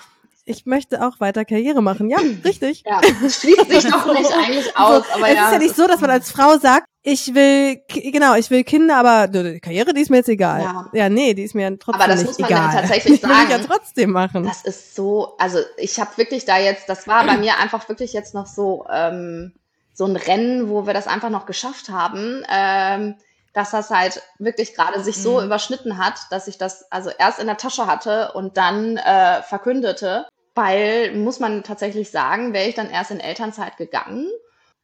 ich 0.45 0.65
möchte 0.65 1.05
auch 1.05 1.19
weiter 1.19 1.45
Karriere 1.45 1.81
machen. 1.81 2.09
Ja, 2.09 2.17
richtig. 2.45 2.83
Ja, 2.85 3.01
schließt 3.01 3.69
sich 3.69 3.91
doch 3.91 4.13
nicht 4.13 4.31
eigentlich 4.31 4.75
aus. 4.77 5.03
aber 5.13 5.29
es 5.29 5.35
ja, 5.35 5.45
ist 5.45 5.53
ja 5.53 5.59
nicht 5.59 5.75
so, 5.75 5.87
dass 5.87 6.01
man 6.01 6.09
als 6.09 6.31
Frau 6.31 6.57
sagt, 6.57 6.87
ich 7.03 7.33
will, 7.33 7.81
genau, 8.11 8.35
ich 8.35 8.51
will 8.51 8.63
Kinder, 8.63 8.97
aber 8.97 9.27
die 9.27 9.59
Karriere, 9.59 9.93
die 9.93 10.01
ist 10.01 10.11
mir 10.11 10.17
jetzt 10.17 10.29
egal. 10.29 10.61
Ja, 10.61 10.89
ja 10.93 11.09
nee, 11.09 11.33
die 11.33 11.43
ist 11.43 11.55
mir 11.55 11.77
trotzdem 11.79 12.01
aber 12.01 12.11
das 12.11 12.23
muss 12.23 12.37
man 12.37 12.51
egal. 12.51 12.67
Dann 12.67 12.81
tatsächlich 12.81 13.21
sagen. 13.21 13.33
will 13.33 13.43
ich 13.43 13.49
ja 13.49 13.59
trotzdem 13.59 14.11
machen. 14.11 14.43
Das 14.43 14.61
ist 14.61 14.95
so, 14.95 15.35
also 15.39 15.59
ich 15.77 15.99
habe 15.99 16.15
wirklich 16.17 16.45
da 16.45 16.59
jetzt, 16.59 16.87
das 16.89 17.07
war 17.07 17.25
bei 17.25 17.37
mir 17.37 17.57
einfach 17.57 17.89
wirklich 17.89 18.13
jetzt 18.13 18.35
noch 18.35 18.45
so, 18.45 18.85
ähm, 18.91 19.53
so 19.93 20.05
ein 20.05 20.15
Rennen, 20.15 20.69
wo 20.69 20.85
wir 20.85 20.93
das 20.93 21.07
einfach 21.07 21.31
noch 21.31 21.47
geschafft 21.47 21.89
haben. 21.89 22.43
Ähm, 22.49 23.15
dass 23.53 23.71
das 23.71 23.89
halt 23.89 24.21
wirklich 24.39 24.75
gerade 24.75 25.03
sich 25.03 25.17
so 25.21 25.39
mhm. 25.39 25.47
überschnitten 25.47 25.97
hat, 25.97 26.19
dass 26.29 26.47
ich 26.47 26.57
das 26.57 26.89
also 26.89 27.09
erst 27.09 27.39
in 27.39 27.47
der 27.47 27.57
Tasche 27.57 27.85
hatte 27.85 28.31
und 28.33 28.55
dann 28.55 28.95
äh, 28.95 29.41
verkündete. 29.41 30.25
Weil, 30.55 31.13
muss 31.15 31.39
man 31.39 31.63
tatsächlich 31.63 32.11
sagen, 32.11 32.53
wäre 32.53 32.67
ich 32.67 32.75
dann 32.75 32.89
erst 32.89 33.11
in 33.11 33.19
Elternzeit 33.21 33.77
gegangen 33.77 34.27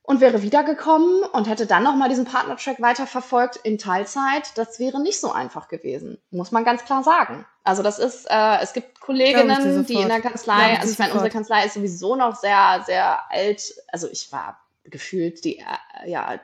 und 0.07 0.21
wäre 0.21 0.41
wiedergekommen 0.41 1.23
und 1.33 1.49
hätte 1.49 1.65
dann 1.65 1.83
nochmal 1.83 2.07
diesen 2.07 2.23
Partnertrack 2.23 2.81
weiterverfolgt 2.81 3.57
in 3.57 3.77
Teilzeit, 3.77 4.57
das 4.57 4.79
wäre 4.79 5.01
nicht 5.01 5.19
so 5.19 5.33
einfach 5.33 5.67
gewesen, 5.67 6.17
muss 6.31 6.53
man 6.53 6.63
ganz 6.63 6.85
klar 6.85 7.03
sagen. 7.03 7.45
Also 7.65 7.83
das 7.83 7.99
ist, 7.99 8.25
äh, 8.29 8.61
es 8.61 8.71
gibt 8.71 9.01
Kolleginnen, 9.01 9.85
die 9.85 9.95
in 9.95 10.07
der 10.07 10.21
Kanzlei, 10.21 10.79
also 10.79 10.89
ich 10.93 10.97
meine, 10.97 11.11
unsere 11.11 11.29
Kanzlei 11.29 11.65
ist 11.65 11.73
sowieso 11.73 12.15
noch 12.15 12.37
sehr, 12.37 12.83
sehr 12.85 13.29
alt. 13.29 13.73
Also 13.89 14.07
ich 14.07 14.31
war 14.31 14.61
gefühlt 14.85 15.43
die, 15.43 15.59
äh, 15.59 16.09
ja, 16.09 16.39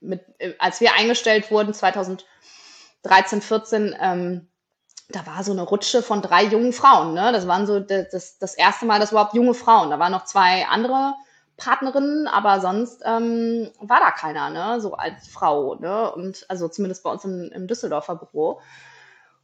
mit, 0.00 0.22
äh, 0.36 0.52
als 0.58 0.82
wir 0.82 0.94
eingestellt 0.94 1.50
wurden, 1.50 1.72
2013, 1.72 3.40
14, 3.40 3.96
ähm, 3.98 4.46
da 5.08 5.26
war 5.26 5.42
so 5.42 5.52
eine 5.52 5.62
Rutsche 5.62 6.02
von 6.02 6.20
drei 6.20 6.44
jungen 6.44 6.74
Frauen. 6.74 7.14
Ne? 7.14 7.32
Das 7.32 7.48
waren 7.48 7.66
so 7.66 7.80
das, 7.80 8.36
das 8.38 8.54
erste 8.54 8.84
Mal, 8.84 9.00
dass 9.00 9.12
überhaupt 9.12 9.32
junge 9.32 9.54
Frauen. 9.54 9.88
Da 9.88 9.98
waren 9.98 10.12
noch 10.12 10.26
zwei 10.26 10.66
andere 10.66 11.14
Partnerinnen, 11.60 12.26
aber 12.26 12.60
sonst 12.60 13.02
ähm, 13.04 13.70
war 13.80 14.00
da 14.00 14.10
keiner, 14.10 14.50
ne? 14.50 14.80
so 14.80 14.94
als 14.94 15.28
Frau. 15.28 15.76
Ne? 15.76 16.10
Und 16.12 16.44
also 16.48 16.68
zumindest 16.68 17.04
bei 17.04 17.10
uns 17.10 17.24
im, 17.24 17.50
im 17.52 17.66
Düsseldorfer 17.66 18.16
Büro. 18.16 18.60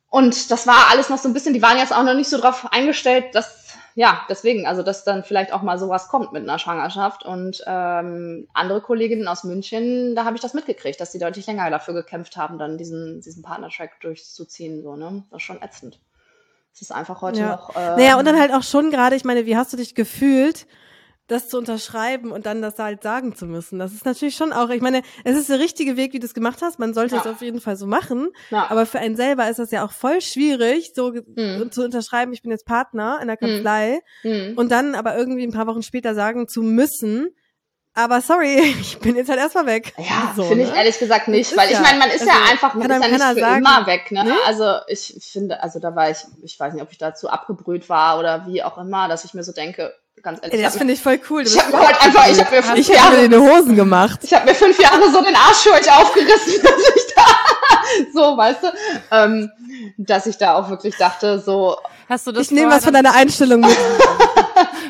Und 0.09 0.51
das 0.51 0.67
war 0.67 0.89
alles 0.91 1.09
noch 1.09 1.19
so 1.19 1.29
ein 1.29 1.35
bisschen, 1.35 1.55
die 1.55 1.63
waren 1.63 1.79
jetzt 1.79 1.95
auch 1.95 2.03
noch 2.03 2.15
nicht 2.15 2.31
so 2.31 2.39
drauf 2.39 2.67
eingestellt, 2.71 3.35
dass 3.35 3.67
ja, 3.97 4.27
deswegen, 4.29 4.67
also 4.67 4.83
dass 4.83 5.05
dann 5.05 5.25
vielleicht 5.25 5.55
auch 5.55 5.63
mal 5.63 5.79
sowas 5.79 6.09
kommt 6.09 6.31
mit 6.33 6.43
einer 6.43 6.59
Schwangerschaft. 6.59 7.25
Und 7.25 7.65
ähm, 7.67 8.47
andere 8.53 8.83
Kolleginnen 8.83 9.27
aus 9.27 9.43
München, 9.43 10.15
da 10.15 10.27
habe 10.27 10.37
ich 10.37 10.43
das 10.43 10.53
mitgekriegt, 10.53 11.01
dass 11.01 11.13
die 11.13 11.19
deutlich 11.19 11.47
länger 11.47 11.71
dafür 11.71 11.95
gekämpft 11.95 12.37
haben, 12.37 12.59
dann 12.59 12.77
diesen, 12.77 13.23
diesen 13.23 13.43
Partnertrack 13.43 13.99
durchzuziehen. 14.01 14.83
So, 14.83 14.97
ne? 14.97 15.25
Das 15.31 15.39
ist 15.39 15.47
schon 15.47 15.63
ätzend. 15.63 15.99
Es 16.75 16.83
ist 16.83 16.93
einfach 16.93 17.23
heute 17.23 17.41
ja. 17.41 17.53
noch. 17.53 17.71
Ähm, 17.75 17.97
naja, 17.97 18.19
und 18.19 18.27
dann 18.27 18.39
halt 18.39 18.53
auch 18.53 18.63
schon 18.63 18.91
gerade, 18.91 19.17
ich 19.17 19.25
meine, 19.25 19.47
wie 19.47 19.57
hast 19.57 19.73
du 19.73 19.79
dich 19.79 19.95
gefühlt? 19.95 20.67
Das 21.29 21.49
zu 21.49 21.59
unterschreiben 21.59 22.31
und 22.31 22.47
dann 22.47 22.63
das 22.63 22.79
halt 22.79 23.03
sagen 23.03 23.35
zu 23.35 23.47
müssen. 23.47 23.79
Das 23.79 23.93
ist 23.93 24.05
natürlich 24.05 24.37
schon 24.37 24.53
auch, 24.53 24.71
ich 24.71 24.81
meine, 24.81 25.03
es 25.25 25.37
ist 25.37 25.49
der 25.49 25.59
richtige 25.59 25.97
Weg, 25.97 26.13
wie 26.13 26.21
du 26.21 26.27
es 26.27 26.35
gemacht 26.35 26.61
hast. 26.63 26.79
Man 26.79 26.95
sollte 26.95 27.17
ja. 27.17 27.21
es 27.21 27.27
auf 27.27 27.43
jeden 27.43 27.61
Fall 27.61 27.77
so 27.77 27.87
machen. 27.87 28.29
Ja. 28.51 28.71
Aber 28.71 28.87
für 28.87 29.01
einen 29.01 29.17
selber 29.17 29.49
ist 29.51 29.59
das 29.59 29.71
ja 29.73 29.85
auch 29.85 29.91
voll 29.91 30.21
schwierig, 30.21 30.93
so 30.95 31.13
mhm. 31.13 31.71
zu 31.73 31.85
unterschreiben, 31.85 32.33
ich 32.33 32.43
bin 32.43 32.53
jetzt 32.53 32.67
Partner 32.67 33.19
in 33.21 33.27
der 33.27 33.39
mhm. 33.41 33.47
Kanzlei 33.47 34.01
mhm. 34.23 34.55
und 34.57 34.71
dann 34.71 34.95
aber 34.95 35.17
irgendwie 35.17 35.45
ein 35.45 35.53
paar 35.53 35.67
Wochen 35.67 35.83
später 35.83 36.15
sagen 36.15 36.47
zu 36.47 36.63
müssen, 36.63 37.31
aber 37.97 38.21
sorry, 38.21 38.75
ich 38.81 38.99
bin 38.99 39.17
jetzt 39.17 39.29
halt 39.29 39.41
erstmal 39.41 39.67
weg. 39.67 39.95
Ja, 39.97 40.33
so, 40.37 40.45
finde 40.45 40.65
ne? 40.65 40.71
ich 40.71 40.77
ehrlich 40.77 40.99
gesagt 40.99 41.29
nicht, 41.29 41.57
weil 41.57 41.71
ja, 41.71 41.79
ich 41.79 41.85
meine, 41.85 41.99
man 41.99 42.11
ist 42.11 42.21
also, 42.21 42.33
ja 42.33 42.51
einfach, 42.51 42.75
man 42.75 42.91
ist 42.91 43.03
ja 43.03 43.09
nicht 43.09 43.23
für 43.23 43.41
sagen, 43.41 43.65
immer 43.65 43.87
weg, 43.87 44.13
ne? 44.13 44.25
Nee? 44.25 44.31
Also 44.45 44.77
ich 44.87 45.17
finde, 45.33 45.63
also 45.63 45.81
da 45.81 45.97
war 45.97 46.11
ich, 46.11 46.19
ich 46.43 46.61
weiß 46.61 46.75
nicht, 46.75 46.83
ob 46.83 46.93
ich 46.93 46.99
dazu 46.99 47.29
abgebrüht 47.29 47.89
war 47.89 48.19
oder 48.19 48.47
wie 48.47 48.63
auch 48.63 48.77
immer, 48.79 49.09
dass 49.09 49.25
ich 49.25 49.33
mir 49.33 49.43
so 49.43 49.53
denke, 49.53 49.95
ganz 50.23 50.41
ehrlich. 50.43 50.59
Ey, 50.59 50.63
das 50.63 50.77
finde 50.77 50.93
ich 50.93 51.03
voll 51.03 51.21
cool. 51.31 51.43
ich 51.43 51.59
habe 51.59 51.79
halt 51.79 52.03
einfach, 52.03 52.29
ich 52.29 52.41
habe 52.41 52.57
mir 52.57 52.63
fünf 52.63 52.79
ich 52.79 52.89
Jahre 52.89 53.17
in 53.17 53.31
den 53.31 53.41
Hosen 53.41 53.77
gemacht. 53.77 54.21
Ich 54.23 54.33
habe 54.33 54.47
mir 54.47 54.55
fünf 54.55 54.79
Jahre 54.81 55.11
so 55.11 55.23
den 55.23 55.35
Arsch 55.35 55.59
für 55.59 55.73
euch 55.73 55.91
aufgerissen, 55.91 56.55
dass 56.63 56.97
ich 56.97 57.15
da 57.15 57.23
so, 58.13 58.37
weißt 58.37 58.63
du, 58.63 58.73
ähm, 59.11 59.51
dass 59.97 60.27
ich 60.27 60.37
da 60.37 60.55
auch 60.55 60.69
wirklich 60.71 60.97
dachte, 60.97 61.39
so. 61.39 61.77
Hast 62.09 62.27
du 62.27 62.33
das? 62.33 62.47
Ich 62.47 62.51
nehme 62.53 62.71
was 62.71 62.85
von 62.85 62.95
deiner 62.95 63.15
Einstellung 63.15 63.61
mit. 63.61 63.77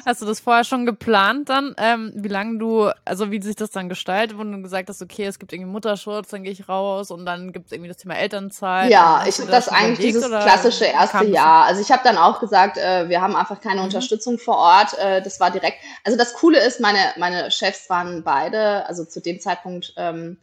Hast 0.07 0.23
du 0.23 0.27
das 0.27 0.39
vorher 0.39 0.63
schon 0.63 0.87
geplant 0.87 1.49
dann, 1.49 1.75
ähm, 1.79 2.13
wie 2.15 2.29
lange 2.29 2.59
du, 2.59 2.91
also 3.05 3.33
wie 3.33 3.43
sich 3.43 3.57
das 3.57 3.73
dann 3.73 3.89
gestaltet, 3.89 4.39
wo 4.39 4.45
du 4.45 4.63
gesagt 4.63 4.89
hast, 4.89 5.03
okay, 5.03 5.25
es 5.25 5.41
gibt 5.41 5.53
irgendwie 5.53 5.69
Mutterschutz, 5.69 6.29
dann 6.29 6.45
gehe 6.45 6.53
ich 6.53 6.69
raus 6.69 7.11
und 7.11 7.27
dann 7.27 7.53
gibt 7.53 7.67
es 7.67 7.73
irgendwie 7.73 7.89
das 7.89 7.97
Thema 7.97 8.15
Elternzeit. 8.15 8.93
Ja, 8.93 9.25
ich 9.27 9.35
das, 9.39 9.47
das 9.47 9.69
eigentlich 9.69 9.99
dieses 9.99 10.29
klassische 10.29 10.85
erste 10.85 11.25
Jahr. 11.25 11.65
Also 11.65 11.83
ich 11.83 11.91
habe 11.91 12.03
dann 12.05 12.19
auch 12.19 12.39
gesagt, 12.39 12.79
äh, 12.79 13.09
wir 13.09 13.21
haben 13.21 13.35
einfach 13.35 13.61
keine 13.61 13.81
mhm. 13.81 13.87
Unterstützung 13.87 14.39
vor 14.39 14.57
Ort. 14.57 14.97
Äh, 14.97 15.23
das 15.23 15.41
war 15.41 15.51
direkt. 15.51 15.79
Also 16.05 16.17
das 16.17 16.35
Coole 16.35 16.65
ist, 16.65 16.81
meine 16.81 17.01
meine 17.17 17.51
Chefs 17.51 17.91
waren 17.91 18.23
beide, 18.23 18.87
also 18.87 19.05
zu 19.05 19.21
dem 19.21 19.41
Zeitpunkt 19.41 19.93
ähm, 19.97 20.39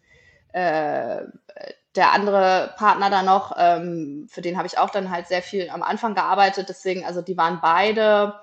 äh, 0.51 1.21
der 1.95 2.11
andere 2.11 2.73
Partner 2.75 3.09
da 3.09 3.23
noch, 3.23 3.55
ähm, 3.57 4.27
für 4.29 4.41
den 4.41 4.57
habe 4.57 4.67
ich 4.67 4.77
auch 4.77 4.89
dann 4.89 5.09
halt 5.09 5.27
sehr 5.27 5.41
viel 5.41 5.69
am 5.69 5.83
Anfang 5.83 6.15
gearbeitet. 6.15 6.67
Deswegen, 6.67 7.05
also 7.05 7.21
die 7.21 7.37
waren 7.37 7.59
beide 7.61 8.33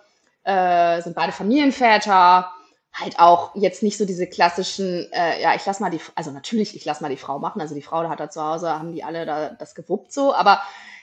äh, 0.45 1.01
sind 1.03 1.15
beide 1.15 1.33
Familienväter, 1.33 2.51
halt 2.93 3.19
auch 3.19 3.55
jetzt 3.55 3.83
nicht 3.83 3.97
so 3.97 4.05
diese 4.05 4.27
klassischen, 4.27 5.11
äh, 5.13 5.41
ja, 5.41 5.55
ich 5.55 5.65
lass 5.65 5.81
mal 5.81 5.91
die, 5.91 6.01
also 6.15 6.31
natürlich, 6.31 6.75
ich 6.75 6.85
lass 6.85 7.01
mal 7.01 7.09
die 7.09 7.17
Frau 7.17 7.39
machen, 7.39 7.61
also 7.61 7.75
die 7.75 7.83
Frau 7.83 8.03
da 8.03 8.11
hat 8.11 8.21
da 8.21 8.31
zu 8.31 8.43
Hause, 8.43 8.71
haben 8.71 8.93
die 8.93 9.05
alle 9.05 9.27
da 9.27 9.51
das 9.51 9.75
gewuppt 9.75 10.13
so, 10.13 10.35
aber 10.35 10.61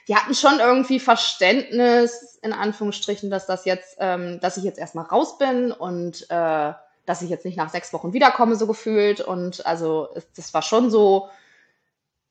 die 0.08 0.16
hatten 0.16 0.34
schon 0.34 0.58
irgendwie 0.58 1.00
Verständnis, 1.00 2.38
in 2.42 2.52
Anführungsstrichen, 2.52 3.30
dass 3.30 3.46
das 3.46 3.66
jetzt, 3.66 3.96
ähm, 4.00 4.40
dass 4.40 4.56
ich 4.56 4.64
jetzt 4.64 4.78
erstmal 4.78 5.04
raus 5.04 5.38
bin 5.38 5.70
und 5.70 6.30
äh, 6.30 6.72
dass 7.04 7.22
ich 7.22 7.30
jetzt 7.30 7.44
nicht 7.44 7.56
nach 7.56 7.70
sechs 7.70 7.92
Wochen 7.92 8.12
wiederkomme, 8.12 8.56
so 8.56 8.66
gefühlt. 8.66 9.20
Und 9.20 9.66
also 9.66 10.08
das 10.36 10.52
war 10.54 10.62
schon 10.62 10.90
so, 10.90 11.28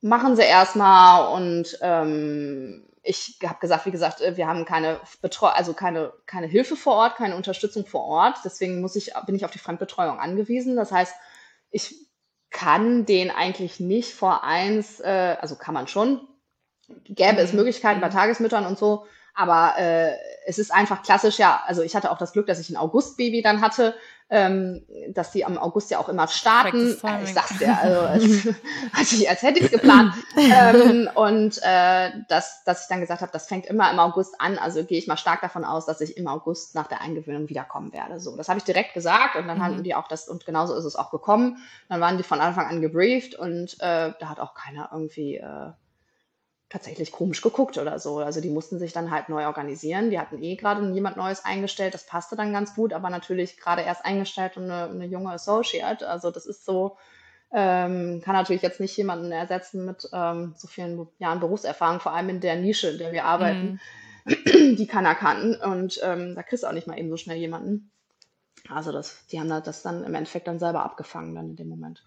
machen 0.02 0.36
sie 0.36 0.44
erstmal 0.44 1.34
und 1.34 1.78
ähm, 1.82 2.88
ich 3.08 3.40
habe 3.44 3.60
gesagt, 3.60 3.86
wie 3.86 3.92
gesagt, 3.92 4.22
äh, 4.22 4.36
wir 4.38 4.48
haben 4.48 4.66
keine 4.66 5.00
Betreu 5.22 5.48
also 5.48 5.74
keine, 5.74 6.14
keine 6.26 6.48
Hilfe 6.48 6.76
vor 6.76 6.96
Ort, 6.96 7.16
keine 7.16 7.36
Unterstützung 7.36 7.86
vor 7.86 8.04
Ort. 8.04 8.40
Deswegen 8.44 8.82
muss 8.82 8.96
ich, 8.96 9.14
bin 9.26 9.36
ich 9.36 9.46
auf 9.46 9.52
die 9.52 9.60
Fremdbetreuung 9.60 10.20
angewiesen. 10.20 10.76
Das 10.76 10.92
heißt, 10.92 11.16
ich 11.72 11.96
kann 12.50 13.06
den 13.06 13.32
eigentlich 13.32 13.80
nicht 13.80 14.14
vor 14.14 14.44
eins, 14.44 15.00
äh, 15.00 15.38
also 15.40 15.56
kann 15.56 15.74
man 15.74 15.88
schon, 15.88 16.28
gäbe 17.06 17.40
es 17.40 17.52
mhm. 17.52 17.60
Möglichkeiten 17.60 18.02
bei 18.02 18.08
mhm. 18.08 18.14
Tagesmüttern 18.14 18.66
und 18.66 18.78
so, 18.78 19.06
aber 19.38 19.78
äh, 19.78 20.14
es 20.48 20.58
ist 20.58 20.74
einfach 20.74 21.04
klassisch, 21.04 21.38
ja, 21.38 21.62
also 21.68 21.84
ich 21.84 21.96
hatte 21.96 22.10
auch 22.10 22.18
das 22.18 22.34
Glück, 22.34 22.48
dass 22.48 22.60
ich 22.60 22.72
ein 22.72 22.76
August-Baby 22.76 23.44
dann 23.44 23.62
hatte, 23.62 23.94
ähm, 24.32 24.84
dass 25.10 25.32
die 25.32 25.46
am 25.46 25.60
August 25.60 25.92
ja 25.92 26.00
auch 26.00 26.10
immer 26.10 26.28
starten. 26.28 26.98
Äh, 27.04 27.24
ich 27.24 27.34
sag's 27.36 27.60
dir, 27.60 27.78
also 27.80 28.00
als, 28.00 28.24
als, 28.94 29.12
ich, 29.14 29.30
als 29.30 29.44
hätte 29.44 29.60
ich 29.60 29.70
geplant. 29.70 30.16
ähm, 30.38 31.08
und 31.14 31.60
äh, 31.62 32.10
dass, 32.28 32.64
dass 32.64 32.82
ich 32.82 32.88
dann 32.88 33.00
gesagt 33.00 33.22
habe, 33.22 33.32
das 33.32 33.48
fängt 33.48 33.68
immer 33.68 33.92
im 33.92 34.00
August 34.00 34.42
an, 34.42 34.58
also 34.58 34.84
gehe 34.84 34.98
ich 34.98 35.06
mal 35.06 35.18
stark 35.18 35.42
davon 35.42 35.64
aus, 35.64 35.86
dass 35.86 36.02
ich 36.02 36.18
im 36.18 36.28
August 36.28 36.74
nach 36.74 36.88
der 36.88 37.02
Eingewöhnung 37.02 37.48
wiederkommen 37.48 37.94
werde. 37.94 38.20
So, 38.20 38.36
das 38.36 38.50
habe 38.50 38.58
ich 38.58 38.66
direkt 38.66 38.96
gesagt 38.96 39.36
und 39.36 39.48
dann 39.48 39.60
mhm. 39.60 39.64
hatten 39.64 39.84
die 39.84 39.94
auch 39.94 40.08
das, 40.08 40.28
und 40.28 40.48
genauso 40.48 40.74
ist 40.76 40.86
es 40.86 40.96
auch 40.96 41.12
gekommen. 41.12 41.58
Dann 41.90 42.02
waren 42.02 42.18
die 42.18 42.24
von 42.24 42.42
Anfang 42.42 42.66
an 42.66 42.82
gebrieft 42.82 43.36
und 43.36 43.76
äh, 43.82 44.14
da 44.20 44.30
hat 44.30 44.40
auch 44.40 44.56
keiner 44.56 44.90
irgendwie 44.92 45.36
äh, 45.36 45.72
tatsächlich 46.70 47.12
komisch 47.12 47.42
geguckt 47.42 47.78
oder 47.78 47.98
so. 48.00 48.18
Also 48.18 48.42
die 48.42 48.50
mussten 48.50 48.78
sich 48.78 48.92
dann 48.92 49.12
halt 49.12 49.30
neu 49.30 49.46
organisieren. 49.46 50.10
Die 50.10 50.20
hatten 50.20 50.42
eh 50.42 50.56
gerade 50.56 50.86
jemand 50.92 51.16
Neues 51.16 51.46
eingestellt, 51.46 51.94
das 51.94 52.06
passte 52.06 52.36
dann 52.36 52.52
ganz 52.52 52.76
gut, 52.76 52.94
aber 52.94 53.10
natürlich 53.10 53.58
gerade 53.58 53.84
erst 53.84 54.06
eingestellt 54.06 54.58
und 54.58 54.64
eine, 54.64 54.90
eine 54.90 55.06
junge 55.06 55.32
Associate. 55.32 56.08
Also 56.08 56.30
das 56.30 56.46
ist 56.46 56.66
so, 56.66 56.98
ähm, 57.54 58.22
kann 58.24 58.36
natürlich 58.36 58.62
jetzt 58.62 58.82
nicht 58.82 58.98
jemanden 58.98 59.32
ersetzen 59.32 59.86
mit 59.86 60.10
ähm, 60.12 60.56
so 60.58 60.68
vielen 60.68 61.08
Jahren 61.20 61.40
Berufserfahrung, 61.40 62.02
vor 62.02 62.14
allem 62.14 62.30
in 62.30 62.42
der 62.42 62.58
Nische, 62.58 62.90
in 62.90 62.98
der 62.98 63.14
wir 63.14 63.26
arbeiten. 63.26 63.80
Mhm. 64.26 64.76
Die 64.76 64.88
kann 64.88 65.06
er 65.06 65.16
kannten 65.16 65.56
und 65.56 66.02
ähm, 66.04 66.36
da 66.36 66.44
kriegst 66.44 66.64
du 66.64 66.68
auch 66.68 66.74
nicht 66.74 66.86
mal 66.86 67.00
eben 67.00 67.10
so 67.10 67.16
schnell 67.16 67.38
jemanden. 67.38 67.92
Also 68.68 68.92
das, 68.92 69.26
die 69.28 69.40
haben 69.40 69.48
das 69.48 69.84
dann 69.84 70.04
im 70.04 70.14
Endeffekt 70.14 70.50
dann 70.50 70.60
selber 70.60 70.84
abgefangen 70.84 71.34
dann 71.34 71.52
in 71.52 71.56
dem 71.56 71.70
Moment. 71.70 72.04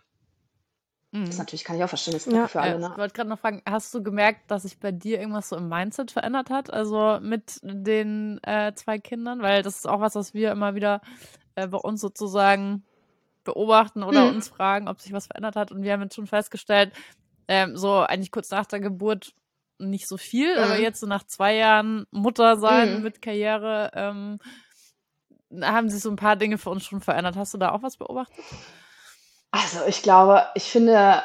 Mhm. 1.12 1.26
Das 1.26 1.38
natürlich 1.38 1.64
kann 1.64 1.76
ich 1.76 1.82
auch 1.82 1.88
verstehen, 1.88 2.14
das 2.14 2.26
ist 2.26 2.32
ja, 2.32 2.46
für 2.46 2.60
alle. 2.60 2.78
Ne? 2.78 2.88
Ich 2.92 2.98
wollte 2.98 3.14
gerade 3.14 3.28
noch 3.28 3.38
fragen, 3.38 3.62
hast 3.68 3.92
du 3.94 4.02
gemerkt, 4.02 4.50
dass 4.50 4.62
sich 4.62 4.78
bei 4.78 4.92
dir 4.92 5.18
irgendwas 5.18 5.48
so 5.48 5.56
im 5.56 5.68
Mindset 5.68 6.12
verändert 6.12 6.50
hat? 6.50 6.72
Also 6.72 7.18
mit 7.20 7.58
den 7.62 8.38
äh, 8.44 8.72
zwei 8.74 8.98
Kindern? 8.98 9.42
Weil 9.42 9.62
das 9.62 9.76
ist 9.76 9.88
auch 9.88 10.00
was, 10.00 10.14
was 10.14 10.34
wir 10.34 10.52
immer 10.52 10.74
wieder 10.74 11.00
äh, 11.56 11.66
bei 11.66 11.78
uns 11.78 12.00
sozusagen 12.00 12.84
beobachten 13.42 14.02
oder 14.02 14.26
mhm. 14.26 14.36
uns 14.36 14.48
fragen, 14.48 14.88
ob 14.88 15.00
sich 15.00 15.12
was 15.12 15.26
verändert 15.26 15.56
hat. 15.56 15.72
Und 15.72 15.82
wir 15.82 15.92
haben 15.92 16.02
jetzt 16.02 16.14
schon 16.14 16.26
festgestellt, 16.26 16.92
ähm, 17.48 17.76
so 17.76 18.00
eigentlich 18.00 18.30
kurz 18.30 18.50
nach 18.50 18.66
der 18.66 18.80
Geburt 18.80 19.34
nicht 19.78 20.06
so 20.06 20.16
viel, 20.16 20.56
mhm. 20.56 20.62
aber 20.62 20.78
jetzt 20.78 21.00
so 21.00 21.06
nach 21.06 21.24
zwei 21.24 21.56
Jahren 21.56 22.06
Mutter 22.12 22.56
sein 22.58 22.98
mhm. 22.98 23.02
mit 23.02 23.20
Karriere 23.20 23.90
ähm, 23.94 24.38
haben 25.60 25.88
sich 25.88 26.02
so 26.02 26.10
ein 26.10 26.16
paar 26.16 26.36
Dinge 26.36 26.58
für 26.58 26.70
uns 26.70 26.84
schon 26.84 27.00
verändert. 27.00 27.36
Hast 27.36 27.52
du 27.54 27.58
da 27.58 27.72
auch 27.72 27.82
was 27.82 27.96
beobachtet? 27.96 28.44
Also 29.50 29.84
ich 29.86 30.02
glaube, 30.02 30.46
ich 30.54 30.64
finde, 30.64 31.22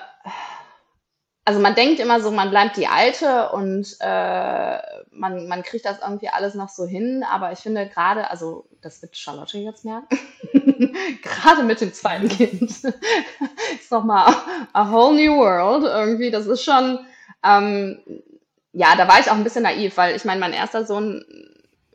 also 1.46 1.60
man 1.60 1.76
denkt 1.76 2.00
immer 2.00 2.20
so, 2.22 2.32
man 2.32 2.50
bleibt 2.50 2.76
die 2.76 2.88
Alte 2.88 3.50
und 3.50 3.96
äh, 4.00 4.80
man, 5.12 5.48
man 5.48 5.62
kriegt 5.62 5.86
das 5.86 6.00
irgendwie 6.02 6.30
alles 6.30 6.56
noch 6.56 6.70
so 6.70 6.86
hin, 6.86 7.24
aber 7.30 7.52
ich 7.52 7.60
finde 7.60 7.88
gerade, 7.88 8.32
also 8.32 8.68
das 8.82 9.02
wird 9.04 9.16
Charlotte 9.16 9.60
jetzt 9.60 9.86
merken, 9.86 10.18
gerade 11.22 11.64
mit 11.64 11.82
dem 11.82 11.94
zweiten 11.94 12.30
Kind 12.30 12.64
ist 12.64 13.92
nochmal 13.92 14.34
a 14.74 14.92
whole 14.92 15.16
new 15.16 15.38
world 15.38 15.84
irgendwie, 15.84 16.32
das 16.32 16.48
ist 16.48 16.64
schon, 16.64 17.06
ähm, 17.44 18.02
ja, 18.74 18.96
da 18.96 19.08
war 19.08 19.20
ich 19.20 19.30
auch 19.30 19.36
ein 19.36 19.44
bisschen 19.44 19.64
naiv, 19.64 19.98
weil 19.98 20.16
ich 20.16 20.26
meine, 20.26 20.40
mein 20.40 20.54
erster 20.54 20.84
Sohn 20.84 21.24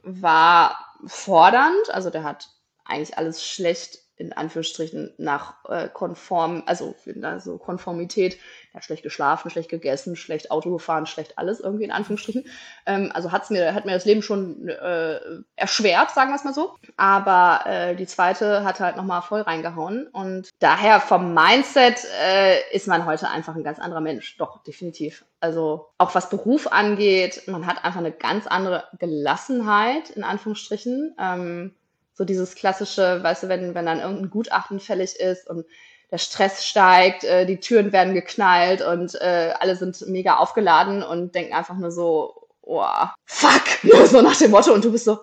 war 0.03 0.79
fordernd, 1.07 1.91
also 1.91 2.09
der 2.11 2.23
hat 2.23 2.51
eigentlich 2.85 3.19
alles 3.19 3.45
schlecht 3.45 3.99
in 4.21 4.33
Anführungsstrichen 4.33 5.15
nach 5.17 5.55
äh, 5.69 5.89
konform, 5.89 6.63
also, 6.67 6.95
also 7.23 7.59
Konformität, 7.59 8.39
ja, 8.75 8.83
schlecht 8.83 9.03
geschlafen, 9.03 9.51
schlecht 9.51 9.71
gegessen, 9.71 10.15
schlecht 10.15 10.51
Auto 10.51 10.71
gefahren, 10.71 11.07
schlecht 11.07 11.39
alles 11.39 11.59
irgendwie 11.59 11.85
in 11.85 11.91
Anführungsstrichen. 11.91 12.45
Ähm, 12.87 13.11
also 13.15 13.33
hat's 13.33 13.51
mir, 13.51 13.75
hat 13.75 13.87
mir 13.87 13.93
das 13.93 14.05
Leben 14.05 14.23
schon 14.23 14.69
äh, 14.69 15.21
erschwert, 15.57 16.11
sagen 16.11 16.31
wir 16.31 16.37
es 16.37 16.45
mal 16.45 16.55
so. 16.55 16.77
Aber 16.97 17.63
äh, 17.67 17.97
die 17.97 18.07
zweite 18.07 18.63
hat 18.63 18.79
halt 18.79 18.97
nochmal 18.97 19.23
voll 19.23 19.41
reingehauen. 19.41 20.07
Und 20.09 20.51
daher 20.59 21.01
vom 21.01 21.35
Mindset 21.35 22.07
äh, 22.23 22.59
ist 22.73 22.87
man 22.87 23.07
heute 23.07 23.29
einfach 23.29 23.57
ein 23.57 23.65
ganz 23.65 23.79
anderer 23.79 24.03
Mensch. 24.03 24.37
Doch, 24.37 24.63
definitiv. 24.63 25.25
Also 25.41 25.89
auch 25.97 26.15
was 26.15 26.29
Beruf 26.29 26.71
angeht, 26.71 27.45
man 27.47 27.67
hat 27.67 27.85
einfach 27.85 28.01
eine 28.01 28.13
ganz 28.13 28.47
andere 28.47 28.85
Gelassenheit, 28.99 30.11
in 30.11 30.23
Anführungsstrichen. 30.23 31.17
Ähm, 31.19 31.75
so 32.21 32.27
dieses 32.27 32.55
klassische, 32.55 33.23
weißt 33.23 33.45
du, 33.45 33.49
wenn, 33.49 33.75
wenn 33.75 33.87
dann 33.87 33.99
irgendein 33.99 34.29
Gutachten 34.29 34.79
fällig 34.79 35.19
ist 35.19 35.49
und 35.49 35.65
der 36.11 36.19
Stress 36.19 36.67
steigt, 36.67 37.25
äh, 37.25 37.47
die 37.47 37.61
Türen 37.61 37.93
werden 37.95 38.13
geknallt 38.13 38.83
und 38.83 39.15
äh, 39.15 39.55
alle 39.59 39.75
sind 39.75 40.07
mega 40.07 40.37
aufgeladen 40.37 41.03
und 41.03 41.35
denken 41.35 41.55
einfach 41.55 41.79
nur 41.79 41.91
so, 41.91 42.40
oh, 42.71 43.09
fuck, 43.27 43.63
so 44.07 44.23
nach 44.23 44.37
dem 44.37 44.53
Motto 44.53 44.73
und 44.73 44.85
du 44.85 44.93
bist 44.93 45.05
so, 45.05 45.19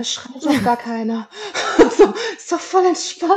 es 0.00 0.12
schreit 0.12 0.42
doch 0.42 0.64
gar 0.64 0.76
keiner. 0.76 1.28
so, 1.96 2.12
ist 2.36 2.50
doch 2.50 2.60
voll 2.60 2.86
entspannt. 2.86 3.32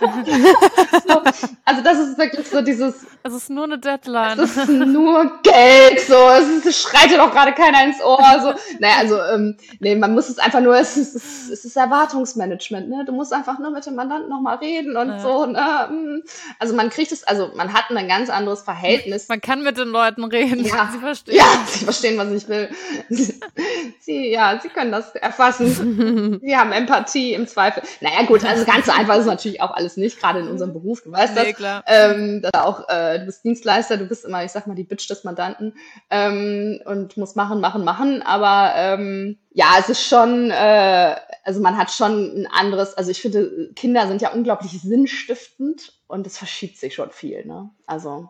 so, 1.08 1.22
also 1.64 1.82
das 1.82 1.98
ist 1.98 2.18
wirklich 2.18 2.46
so 2.46 2.62
dieses. 2.62 3.06
Es 3.24 3.34
ist 3.34 3.50
nur 3.50 3.64
eine 3.64 3.78
Deadline. 3.78 4.38
Es 4.38 4.56
ist 4.56 4.68
nur 4.68 5.40
Geld, 5.42 6.00
so, 6.00 6.14
es, 6.30 6.48
ist, 6.48 6.66
es 6.66 6.80
schreit 6.80 7.10
dir 7.10 7.18
doch 7.18 7.32
gerade 7.32 7.52
keiner 7.52 7.84
ins 7.84 8.00
Ohr. 8.00 8.18
So. 8.40 8.54
Naja, 8.78 8.94
also, 8.98 9.20
ähm, 9.22 9.56
nee, 9.80 9.96
man 9.96 10.14
muss 10.14 10.28
es 10.28 10.38
einfach 10.38 10.60
nur, 10.60 10.76
es 10.76 10.96
ist, 10.96 11.16
es 11.16 11.64
ist 11.64 11.76
Erwartungsmanagement, 11.76 12.88
ne? 12.88 13.04
Du 13.04 13.12
musst 13.12 13.32
einfach 13.32 13.58
nur 13.58 13.70
mit 13.70 13.84
dem 13.86 13.96
Mandanten 13.96 14.30
nochmal 14.30 14.56
reden 14.58 14.96
und 14.96 15.08
ja. 15.08 15.18
so, 15.18 15.46
ne? 15.46 15.88
Mm. 15.90 16.22
Also 16.60 16.74
man 16.74 16.90
kriegt 16.90 17.10
es, 17.10 17.24
also 17.24 17.50
man 17.56 17.72
hat 17.72 17.90
ein 17.90 18.08
ganz 18.08 18.30
anderes 18.30 18.62
Verhältnis. 18.62 19.28
Man 19.28 19.40
kann 19.40 19.64
mit 19.64 19.76
den 19.76 19.88
Leuten 19.88 20.24
reden. 20.24 20.64
Ja, 20.64 20.88
sie 20.92 20.98
verstehen. 20.98 21.34
Ja, 21.34 21.44
sie 21.66 21.84
verstehen, 21.84 22.16
was 22.18 22.30
ich 22.30 22.48
will. 22.48 22.67
sie, 23.08 24.30
ja, 24.30 24.58
sie 24.62 24.68
können 24.68 24.92
das 24.92 25.14
erfassen. 25.14 26.40
sie 26.42 26.56
haben 26.56 26.72
Empathie 26.72 27.34
im 27.34 27.46
Zweifel. 27.46 27.82
Naja, 28.00 28.22
gut, 28.26 28.44
also 28.44 28.64
ganz 28.64 28.86
so 28.86 28.92
einfach 28.92 29.16
ist 29.16 29.26
natürlich 29.26 29.60
auch 29.60 29.72
alles 29.72 29.96
nicht, 29.96 30.20
gerade 30.20 30.40
in 30.40 30.48
unserem 30.48 30.72
Beruf, 30.72 31.02
du 31.02 31.12
weißt 31.12 31.34
nee, 31.34 31.44
das. 31.44 31.56
Klar. 31.56 31.84
Ähm, 31.86 32.42
das 32.42 32.54
auch, 32.54 32.88
äh, 32.88 33.20
du 33.20 33.26
bist 33.26 33.44
Dienstleister, 33.44 33.96
du 33.96 34.06
bist 34.06 34.24
immer, 34.24 34.44
ich 34.44 34.52
sag 34.52 34.66
mal, 34.66 34.74
die 34.74 34.84
Bitch 34.84 35.08
des 35.08 35.24
Mandanten 35.24 35.74
ähm, 36.10 36.80
und 36.84 37.16
musst 37.16 37.36
machen, 37.36 37.60
machen, 37.60 37.84
machen. 37.84 38.22
Aber 38.22 38.72
ähm, 38.76 39.38
ja, 39.52 39.76
es 39.78 39.88
ist 39.88 40.06
schon, 40.06 40.50
äh, 40.50 41.16
also 41.44 41.60
man 41.60 41.76
hat 41.76 41.90
schon 41.90 42.42
ein 42.42 42.46
anderes, 42.46 42.94
also 42.94 43.10
ich 43.10 43.20
finde, 43.20 43.70
Kinder 43.74 44.06
sind 44.06 44.22
ja 44.22 44.32
unglaublich 44.32 44.80
sinnstiftend 44.80 45.92
und 46.06 46.26
es 46.26 46.38
verschiebt 46.38 46.78
sich 46.78 46.94
schon 46.94 47.10
viel, 47.10 47.44
ne? 47.44 47.70
Also 47.86 48.28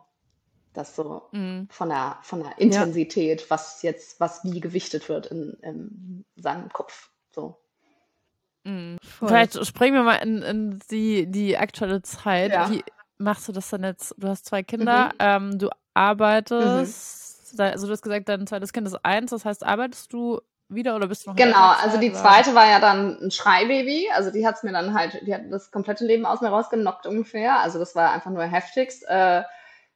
das 0.79 0.95
so 0.95 1.29
mhm. 1.33 1.69
von 1.71 1.89
der 1.89 2.19
von 2.23 2.43
der 2.43 2.59
Intensität, 2.59 3.43
ja. 3.43 3.47
was 3.51 3.83
jetzt, 3.83 4.21
was 4.21 4.45
wie 4.45 4.61
gewichtet 4.61 5.09
wird 5.09 5.27
in, 5.27 5.57
in 5.63 6.25
seinem 6.37 6.69
Kopf. 6.71 7.11
So. 7.31 7.59
Mhm. 8.65 8.99
Vielleicht 9.03 9.65
springen 9.67 9.95
wir 9.95 10.03
mal 10.03 10.17
in, 10.17 10.43
in 10.43 10.79
die, 10.91 11.27
die 11.27 11.59
aktuelle 11.59 12.03
Zeit. 12.03 12.53
Ja. 12.53 12.71
Wie 12.71 12.85
machst 13.19 13.49
du 13.49 13.53
das 13.53 13.71
denn 13.71 13.85
jetzt? 13.85 14.15
Du 14.19 14.29
hast 14.29 14.47
zwei 14.47 14.63
Kinder, 14.63 15.07
mhm. 15.07 15.19
ähm, 15.19 15.59
du 15.59 15.71
arbeitest, 15.95 17.59
mhm. 17.59 17.65
also 17.65 17.87
du 17.87 17.93
hast 17.93 18.03
gesagt, 18.03 18.29
dein 18.29 18.47
zweites 18.47 18.73
Kind 18.73 18.87
ist 18.87 19.05
eins, 19.05 19.31
das 19.31 19.45
heißt, 19.45 19.65
arbeitest 19.65 20.13
du 20.13 20.41
wieder 20.69 20.95
oder 20.95 21.09
bist 21.09 21.25
du 21.25 21.31
noch 21.31 21.37
Genau, 21.37 21.73
also 21.83 21.99
die 21.99 22.13
zweite 22.13 22.55
war 22.55 22.69
ja 22.69 22.79
dann 22.79 23.19
ein 23.21 23.31
Schreibaby, 23.31 24.11
also 24.15 24.31
die 24.31 24.47
hat 24.47 24.57
es 24.57 24.63
mir 24.63 24.73
dann 24.73 24.95
halt, 24.95 25.27
die 25.27 25.35
hat 25.35 25.43
das 25.51 25.71
komplette 25.71 26.05
Leben 26.05 26.27
aus 26.27 26.41
mir 26.41 26.49
rausgenockt 26.49 27.07
ungefähr, 27.07 27.59
also 27.61 27.79
das 27.79 27.97
war 27.97 28.13
einfach 28.13 28.31
nur 28.31 28.45
heftigst. 28.45 29.05
Äh, 29.09 29.43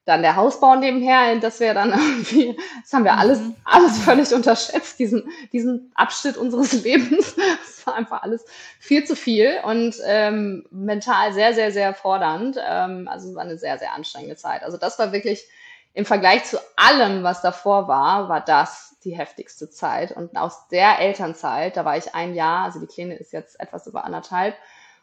dann 0.04 0.22
der 0.22 0.36
Hausbau 0.36 0.74
nebenher, 0.74 1.36
das 1.36 1.60
wäre 1.60 1.74
dann 1.74 1.90
irgendwie, 1.92 2.56
das 2.82 2.92
haben 2.92 3.04
wir 3.04 3.16
alles, 3.16 3.38
mhm. 3.40 3.54
alles 3.64 3.98
völlig 3.98 4.32
unterschätzt, 4.32 4.98
diesen, 4.98 5.30
diesen 5.52 5.92
Abschnitt 5.94 6.36
unseres 6.36 6.72
Lebens. 6.84 7.36
Das 7.36 7.86
war 7.86 7.94
einfach 7.94 8.22
alles 8.22 8.44
viel 8.78 9.04
zu 9.04 9.14
viel 9.14 9.58
und 9.64 9.96
ähm, 10.04 10.66
mental 10.70 11.32
sehr, 11.32 11.54
sehr, 11.54 11.72
sehr 11.72 11.94
fordernd. 11.94 12.56
Ähm, 12.60 13.08
also 13.08 13.28
es 13.28 13.34
war 13.34 13.42
eine 13.42 13.58
sehr, 13.58 13.78
sehr 13.78 13.92
anstrengende 13.92 14.36
Zeit. 14.36 14.62
Also 14.62 14.76
das 14.76 14.98
war 14.98 15.12
wirklich 15.12 15.46
im 15.94 16.06
Vergleich 16.06 16.44
zu 16.44 16.58
allem, 16.76 17.22
was 17.22 17.42
davor 17.42 17.86
war, 17.86 18.28
war 18.28 18.40
das 18.40 18.96
die 19.04 19.16
heftigste 19.16 19.70
Zeit. 19.70 20.12
Und 20.12 20.36
aus 20.36 20.68
der 20.68 20.98
Elternzeit, 21.00 21.76
da 21.76 21.84
war 21.84 21.96
ich 21.96 22.14
ein 22.14 22.34
Jahr, 22.34 22.64
also 22.64 22.80
die 22.80 22.86
Kleine 22.86 23.16
ist 23.16 23.32
jetzt 23.32 23.60
etwas 23.60 23.86
über 23.86 24.04
anderthalb, 24.04 24.54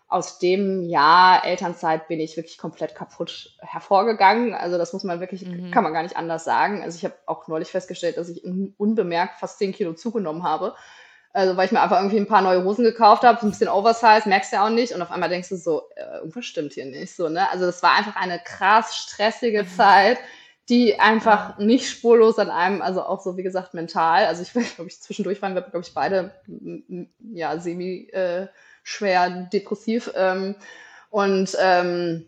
aus 0.09 0.39
dem 0.39 0.83
Jahr 0.89 1.45
Elternzeit 1.45 2.07
bin 2.07 2.19
ich 2.19 2.35
wirklich 2.35 2.57
komplett 2.57 2.95
kaputt 2.95 3.55
hervorgegangen. 3.59 4.55
Also 4.55 4.79
das 4.79 4.91
muss 4.91 5.03
man 5.03 5.19
wirklich, 5.19 5.45
mhm. 5.45 5.69
kann 5.69 5.83
man 5.83 5.93
gar 5.93 6.01
nicht 6.01 6.17
anders 6.17 6.43
sagen. 6.43 6.81
Also 6.81 6.97
ich 6.97 7.05
habe 7.05 7.13
auch 7.27 7.47
neulich 7.47 7.69
festgestellt, 7.69 8.17
dass 8.17 8.27
ich 8.27 8.43
unbemerkt 8.43 9.39
fast 9.39 9.59
zehn 9.59 9.71
Kilo 9.71 9.93
zugenommen 9.93 10.41
habe. 10.41 10.73
Also 11.31 11.55
weil 11.55 11.67
ich 11.67 11.71
mir 11.71 11.81
einfach 11.81 11.99
irgendwie 11.99 12.17
ein 12.17 12.27
paar 12.27 12.41
neue 12.41 12.63
Hosen 12.63 12.83
gekauft 12.83 13.21
habe, 13.21 13.39
ein 13.43 13.51
bisschen 13.51 13.69
Oversize, 13.69 14.27
merkst 14.27 14.51
du 14.51 14.55
ja 14.55 14.65
auch 14.65 14.71
nicht. 14.71 14.93
Und 14.93 15.03
auf 15.03 15.11
einmal 15.11 15.29
denkst 15.29 15.49
du 15.49 15.57
so, 15.57 15.83
äh, 15.95 16.17
irgendwas 16.17 16.45
stimmt 16.45 16.73
hier 16.73 16.85
nicht. 16.85 17.15
So, 17.15 17.29
ne? 17.29 17.47
Also 17.51 17.67
das 17.67 17.83
war 17.83 17.95
einfach 17.95 18.15
eine 18.15 18.39
krass 18.39 18.95
stressige 18.95 19.61
mhm. 19.61 19.67
Zeit, 19.77 20.17
die 20.69 20.99
einfach 20.99 21.59
nicht 21.59 21.87
spurlos 21.87 22.39
an 22.39 22.49
einem, 22.49 22.81
also 22.81 23.03
auch 23.03 23.21
so 23.21 23.37
wie 23.37 23.43
gesagt 23.43 23.75
mental. 23.75 24.25
Also 24.25 24.41
ich 24.41 24.53
glaube 24.75 24.89
ich 24.89 24.99
zwischendurch 24.99 25.39
waren 25.43 25.53
wir 25.53 25.61
glaube 25.61 25.85
ich 25.85 25.93
beide 25.93 26.33
ja 27.31 27.59
semi 27.59 28.09
äh, 28.11 28.47
schwer 28.89 29.29
depressiv. 29.29 30.11
Ähm, 30.15 30.55
und 31.09 31.55
ähm, 31.59 32.25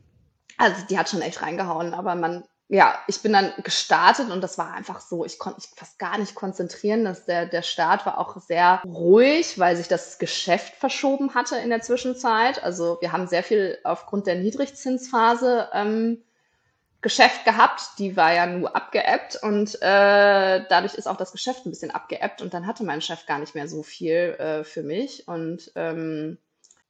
also 0.57 0.75
die 0.89 0.97
hat 0.97 1.09
schon 1.09 1.21
echt 1.21 1.41
reingehauen, 1.41 1.93
aber 1.93 2.15
man, 2.15 2.43
ja, 2.67 2.97
ich 3.07 3.21
bin 3.21 3.33
dann 3.33 3.51
gestartet 3.63 4.29
und 4.29 4.41
das 4.41 4.57
war 4.57 4.73
einfach 4.73 5.01
so, 5.01 5.25
ich 5.25 5.39
konnte 5.39 5.59
mich 5.59 5.69
fast 5.75 5.97
gar 5.99 6.17
nicht 6.17 6.35
konzentrieren. 6.35 7.03
dass 7.03 7.25
der, 7.25 7.45
der 7.47 7.63
Start 7.63 8.05
war 8.05 8.17
auch 8.17 8.37
sehr 8.37 8.81
ruhig, 8.85 9.59
weil 9.59 9.75
sich 9.75 9.87
das 9.87 10.19
Geschäft 10.19 10.75
verschoben 10.75 11.33
hatte 11.33 11.57
in 11.57 11.69
der 11.69 11.81
Zwischenzeit. 11.81 12.63
Also 12.63 12.97
wir 13.01 13.11
haben 13.11 13.27
sehr 13.27 13.43
viel 13.43 13.77
aufgrund 13.83 14.27
der 14.27 14.35
Niedrigzinsphase 14.35 15.69
ähm, 15.73 16.23
Geschäft 17.01 17.45
gehabt, 17.45 17.81
die 17.97 18.15
war 18.15 18.31
ja 18.31 18.45
nur 18.45 18.75
abgeebbt 18.75 19.39
und 19.41 19.73
äh, 19.81 20.63
dadurch 20.69 20.93
ist 20.93 21.07
auch 21.07 21.17
das 21.17 21.31
Geschäft 21.31 21.65
ein 21.65 21.71
bisschen 21.71 21.89
abgeebbt 21.89 22.43
und 22.43 22.53
dann 22.53 22.67
hatte 22.67 22.83
mein 22.83 23.01
Chef 23.01 23.25
gar 23.25 23.39
nicht 23.39 23.55
mehr 23.55 23.67
so 23.67 23.81
viel 23.81 24.35
äh, 24.37 24.63
für 24.63 24.83
mich 24.83 25.27
und 25.27 25.71
ähm, 25.73 26.37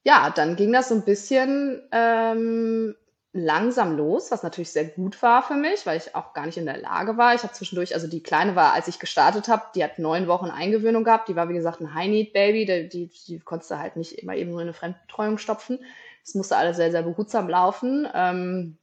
ja, 0.04 0.30
dann 0.30 0.56
ging 0.56 0.72
das 0.72 0.88
so 0.88 0.94
ein 0.94 1.04
bisschen 1.04 1.82
ähm, 1.92 2.94
langsam 3.32 3.96
los, 3.96 4.30
was 4.30 4.42
natürlich 4.42 4.72
sehr 4.72 4.84
gut 4.84 5.22
war 5.22 5.42
für 5.42 5.54
mich, 5.54 5.86
weil 5.86 5.96
ich 5.96 6.14
auch 6.14 6.34
gar 6.34 6.44
nicht 6.44 6.58
in 6.58 6.66
der 6.66 6.78
Lage 6.78 7.16
war. 7.16 7.34
Ich 7.34 7.42
habe 7.42 7.52
zwischendurch, 7.52 7.94
also 7.94 8.06
die 8.06 8.22
Kleine 8.22 8.56
war, 8.56 8.74
als 8.74 8.88
ich 8.88 8.98
gestartet 8.98 9.48
habe, 9.48 9.62
die 9.74 9.82
hat 9.82 9.98
neun 9.98 10.26
Wochen 10.26 10.50
Eingewöhnung 10.50 11.04
gehabt. 11.04 11.28
Die 11.28 11.36
war, 11.36 11.48
wie 11.48 11.54
gesagt, 11.54 11.80
ein 11.80 11.94
High-Need-Baby. 11.94 12.66
Die, 12.66 12.88
die, 12.88 13.10
die 13.26 13.38
konntest 13.40 13.70
du 13.70 13.78
halt 13.78 13.96
nicht 13.96 14.18
immer 14.18 14.34
eben 14.34 14.50
nur 14.50 14.60
in 14.60 14.68
eine 14.68 14.74
Fremdbetreuung 14.74 15.38
stopfen. 15.38 15.78
Das 16.24 16.34
musste 16.34 16.56
alles 16.56 16.76
sehr, 16.76 16.90
sehr 16.90 17.02
behutsam 17.02 17.48
laufen. 17.48 18.06
Ähm, 18.12 18.76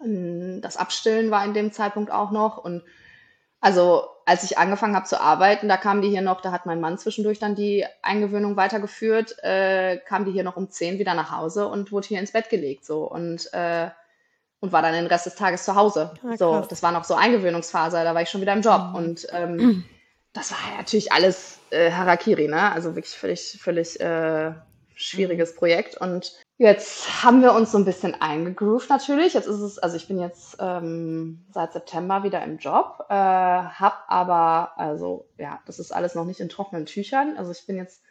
das 0.00 0.76
Abstillen 0.76 1.30
war 1.30 1.44
in 1.44 1.54
dem 1.54 1.72
Zeitpunkt 1.72 2.10
auch 2.10 2.30
noch. 2.30 2.58
Und 2.58 2.82
also 3.60 4.04
als 4.24 4.44
ich 4.44 4.58
angefangen 4.58 4.94
habe 4.94 5.06
zu 5.06 5.20
arbeiten, 5.20 5.68
da 5.68 5.76
kam 5.76 6.02
die 6.02 6.10
hier 6.10 6.20
noch, 6.20 6.42
da 6.42 6.52
hat 6.52 6.66
mein 6.66 6.80
Mann 6.80 6.98
zwischendurch 6.98 7.38
dann 7.38 7.54
die 7.54 7.86
Eingewöhnung 8.02 8.56
weitergeführt, 8.56 9.42
äh, 9.42 9.96
kam 9.96 10.24
die 10.24 10.32
hier 10.32 10.44
noch 10.44 10.56
um 10.56 10.70
zehn 10.70 10.98
wieder 10.98 11.14
nach 11.14 11.32
Hause 11.32 11.66
und 11.66 11.90
wurde 11.90 12.08
hier 12.08 12.20
ins 12.20 12.32
Bett 12.32 12.50
gelegt 12.50 12.84
so 12.84 13.10
und 13.10 13.52
äh, 13.54 13.88
und 14.60 14.72
war 14.72 14.82
dann 14.82 14.92
den 14.92 15.06
Rest 15.06 15.26
des 15.26 15.36
Tages 15.36 15.64
zu 15.64 15.76
Hause. 15.76 16.10
Ja, 16.24 16.30
ah, 16.30 16.36
so, 16.36 16.60
das 16.68 16.82
war 16.82 16.90
noch 16.90 17.04
so 17.04 17.14
Eingewöhnungsphase, 17.14 18.02
da 18.02 18.14
war 18.14 18.22
ich 18.22 18.28
schon 18.28 18.40
wieder 18.40 18.52
im 18.52 18.60
Job 18.60 18.88
mhm. 18.90 18.94
und 18.94 19.26
ähm, 19.32 19.84
das 20.32 20.50
war 20.50 20.58
natürlich 20.76 21.12
alles 21.12 21.58
äh, 21.70 21.90
Harakiri, 21.90 22.48
ne? 22.48 22.72
Also 22.72 22.94
wirklich 22.94 23.16
völlig 23.16 23.58
völlig 23.60 23.98
äh, 24.00 24.52
schwieriges 24.98 25.54
Projekt 25.54 25.96
und 25.96 26.38
Jetzt 26.60 27.22
haben 27.22 27.40
wir 27.40 27.52
uns 27.52 27.70
so 27.70 27.78
ein 27.78 27.84
bisschen 27.84 28.20
eingegroovt 28.20 28.90
natürlich. 28.90 29.34
Jetzt 29.34 29.46
ist 29.46 29.60
es, 29.60 29.78
also 29.78 29.96
ich 29.96 30.08
bin 30.08 30.18
jetzt 30.18 30.56
ähm, 30.58 31.46
seit 31.52 31.72
September 31.72 32.24
wieder 32.24 32.42
im 32.42 32.58
Job, 32.58 33.06
äh, 33.08 33.14
hab 33.14 34.04
aber, 34.08 34.72
also 34.76 35.28
ja, 35.38 35.60
das 35.66 35.78
ist 35.78 35.92
alles 35.92 36.16
noch 36.16 36.24
nicht 36.24 36.40
in 36.40 36.48
trockenen 36.48 36.84
Tüchern. 36.84 37.36
Also 37.38 37.52
ich 37.52 37.64
bin 37.64 37.76
jetzt 37.76 38.02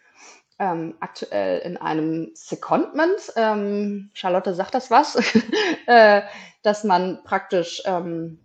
ähm, 0.60 0.96
aktuell 1.02 1.60
in 1.60 1.76
einem 1.76 2.32
Secondment. 2.36 3.34
Ähm, 3.36 4.12
Charlotte 4.14 4.54
sagt 4.54 4.76
das 4.76 4.90
was, 4.90 5.18
äh, 5.86 6.22
dass 6.64 6.86
man 6.86 7.22
praktisch 7.26 7.82
ähm, 7.84 8.40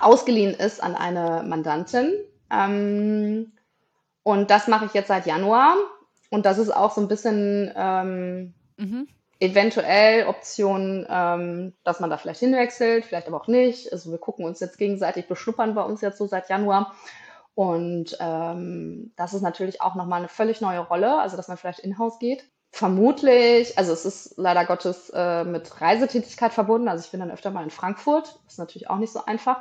ausgeliehen 0.00 0.54
ist 0.54 0.82
an 0.82 0.94
eine 0.94 1.44
Mandantin. 1.46 2.14
Ähm, 2.50 3.52
und 4.22 4.50
das 4.50 4.68
mache 4.68 4.86
ich 4.86 4.94
jetzt 4.94 5.08
seit 5.08 5.26
Januar. 5.26 5.76
Und 6.34 6.46
das 6.46 6.58
ist 6.58 6.70
auch 6.70 6.92
so 6.92 7.00
ein 7.00 7.08
bisschen 7.08 7.72
ähm, 7.76 8.54
mhm 8.76 9.08
eventuell 9.40 10.26
Optionen, 10.26 11.06
ähm, 11.08 11.74
dass 11.84 12.00
man 12.00 12.08
da 12.08 12.16
vielleicht 12.16 12.40
hinwechselt, 12.40 13.04
vielleicht 13.04 13.26
aber 13.26 13.36
auch 13.36 13.48
nicht. 13.48 13.92
Also 13.92 14.10
wir 14.10 14.18
gucken 14.18 14.44
uns 14.44 14.60
jetzt 14.60 14.78
gegenseitig 14.78 15.26
beschnuppern 15.28 15.74
bei 15.74 15.82
uns 15.82 16.00
jetzt 16.00 16.18
so 16.18 16.26
seit 16.26 16.48
Januar. 16.48 16.94
Und 17.54 18.16
ähm, 18.20 19.12
das 19.16 19.34
ist 19.34 19.42
natürlich 19.42 19.80
auch 19.80 19.94
nochmal 19.96 20.20
eine 20.20 20.28
völlig 20.28 20.60
neue 20.60 20.80
Rolle, 20.80 21.20
also 21.20 21.36
dass 21.36 21.48
man 21.48 21.56
vielleicht 21.56 21.80
in-house 21.80 22.18
geht. 22.18 22.44
Vermutlich, 22.72 23.76
also 23.78 23.92
es 23.92 24.04
ist 24.04 24.34
leider 24.36 24.64
Gottes 24.64 25.10
äh, 25.14 25.44
mit 25.44 25.80
Reisetätigkeit 25.80 26.52
verbunden. 26.52 26.88
Also 26.88 27.04
ich 27.04 27.10
bin 27.10 27.20
dann 27.20 27.30
öfter 27.30 27.50
mal 27.50 27.62
in 27.62 27.70
Frankfurt. 27.70 28.40
Das 28.44 28.54
ist 28.54 28.58
natürlich 28.58 28.90
auch 28.90 28.98
nicht 28.98 29.12
so 29.12 29.24
einfach. 29.24 29.58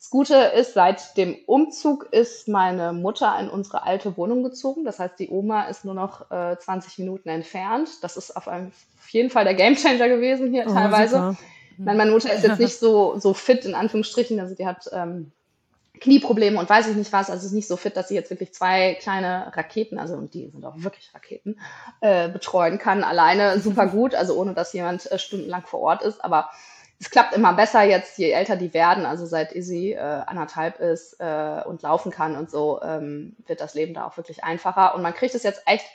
Das 0.00 0.08
Gute 0.08 0.34
ist, 0.34 0.72
seit 0.72 1.18
dem 1.18 1.36
Umzug 1.44 2.08
ist 2.10 2.48
meine 2.48 2.94
Mutter 2.94 3.38
in 3.38 3.50
unsere 3.50 3.82
alte 3.82 4.16
Wohnung 4.16 4.42
gezogen. 4.42 4.86
Das 4.86 4.98
heißt, 4.98 5.18
die 5.18 5.28
Oma 5.28 5.64
ist 5.64 5.84
nur 5.84 5.92
noch 5.92 6.30
äh, 6.30 6.56
20 6.58 7.00
Minuten 7.00 7.28
entfernt. 7.28 7.90
Das 8.00 8.16
ist 8.16 8.34
auf, 8.34 8.48
einem, 8.48 8.68
auf 8.98 9.08
jeden 9.10 9.28
Fall 9.28 9.44
der 9.44 9.52
Gamechanger 9.52 10.08
gewesen 10.08 10.50
hier 10.50 10.64
oh, 10.66 10.72
teilweise. 10.72 11.36
Meine, 11.76 11.98
meine 11.98 12.10
Mutter 12.12 12.32
ist 12.32 12.44
jetzt 12.44 12.58
nicht 12.60 12.78
so, 12.78 13.18
so 13.18 13.34
fit, 13.34 13.66
in 13.66 13.74
Anführungsstrichen. 13.74 14.40
Also 14.40 14.54
die 14.54 14.64
hat 14.64 14.88
ähm, 14.90 15.32
Knieprobleme 16.00 16.58
und 16.58 16.70
weiß 16.70 16.88
ich 16.88 16.96
nicht 16.96 17.12
was. 17.12 17.28
Also 17.28 17.44
ist 17.44 17.52
nicht 17.52 17.68
so 17.68 17.76
fit, 17.76 17.94
dass 17.94 18.08
sie 18.08 18.14
jetzt 18.14 18.30
wirklich 18.30 18.54
zwei 18.54 18.94
kleine 18.94 19.54
Raketen, 19.54 19.98
also 19.98 20.14
und 20.14 20.32
die 20.32 20.48
sind 20.48 20.64
auch 20.64 20.76
wirklich 20.78 21.14
Raketen, 21.14 21.60
äh, 22.00 22.30
betreuen 22.30 22.78
kann. 22.78 23.04
Alleine 23.04 23.60
super 23.60 23.86
gut, 23.88 24.14
also 24.14 24.34
ohne 24.34 24.54
dass 24.54 24.72
jemand 24.72 25.12
äh, 25.12 25.18
stundenlang 25.18 25.66
vor 25.66 25.80
Ort 25.80 26.00
ist. 26.00 26.24
Aber 26.24 26.48
es 27.00 27.10
klappt 27.10 27.34
immer 27.34 27.54
besser 27.54 27.82
jetzt, 27.82 28.18
je 28.18 28.30
älter 28.30 28.56
die 28.56 28.74
werden. 28.74 29.06
Also 29.06 29.24
seit 29.24 29.52
Izzy 29.52 29.92
äh, 29.92 29.98
anderthalb 29.98 30.80
ist 30.80 31.18
äh, 31.18 31.62
und 31.64 31.80
laufen 31.80 32.12
kann 32.12 32.36
und 32.36 32.50
so, 32.50 32.80
ähm, 32.82 33.34
wird 33.46 33.62
das 33.62 33.74
Leben 33.74 33.94
da 33.94 34.06
auch 34.06 34.18
wirklich 34.18 34.44
einfacher. 34.44 34.94
Und 34.94 35.00
man 35.00 35.14
kriegt 35.14 35.34
es 35.34 35.42
jetzt 35.42 35.62
echt 35.64 35.86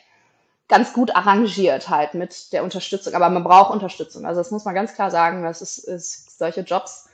ganz 0.67 0.93
gut 0.93 1.15
arrangiert 1.15 1.89
halt 1.89 2.15
mit 2.15 2.51
der 2.53 2.63
Unterstützung. 2.63 3.13
Aber 3.13 3.29
man 3.29 3.43
braucht 3.43 3.71
Unterstützung. 3.71 4.25
Also 4.25 4.41
das 4.41 4.49
muss 4.49 4.65
man 4.65 4.73
ganz 4.73 4.95
klar 4.95 5.11
sagen. 5.11 5.43
Das 5.43 5.61
ist, 5.61 5.77
ist 5.77 6.39
solche 6.39 6.61
Jobs 6.61 7.07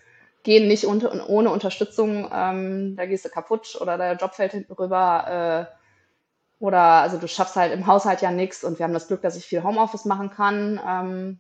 gehen 0.44 0.68
nicht 0.68 0.86
unter, 0.86 1.30
ohne 1.30 1.50
Unterstützung. 1.52 2.30
Ähm, 2.34 2.96
da 2.96 3.06
gehst 3.06 3.26
du 3.26 3.30
kaputt 3.30 3.78
oder 3.80 3.98
der 3.98 4.16
Job 4.16 4.34
fällt 4.34 4.54
hinten 4.54 4.72
rüber. 4.72 5.68
Äh, 5.70 6.64
oder 6.64 6.80
also 6.80 7.18
du 7.18 7.28
schaffst 7.28 7.58
halt 7.58 7.74
im 7.74 7.88
Haushalt 7.88 8.22
ja 8.22 8.32
nichts. 8.32 8.64
Und 8.64 8.80
wir 8.80 8.86
haben 8.86 8.94
das 8.94 9.08
Glück, 9.08 9.22
dass 9.22 9.36
ich 9.36 9.46
viel 9.46 9.64
Homeoffice 9.64 10.06
machen 10.06 10.32
kann. 10.32 10.80
Ähm, 10.88 11.40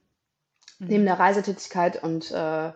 mhm. 0.81 0.87
neben 0.87 1.05
der 1.05 1.19
Reisetätigkeit. 1.19 2.03
Und 2.03 2.31
äh, 2.31 2.71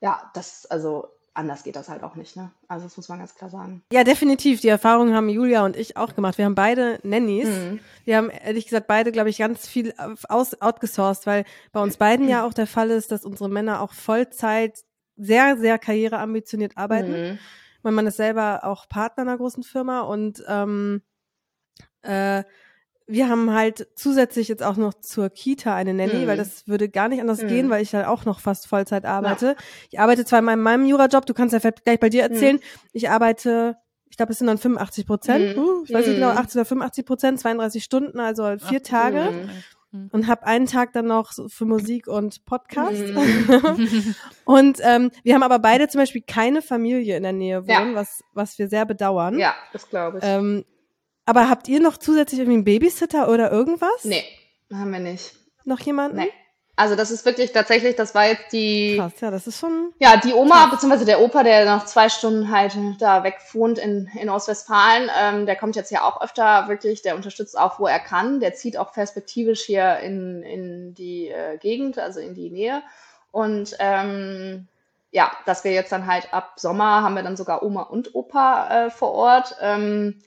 ja, 0.00 0.30
das, 0.34 0.66
also 0.66 1.08
anders 1.34 1.62
geht 1.62 1.76
das 1.76 1.88
halt 1.88 2.02
auch 2.02 2.16
nicht, 2.16 2.36
ne? 2.36 2.50
Also 2.66 2.84
das 2.86 2.96
muss 2.96 3.08
man 3.08 3.20
ganz 3.20 3.34
klar 3.34 3.48
sagen. 3.48 3.82
Ja, 3.92 4.02
definitiv. 4.02 4.60
Die 4.60 4.68
Erfahrung 4.68 5.14
haben 5.14 5.28
Julia 5.28 5.64
und 5.64 5.76
ich 5.76 5.96
auch 5.96 6.14
gemacht. 6.14 6.36
Wir 6.36 6.44
haben 6.44 6.56
beide 6.56 6.98
Nannies. 7.04 7.48
Mhm. 7.48 7.80
Wir 8.04 8.16
haben 8.16 8.30
ehrlich 8.30 8.64
gesagt 8.64 8.88
beide, 8.88 9.12
glaube 9.12 9.30
ich, 9.30 9.38
ganz 9.38 9.68
viel 9.68 9.94
aus, 10.28 10.60
outgesourced, 10.60 11.26
weil 11.26 11.44
bei 11.70 11.80
uns 11.80 11.96
beiden 11.96 12.28
ja 12.28 12.44
auch 12.44 12.54
der 12.54 12.66
Fall 12.66 12.90
ist, 12.90 13.12
dass 13.12 13.24
unsere 13.24 13.48
Männer 13.48 13.80
auch 13.80 13.92
Vollzeit 13.92 14.84
sehr, 15.16 15.56
sehr 15.56 15.78
karriereambitioniert 15.78 16.76
arbeiten. 16.76 17.10
Mhm. 17.12 17.38
Mein 17.82 17.94
Mann 17.94 18.06
ist 18.08 18.16
selber 18.16 18.64
auch 18.64 18.88
Partner 18.88 19.22
einer 19.22 19.36
großen 19.36 19.62
Firma 19.62 20.00
und 20.00 20.42
ähm, 20.48 21.02
äh, 22.02 22.42
wir 23.08 23.28
haben 23.30 23.52
halt 23.54 23.88
zusätzlich 23.94 24.48
jetzt 24.48 24.62
auch 24.62 24.76
noch 24.76 24.92
zur 24.92 25.30
Kita 25.30 25.74
eine 25.74 25.94
Nanny, 25.94 26.24
mhm. 26.24 26.26
weil 26.26 26.36
das 26.36 26.68
würde 26.68 26.90
gar 26.90 27.08
nicht 27.08 27.20
anders 27.20 27.42
mhm. 27.42 27.48
gehen, 27.48 27.70
weil 27.70 27.82
ich 27.82 27.94
halt 27.94 28.06
auch 28.06 28.26
noch 28.26 28.38
fast 28.38 28.68
Vollzeit 28.68 29.06
arbeite. 29.06 29.46
Ja. 29.46 29.56
Ich 29.90 29.98
arbeite 29.98 30.26
zwar 30.26 30.40
in 30.40 30.44
meinem, 30.44 30.62
meinem 30.62 30.84
Jurajob, 30.84 31.24
du 31.24 31.32
kannst 31.32 31.54
ja 31.54 31.60
vielleicht 31.60 31.84
gleich 31.84 31.98
bei 31.98 32.10
dir 32.10 32.22
erzählen, 32.22 32.56
mhm. 32.56 32.88
ich 32.92 33.08
arbeite, 33.08 33.78
ich 34.10 34.18
glaube, 34.18 34.32
es 34.32 34.38
sind 34.38 34.46
dann 34.46 34.58
85 34.58 35.06
Prozent, 35.06 35.56
mhm. 35.56 35.62
uh, 35.62 35.84
ich 35.84 35.92
weiß 35.92 36.06
nicht 36.06 36.16
genau, 36.16 36.30
80 36.30 36.56
oder 36.56 36.64
85 36.66 37.06
Prozent, 37.06 37.40
32 37.40 37.82
Stunden, 37.82 38.20
also 38.20 38.44
halt 38.44 38.62
vier 38.62 38.80
Ach, 38.84 38.88
Tage. 38.88 39.30
Mhm. 39.90 40.10
Und 40.12 40.26
habe 40.26 40.44
einen 40.44 40.66
Tag 40.66 40.92
dann 40.92 41.06
noch 41.06 41.32
für 41.48 41.64
Musik 41.64 42.08
und 42.08 42.44
Podcast. 42.44 43.00
Mhm. 43.06 44.14
und 44.44 44.78
ähm, 44.82 45.10
wir 45.22 45.34
haben 45.34 45.42
aber 45.42 45.60
beide 45.60 45.88
zum 45.88 46.00
Beispiel 46.00 46.20
keine 46.20 46.60
Familie 46.60 47.16
in 47.16 47.22
der 47.22 47.32
Nähe 47.32 47.66
wohnen, 47.66 47.92
ja. 47.92 47.94
was, 47.94 48.22
was 48.34 48.58
wir 48.58 48.68
sehr 48.68 48.84
bedauern. 48.84 49.38
Ja, 49.38 49.54
das 49.72 49.88
glaube 49.88 50.18
ich. 50.18 50.24
Ähm, 50.26 50.66
aber 51.28 51.50
habt 51.50 51.68
ihr 51.68 51.78
noch 51.78 51.98
zusätzlich 51.98 52.40
irgendwie 52.40 52.56
einen 52.56 52.64
Babysitter 52.64 53.28
oder 53.28 53.52
irgendwas? 53.52 54.04
Nee, 54.04 54.24
haben 54.72 54.90
wir 54.90 54.98
nicht. 54.98 55.34
Noch 55.64 55.80
jemanden? 55.80 56.16
Nee. 56.16 56.32
Also 56.74 56.94
das 56.94 57.10
ist 57.10 57.26
wirklich 57.26 57.52
tatsächlich, 57.52 57.96
das 57.96 58.14
war 58.14 58.28
jetzt 58.28 58.52
die. 58.52 58.96
Krass, 58.96 59.20
ja, 59.20 59.30
das 59.30 59.46
ist 59.46 59.58
schon. 59.58 59.92
Ja, 59.98 60.16
die 60.16 60.32
Oma, 60.32 60.62
krass. 60.62 60.70
beziehungsweise 60.70 61.04
der 61.04 61.20
Opa, 61.20 61.42
der 61.42 61.66
noch 61.66 61.84
zwei 61.84 62.08
Stunden 62.08 62.50
halt 62.50 62.78
da 63.00 63.24
weg 63.24 63.34
wohnt 63.52 63.78
in, 63.78 64.08
in 64.18 64.30
Ostwestfalen, 64.30 65.10
ähm, 65.20 65.44
der 65.44 65.56
kommt 65.56 65.76
jetzt 65.76 65.90
ja 65.90 66.04
auch 66.04 66.22
öfter 66.22 66.68
wirklich, 66.68 67.02
der 67.02 67.14
unterstützt 67.14 67.58
auch, 67.58 67.78
wo 67.78 67.86
er 67.86 67.98
kann. 67.98 68.40
Der 68.40 68.54
zieht 68.54 68.78
auch 68.78 68.92
perspektivisch 68.92 69.62
hier 69.62 69.98
in, 69.98 70.42
in 70.44 70.94
die 70.94 71.28
äh, 71.28 71.58
Gegend, 71.58 71.98
also 71.98 72.20
in 72.20 72.34
die 72.34 72.48
Nähe. 72.48 72.82
Und 73.32 73.76
ähm, 73.80 74.68
ja, 75.10 75.32
dass 75.44 75.64
wir 75.64 75.72
jetzt 75.72 75.92
dann 75.92 76.06
halt 76.06 76.32
ab 76.32 76.54
Sommer 76.56 77.02
haben 77.02 77.16
wir 77.16 77.22
dann 77.22 77.36
sogar 77.36 77.62
Oma 77.62 77.82
und 77.82 78.14
Opa 78.14 78.86
äh, 78.86 78.90
vor 78.90 79.12
Ort. 79.12 79.56
Ähm, 79.60 80.22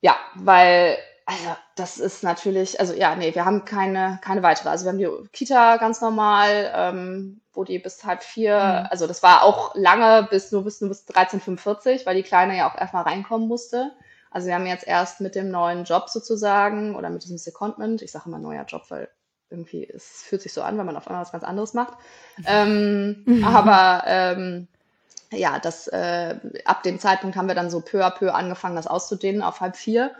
ja, 0.00 0.16
weil 0.34 0.98
also 1.28 1.56
das 1.76 1.98
ist 1.98 2.22
natürlich, 2.22 2.80
also 2.80 2.94
ja, 2.94 3.14
nee, 3.14 3.34
wir 3.34 3.44
haben 3.44 3.66
keine, 3.66 4.18
keine 4.22 4.42
weitere. 4.42 4.70
Also 4.70 4.86
wir 4.86 4.92
haben 4.92 4.98
die 4.98 5.28
Kita 5.30 5.76
ganz 5.76 6.00
normal, 6.00 6.72
ähm, 6.74 7.42
wo 7.52 7.64
die 7.64 7.78
bis 7.78 8.02
halb 8.02 8.22
vier, 8.22 8.56
mhm. 8.56 8.86
also 8.90 9.06
das 9.06 9.22
war 9.22 9.42
auch 9.42 9.74
lange 9.74 10.26
bis 10.30 10.52
nur 10.52 10.64
bis 10.64 10.80
nur 10.80 10.88
bis 10.88 11.06
13.45, 11.06 12.06
weil 12.06 12.16
die 12.16 12.22
Kleine 12.22 12.56
ja 12.56 12.70
auch 12.70 12.78
erstmal 12.78 13.02
reinkommen 13.02 13.46
musste. 13.46 13.92
Also 14.30 14.46
wir 14.46 14.54
haben 14.54 14.64
jetzt 14.64 14.86
erst 14.86 15.20
mit 15.20 15.34
dem 15.34 15.50
neuen 15.50 15.84
Job 15.84 16.08
sozusagen 16.08 16.96
oder 16.96 17.10
mit 17.10 17.24
diesem 17.24 17.36
Secondment, 17.36 18.00
ich 18.00 18.10
sage 18.10 18.24
immer 18.26 18.38
neuer 18.38 18.64
Job, 18.64 18.84
weil 18.88 19.10
irgendwie 19.50 19.86
es 19.86 20.22
fühlt 20.22 20.40
sich 20.40 20.54
so 20.54 20.62
an, 20.62 20.78
wenn 20.78 20.86
man 20.86 20.96
auf 20.96 21.08
einmal 21.08 21.22
was 21.22 21.32
ganz 21.32 21.44
anderes 21.44 21.74
macht. 21.74 21.92
Ähm, 22.46 23.24
mhm. 23.26 23.44
Aber 23.44 24.04
ähm, 24.06 24.68
ja, 25.32 25.58
das 25.58 25.88
äh, 25.88 26.36
ab 26.64 26.82
dem 26.82 26.98
Zeitpunkt 26.98 27.36
haben 27.36 27.48
wir 27.48 27.54
dann 27.54 27.70
so 27.70 27.80
peu 27.80 28.04
à 28.04 28.10
peu 28.10 28.32
angefangen, 28.32 28.76
das 28.76 28.86
auszudehnen 28.86 29.42
auf 29.42 29.60
halb 29.60 29.76
vier. 29.76 30.12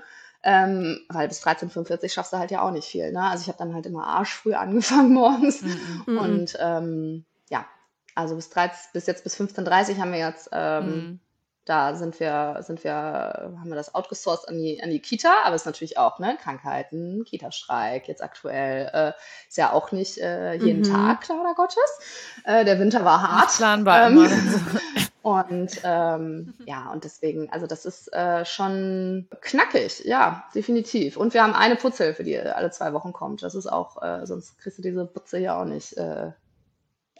Ähm, 0.45 1.01
weil 1.09 1.27
bis 1.27 1.45
13.45 1.45 2.13
schaffst 2.13 2.33
du 2.33 2.39
halt 2.39 2.53
ja 2.53 2.63
auch 2.63 2.71
nicht 2.71 2.87
viel. 2.87 3.11
Ne? 3.11 3.23
Also 3.23 3.43
ich 3.43 3.49
habe 3.49 3.59
dann 3.59 3.75
halt 3.75 3.87
immer 3.87 4.07
arschfrüh 4.07 4.55
angefangen 4.55 5.13
morgens. 5.13 5.63
Mhm. 5.63 6.19
Und 6.19 6.57
ähm, 6.61 7.25
ja, 7.51 7.67
also 8.15 8.37
bis, 8.37 8.51
13, 8.51 8.91
bis 8.93 9.07
jetzt 9.07 9.25
bis 9.25 9.37
15.30 9.39 9.99
haben 9.99 10.13
wir 10.13 10.21
jetzt 10.21 10.51
ähm, 10.53 10.87
mhm. 10.87 11.21
Da 11.69 11.95
sind 11.95 12.19
wir, 12.19 12.57
sind 12.61 12.83
wir, 12.83 12.95
haben 12.95 13.69
wir 13.69 13.75
das 13.75 13.95
outgesourced 13.95 14.49
an 14.49 14.57
die, 14.57 14.83
an 14.83 14.89
die 14.89 15.01
Kita, 15.01 15.43
aber 15.45 15.55
es 15.55 15.63
ist 15.63 15.67
natürlich 15.67 15.99
auch, 15.99 16.19
ne, 16.19 16.39
Krankheiten, 16.43 17.25
Kita-Streik, 17.27 18.09
jetzt 18.09 18.23
aktuell, 18.23 18.91
äh, 18.91 19.13
ist 19.47 19.59
ja 19.59 19.75
auch 19.75 19.93
nicht 19.93 20.17
äh, 20.17 20.55
jeden 20.55 20.79
mhm. 20.79 20.95
Tag, 20.95 21.29
leider 21.29 21.55
Gottes. 21.55 22.39
Äh, 22.45 22.65
der 22.65 22.79
Winter 22.79 23.05
war 23.05 23.21
hart. 23.21 23.51
Planbar 23.55 24.07
ähm, 24.07 24.31
und 25.23 25.79
ähm, 25.85 26.55
ja, 26.65 26.91
und 26.91 27.05
deswegen, 27.05 27.53
also 27.53 27.67
das 27.67 27.85
ist 27.85 28.15
äh, 28.15 28.47
schon 28.47 29.29
knackig, 29.43 30.07
ja, 30.07 30.49
definitiv. 30.55 31.19
Und 31.19 31.35
wir 31.35 31.43
haben 31.43 31.53
eine 31.55 31.77
Putzhilfe, 31.77 32.25
die 32.25 32.39
alle 32.39 32.71
zwei 32.71 32.95
Wochen 32.95 33.13
kommt. 33.13 33.43
Das 33.43 33.55
ist 33.55 33.67
auch, 33.67 34.01
äh, 34.03 34.25
sonst 34.25 34.57
kriegst 34.57 34.79
du 34.79 34.83
diese 34.83 35.05
Putze 35.05 35.37
hier 35.37 35.55
auch 35.55 35.67
nicht 35.67 35.99
äh, 35.99 36.33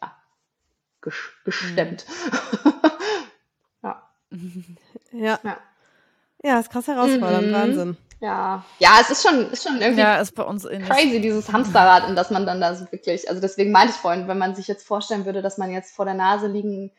ja, 0.01 0.17
gestemmt. 1.03 2.07
Mhm. 2.65 2.73
Ja. 5.13 5.41
ja. 5.43 5.59
Ja, 6.43 6.61
ist 6.61 6.71
krass 6.71 6.87
herausfordernd, 6.87 7.49
mhm. 7.49 7.53
Wahnsinn. 7.53 7.97
Ja, 8.21 8.65
ja, 8.79 8.99
es 9.01 9.11
ist 9.11 9.27
schon, 9.27 9.51
ist 9.51 9.63
schon 9.63 9.81
irgendwie 9.81 10.01
ja, 10.01 10.21
ist 10.21 10.35
bei 10.35 10.43
uns 10.43 10.65
crazy, 10.65 11.21
dieses 11.21 11.53
Hamsterrad, 11.53 12.09
in 12.09 12.17
das 12.17 12.31
man 12.31 12.47
dann 12.47 12.61
da 12.61 12.75
so 12.75 12.91
wirklich, 12.91 13.29
also 13.29 13.41
deswegen 13.41 13.71
meinte 13.71 13.93
ich 13.95 14.01
vorhin, 14.01 14.27
wenn 14.27 14.39
man 14.39 14.57
sich 14.57 14.67
jetzt 14.67 14.87
vorstellen 14.87 15.25
würde, 15.25 15.41
dass 15.41 15.57
man 15.57 15.71
jetzt 15.71 15.95
vor 15.95 16.05
der 16.05 16.15
Nase 16.15 16.49
liegen 16.49 16.91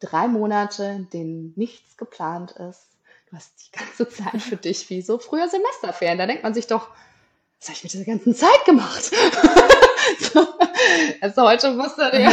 drei 0.00 0.28
Monate, 0.28 0.84
in 0.84 1.10
denen 1.10 1.52
nichts 1.56 1.98
geplant 1.98 2.52
ist, 2.52 2.88
du 3.28 3.36
hast 3.36 3.52
die 3.66 3.78
ganze 3.78 4.08
Zeit 4.08 4.40
für 4.40 4.56
dich 4.56 4.88
wie 4.88 5.02
so 5.02 5.18
früher 5.18 5.48
Semesterferien, 5.48 6.18
da 6.18 6.26
denkt 6.26 6.42
man 6.42 6.54
sich 6.54 6.66
doch, 6.66 6.88
was 7.62 7.68
habe 7.68 7.76
ich 7.76 7.84
mit 7.84 7.92
dieser 7.92 8.04
ganzen 8.04 8.34
Zeit 8.34 8.64
gemacht? 8.66 9.12
also 11.20 11.42
heute 11.42 11.70
musste 11.70 12.10
ja. 12.12 12.30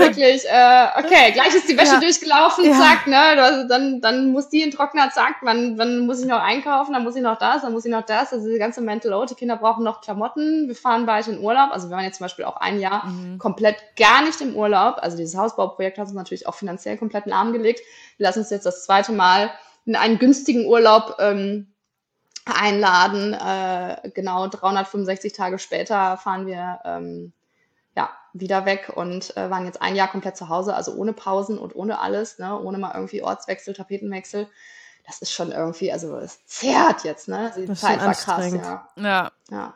wirklich, 0.00 0.44
äh, 0.48 0.86
okay, 0.98 1.30
gleich 1.32 1.54
ist 1.54 1.68
die 1.68 1.76
Wäsche 1.76 1.92
ja. 1.92 2.00
durchgelaufen, 2.00 2.64
ja. 2.64 2.76
zack, 2.76 3.06
ne, 3.06 3.40
also 3.40 3.68
dann, 3.68 4.00
dann 4.00 4.32
muss 4.32 4.48
die 4.48 4.62
in 4.62 4.72
Trockner, 4.72 5.10
zack, 5.14 5.36
wann, 5.42 5.78
wann 5.78 6.06
muss 6.06 6.18
ich 6.18 6.26
noch 6.26 6.42
einkaufen, 6.42 6.92
dann 6.92 7.04
muss 7.04 7.14
ich 7.14 7.22
noch 7.22 7.38
das, 7.38 7.62
dann 7.62 7.72
muss 7.72 7.84
ich 7.84 7.92
noch 7.92 8.04
das, 8.04 8.32
also 8.32 8.48
die 8.48 8.58
ganze 8.58 8.80
Mental 8.80 9.12
Load, 9.12 9.32
die 9.32 9.38
Kinder 9.38 9.56
brauchen 9.56 9.84
noch 9.84 10.00
Klamotten, 10.00 10.66
wir 10.66 10.74
fahren 10.74 11.06
bald 11.06 11.28
in 11.28 11.38
Urlaub, 11.38 11.70
also 11.70 11.88
wir 11.88 11.94
waren 11.94 12.04
jetzt 12.04 12.18
zum 12.18 12.24
Beispiel 12.24 12.44
auch 12.44 12.56
ein 12.56 12.80
Jahr 12.80 13.06
mhm. 13.06 13.38
komplett 13.38 13.76
gar 13.96 14.24
nicht 14.24 14.40
im 14.40 14.56
Urlaub, 14.56 14.96
also 14.98 15.16
dieses 15.16 15.36
Hausbauprojekt 15.36 15.98
hat 15.98 16.06
uns 16.06 16.16
natürlich 16.16 16.48
auch 16.48 16.56
finanziell 16.56 16.96
komplett 16.96 17.26
lahmgelegt, 17.26 17.80
wir 18.16 18.24
lassen 18.24 18.40
uns 18.40 18.50
jetzt 18.50 18.66
das 18.66 18.84
zweite 18.84 19.12
Mal 19.12 19.52
in 19.86 19.94
einen 19.94 20.18
günstigen 20.18 20.66
Urlaub 20.66 21.18
ähm, 21.20 21.73
einladen. 22.44 23.32
Äh, 23.32 24.10
genau 24.14 24.48
365 24.48 25.32
Tage 25.32 25.58
später 25.58 26.16
fahren 26.16 26.46
wir 26.46 26.80
ähm, 26.84 27.32
ja, 27.96 28.10
wieder 28.32 28.66
weg 28.66 28.92
und 28.94 29.36
äh, 29.36 29.50
waren 29.50 29.64
jetzt 29.64 29.80
ein 29.80 29.94
Jahr 29.94 30.08
komplett 30.08 30.36
zu 30.36 30.48
Hause, 30.48 30.74
also 30.74 30.94
ohne 30.94 31.12
Pausen 31.12 31.58
und 31.58 31.74
ohne 31.76 32.00
alles, 32.00 32.38
ne? 32.38 32.58
ohne 32.58 32.78
mal 32.78 32.92
irgendwie 32.94 33.22
Ortswechsel, 33.22 33.74
Tapetenwechsel. 33.74 34.48
Das 35.06 35.20
ist 35.20 35.32
schon 35.32 35.52
irgendwie, 35.52 35.92
also 35.92 36.16
es 36.16 36.44
zerrt 36.46 37.04
jetzt, 37.04 37.28
ne? 37.28 37.52
Die 37.56 37.66
das 37.66 37.80
Zeit 37.80 38.00
war 38.00 38.14
krass, 38.14 38.52
ja. 38.52 38.88
Ja. 38.96 39.32
ja. 39.50 39.74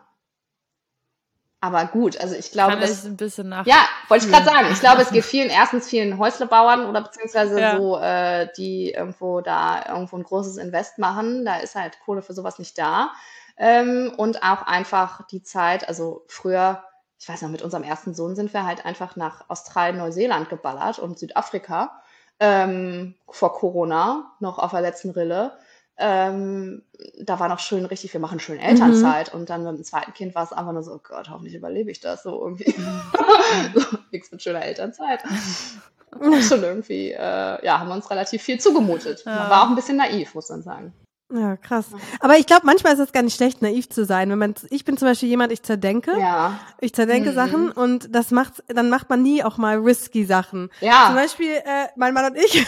Aber 1.61 1.87
gut, 1.87 2.21
also 2.21 2.37
ich 2.37 2.53
glaube, 2.53 2.73
Kann 2.73 2.81
das, 2.81 3.05
ein 3.05 3.17
bisschen 3.17 3.49
nach 3.49 3.67
ja, 3.67 3.85
wollte 4.07 4.27
ich 4.27 4.33
gerade 4.33 4.45
sagen. 4.45 4.69
Ich 4.71 4.79
glaube, 4.79 5.03
es 5.03 5.11
geht 5.11 5.25
vielen, 5.25 5.51
erstens 5.51 5.89
vielen 5.89 6.17
Häuslebauern 6.17 6.87
oder 6.87 7.03
beziehungsweise 7.03 7.61
ja. 7.61 7.77
so, 7.77 7.99
äh, 7.99 8.49
die 8.57 8.93
irgendwo 8.93 9.41
da 9.41 9.85
irgendwo 9.89 10.17
ein 10.17 10.23
großes 10.23 10.57
Invest 10.57 10.99
machen. 10.99 11.45
Da 11.45 11.57
ist 11.57 11.75
halt 11.75 11.99
Kohle 12.05 12.23
für 12.23 12.33
sowas 12.33 12.61
nicht 12.61 12.79
da. 12.79 13.11
Ähm, 13.57 14.13
und 14.17 14.45
auch 14.45 14.63
einfach 14.63 15.27
die 15.27 15.43
Zeit, 15.43 15.89
also 15.89 16.25
früher, 16.29 16.85
ich 17.19 17.29
weiß 17.29 17.43
noch, 17.43 17.51
mit 17.51 17.63
unserem 17.63 17.83
ersten 17.83 18.15
Sohn 18.15 18.37
sind 18.37 18.53
wir 18.55 18.65
halt 18.65 18.87
einfach 18.87 19.17
nach 19.17 19.45
Australien, 19.49 19.99
Neuseeland 19.99 20.49
geballert 20.49 21.01
und 21.01 21.19
Südafrika 21.19 22.01
ähm, 22.39 23.17
vor 23.29 23.53
Corona, 23.53 24.31
noch 24.39 24.59
auf 24.59 24.71
der 24.71 24.81
letzten 24.81 25.11
Rille 25.11 25.59
ähm, 25.99 26.83
da 27.21 27.41
war 27.41 27.49
noch 27.49 27.59
schön 27.59 27.85
richtig, 27.85 28.13
wir 28.13 28.21
machen 28.21 28.41
schön 28.41 28.59
Elternzeit. 28.59 29.33
Mhm. 29.33 29.41
Und 29.41 29.51
dann 29.51 29.65
mit 29.65 29.77
dem 29.77 29.85
zweiten 29.85 30.15
Kind 30.15 30.35
war 30.35 30.45
es 30.45 30.53
einfach 30.53 30.73
nur 30.73 30.83
so, 30.83 30.95
oh 30.95 31.01
Gott, 31.03 31.29
hoffentlich 31.29 31.55
überlebe 31.55 31.91
ich 31.91 32.01
das 32.01 32.23
so 32.23 32.41
irgendwie. 32.41 32.73
so, 33.75 33.99
nichts 34.13 34.31
mit 34.31 34.43
schöner 34.43 34.63
Elternzeit. 34.63 35.23
schon 36.43 36.63
irgendwie, 36.63 37.13
äh, 37.13 37.65
ja, 37.65 37.79
haben 37.79 37.89
wir 37.89 37.95
uns 37.95 38.11
relativ 38.11 38.43
viel 38.43 38.59
zugemutet. 38.59 39.27
Man 39.27 39.51
war 39.51 39.65
auch 39.65 39.69
ein 39.69 39.75
bisschen 39.75 39.97
naiv, 39.97 40.35
muss 40.35 40.49
man 40.49 40.63
sagen. 40.63 40.93
Ja, 41.31 41.59
krass. 41.59 41.87
Aber 42.20 42.39
ich 42.39 42.47
glaube, 42.47 42.62
manchmal 42.64 42.95
ist 42.95 43.01
es 43.01 43.12
gar 43.12 43.22
nicht 43.22 43.37
schlecht, 43.37 43.61
naiv 43.61 43.91
zu 43.91 44.07
sein. 44.07 44.31
Wenn 44.31 44.39
man, 44.39 44.55
ich 44.70 44.87
bin 44.87 44.97
zum 44.97 45.09
Beispiel 45.09 45.29
jemand, 45.29 45.53
ich 45.53 45.62
zerdenke. 45.62 46.18
Ja. 46.18 46.59
Ich 46.81 46.95
zerdenke 46.95 47.31
mhm. 47.31 47.35
Sachen 47.35 47.70
und 47.70 48.14
das 48.14 48.31
macht, 48.31 48.64
dann 48.66 48.89
macht 48.89 49.11
man 49.11 49.22
nie 49.22 49.45
auch 49.45 49.59
mal 49.59 49.76
risky 49.76 50.24
Sachen. 50.24 50.70
Ja. 50.81 51.07
Zum 51.07 51.16
Beispiel, 51.16 51.51
äh, 51.51 51.89
mein 51.97 52.14
Mann 52.14 52.33
und 52.33 52.39
ich, 52.39 52.55
ja. 52.55 52.64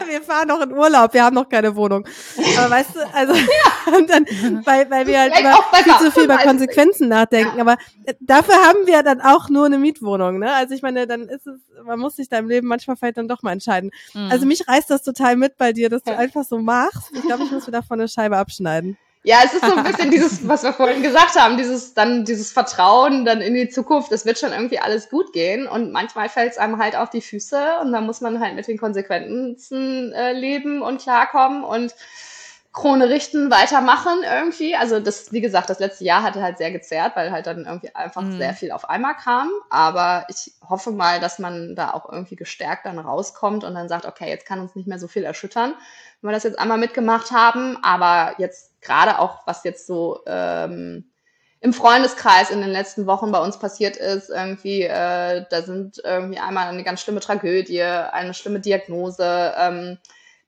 wir 0.08 0.22
fahren 0.22 0.48
noch 0.48 0.62
in 0.62 0.72
Urlaub, 0.72 1.12
wir 1.12 1.22
haben 1.22 1.34
noch 1.34 1.50
keine 1.50 1.76
Wohnung. 1.76 2.08
Aber 2.56 2.70
weißt 2.70 2.96
du, 2.96 3.14
also, 3.14 3.34
ja. 3.34 3.68
und 3.96 4.10
dann, 4.10 4.24
weil, 4.64 4.90
weil 4.90 5.06
wir 5.06 5.20
halt 5.20 5.38
immer 5.38 5.58
viel 5.82 6.06
zu 6.06 6.12
viel 6.12 6.24
über 6.24 6.38
Konsequenzen 6.38 7.08
nachdenken. 7.08 7.60
Aber 7.60 7.76
äh, 8.04 8.14
dafür 8.20 8.54
haben 8.54 8.86
wir 8.86 9.02
dann 9.02 9.20
auch 9.20 9.48
nur 9.48 9.66
eine 9.66 9.78
Mietwohnung, 9.78 10.38
ne? 10.38 10.52
Also 10.54 10.74
ich 10.74 10.82
meine, 10.82 11.06
dann 11.06 11.22
ist 11.28 11.46
es, 11.46 11.60
man 11.84 11.98
muss 11.98 12.16
sich 12.16 12.28
da 12.28 12.38
im 12.38 12.48
Leben 12.48 12.66
manchmal 12.68 12.96
vielleicht 12.96 13.18
dann 13.18 13.28
doch 13.28 13.42
mal 13.42 13.52
entscheiden. 13.52 13.90
Mhm. 14.14 14.28
Also 14.30 14.46
mich 14.46 14.66
reißt 14.66 14.90
das 14.90 15.02
total 15.02 15.36
mit 15.36 15.56
bei 15.56 15.72
dir, 15.72 15.88
dass 15.88 16.02
du 16.02 16.16
einfach 16.16 16.44
so 16.44 16.58
machst. 16.58 17.10
Ich 17.12 17.22
glaube, 17.22 17.44
ich 17.44 17.50
muss 17.50 17.66
mir 17.66 17.72
davon 17.72 17.97
eine 17.98 18.08
Scheibe 18.08 18.36
abschneiden. 18.36 18.96
Ja, 19.24 19.38
es 19.44 19.52
ist 19.52 19.64
so 19.64 19.74
ein 19.74 19.84
bisschen 19.84 20.10
dieses, 20.10 20.46
was 20.48 20.62
wir 20.62 20.72
vorhin 20.72 21.02
gesagt 21.02 21.34
haben, 21.34 21.56
dieses 21.56 21.92
dann 21.92 22.24
dieses 22.24 22.52
Vertrauen 22.52 23.24
dann 23.24 23.40
in 23.40 23.54
die 23.54 23.68
Zukunft. 23.68 24.12
Es 24.12 24.24
wird 24.24 24.38
schon 24.38 24.52
irgendwie 24.52 24.78
alles 24.78 25.10
gut 25.10 25.32
gehen 25.32 25.66
und 25.66 25.92
manchmal 25.92 26.28
fällt 26.28 26.52
es 26.52 26.58
einem 26.58 26.78
halt 26.78 26.96
auf 26.96 27.10
die 27.10 27.20
Füße 27.20 27.80
und 27.82 27.92
dann 27.92 28.06
muss 28.06 28.20
man 28.20 28.40
halt 28.40 28.54
mit 28.54 28.68
den 28.68 28.78
Konsequenzen 28.78 30.12
äh, 30.12 30.32
leben 30.32 30.82
und 30.82 31.02
klarkommen 31.02 31.64
und 31.64 31.94
Krone 32.78 33.08
richten, 33.08 33.50
weitermachen 33.50 34.22
irgendwie. 34.22 34.76
Also 34.76 35.00
das, 35.00 35.32
wie 35.32 35.40
gesagt, 35.40 35.68
das 35.68 35.80
letzte 35.80 36.04
Jahr 36.04 36.22
hatte 36.22 36.42
halt 36.42 36.58
sehr 36.58 36.70
gezerrt, 36.70 37.16
weil 37.16 37.32
halt 37.32 37.46
dann 37.46 37.64
irgendwie 37.66 37.94
einfach 37.94 38.22
mhm. 38.22 38.38
sehr 38.38 38.54
viel 38.54 38.70
auf 38.70 38.88
einmal 38.88 39.16
kam. 39.16 39.50
Aber 39.68 40.26
ich 40.28 40.52
hoffe 40.68 40.92
mal, 40.92 41.18
dass 41.20 41.38
man 41.38 41.74
da 41.74 41.92
auch 41.92 42.10
irgendwie 42.10 42.36
gestärkt 42.36 42.86
dann 42.86 42.98
rauskommt 42.98 43.64
und 43.64 43.74
dann 43.74 43.88
sagt, 43.88 44.06
okay, 44.06 44.28
jetzt 44.28 44.46
kann 44.46 44.60
uns 44.60 44.74
nicht 44.74 44.86
mehr 44.86 44.98
so 44.98 45.08
viel 45.08 45.24
erschüttern 45.24 45.74
wenn 46.20 46.30
wir 46.30 46.34
das 46.34 46.44
jetzt 46.44 46.58
einmal 46.58 46.78
mitgemacht 46.78 47.30
haben. 47.30 47.78
Aber 47.82 48.34
jetzt 48.38 48.80
gerade 48.80 49.18
auch, 49.18 49.46
was 49.46 49.64
jetzt 49.64 49.86
so 49.86 50.20
ähm, 50.26 51.10
im 51.60 51.72
Freundeskreis 51.72 52.50
in 52.50 52.60
den 52.60 52.70
letzten 52.70 53.06
Wochen 53.06 53.32
bei 53.32 53.40
uns 53.40 53.58
passiert 53.58 53.96
ist, 53.96 54.30
irgendwie, 54.30 54.82
äh, 54.82 55.44
da 55.50 55.62
sind 55.62 56.00
irgendwie 56.04 56.38
einmal 56.38 56.68
eine 56.68 56.84
ganz 56.84 57.00
schlimme 57.00 57.20
Tragödie, 57.20 57.82
eine 57.82 58.34
schlimme 58.34 58.60
Diagnose. 58.60 59.54
Ähm, 59.56 59.98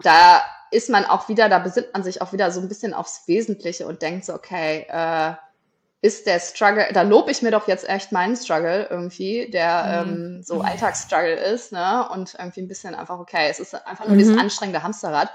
da 0.03 0.43
ist 0.71 0.91
man 0.91 1.05
auch 1.05 1.29
wieder, 1.29 1.49
da 1.49 1.59
besinnt 1.59 1.93
man 1.93 2.03
sich 2.03 2.23
auch 2.23 2.33
wieder 2.33 2.51
so 2.51 2.61
ein 2.61 2.69
bisschen 2.69 2.95
aufs 2.95 3.23
Wesentliche 3.27 3.87
und 3.87 4.03
denkt 4.03 4.25
so, 4.25 4.35
okay, 4.35 4.87
äh, 4.89 5.35
ist 6.03 6.27
der 6.27 6.41
Struggle, 6.41 6.89
da 6.93 7.03
lobe 7.03 7.31
ich 7.31 7.43
mir 7.43 7.51
doch 7.51 7.69
jetzt 7.69 7.87
echt 7.89 8.11
meinen 8.11 8.37
Struggle 8.37 8.87
irgendwie, 8.89 9.51
der 9.51 10.05
mhm. 10.05 10.13
ähm, 10.13 10.43
so 10.43 10.63
Alltagsstruggle 10.63 11.35
ist, 11.35 11.73
ne? 11.73 12.09
Und 12.11 12.35
irgendwie 12.39 12.63
ein 12.63 12.69
bisschen 12.69 12.95
einfach, 12.95 13.19
okay, 13.19 13.49
es 13.51 13.61
ist 13.61 13.75
einfach 13.75 14.07
nur 14.07 14.15
mhm. 14.15 14.21
dieses 14.21 14.39
anstrengende 14.39 14.83
Hamsterrad 14.83 15.31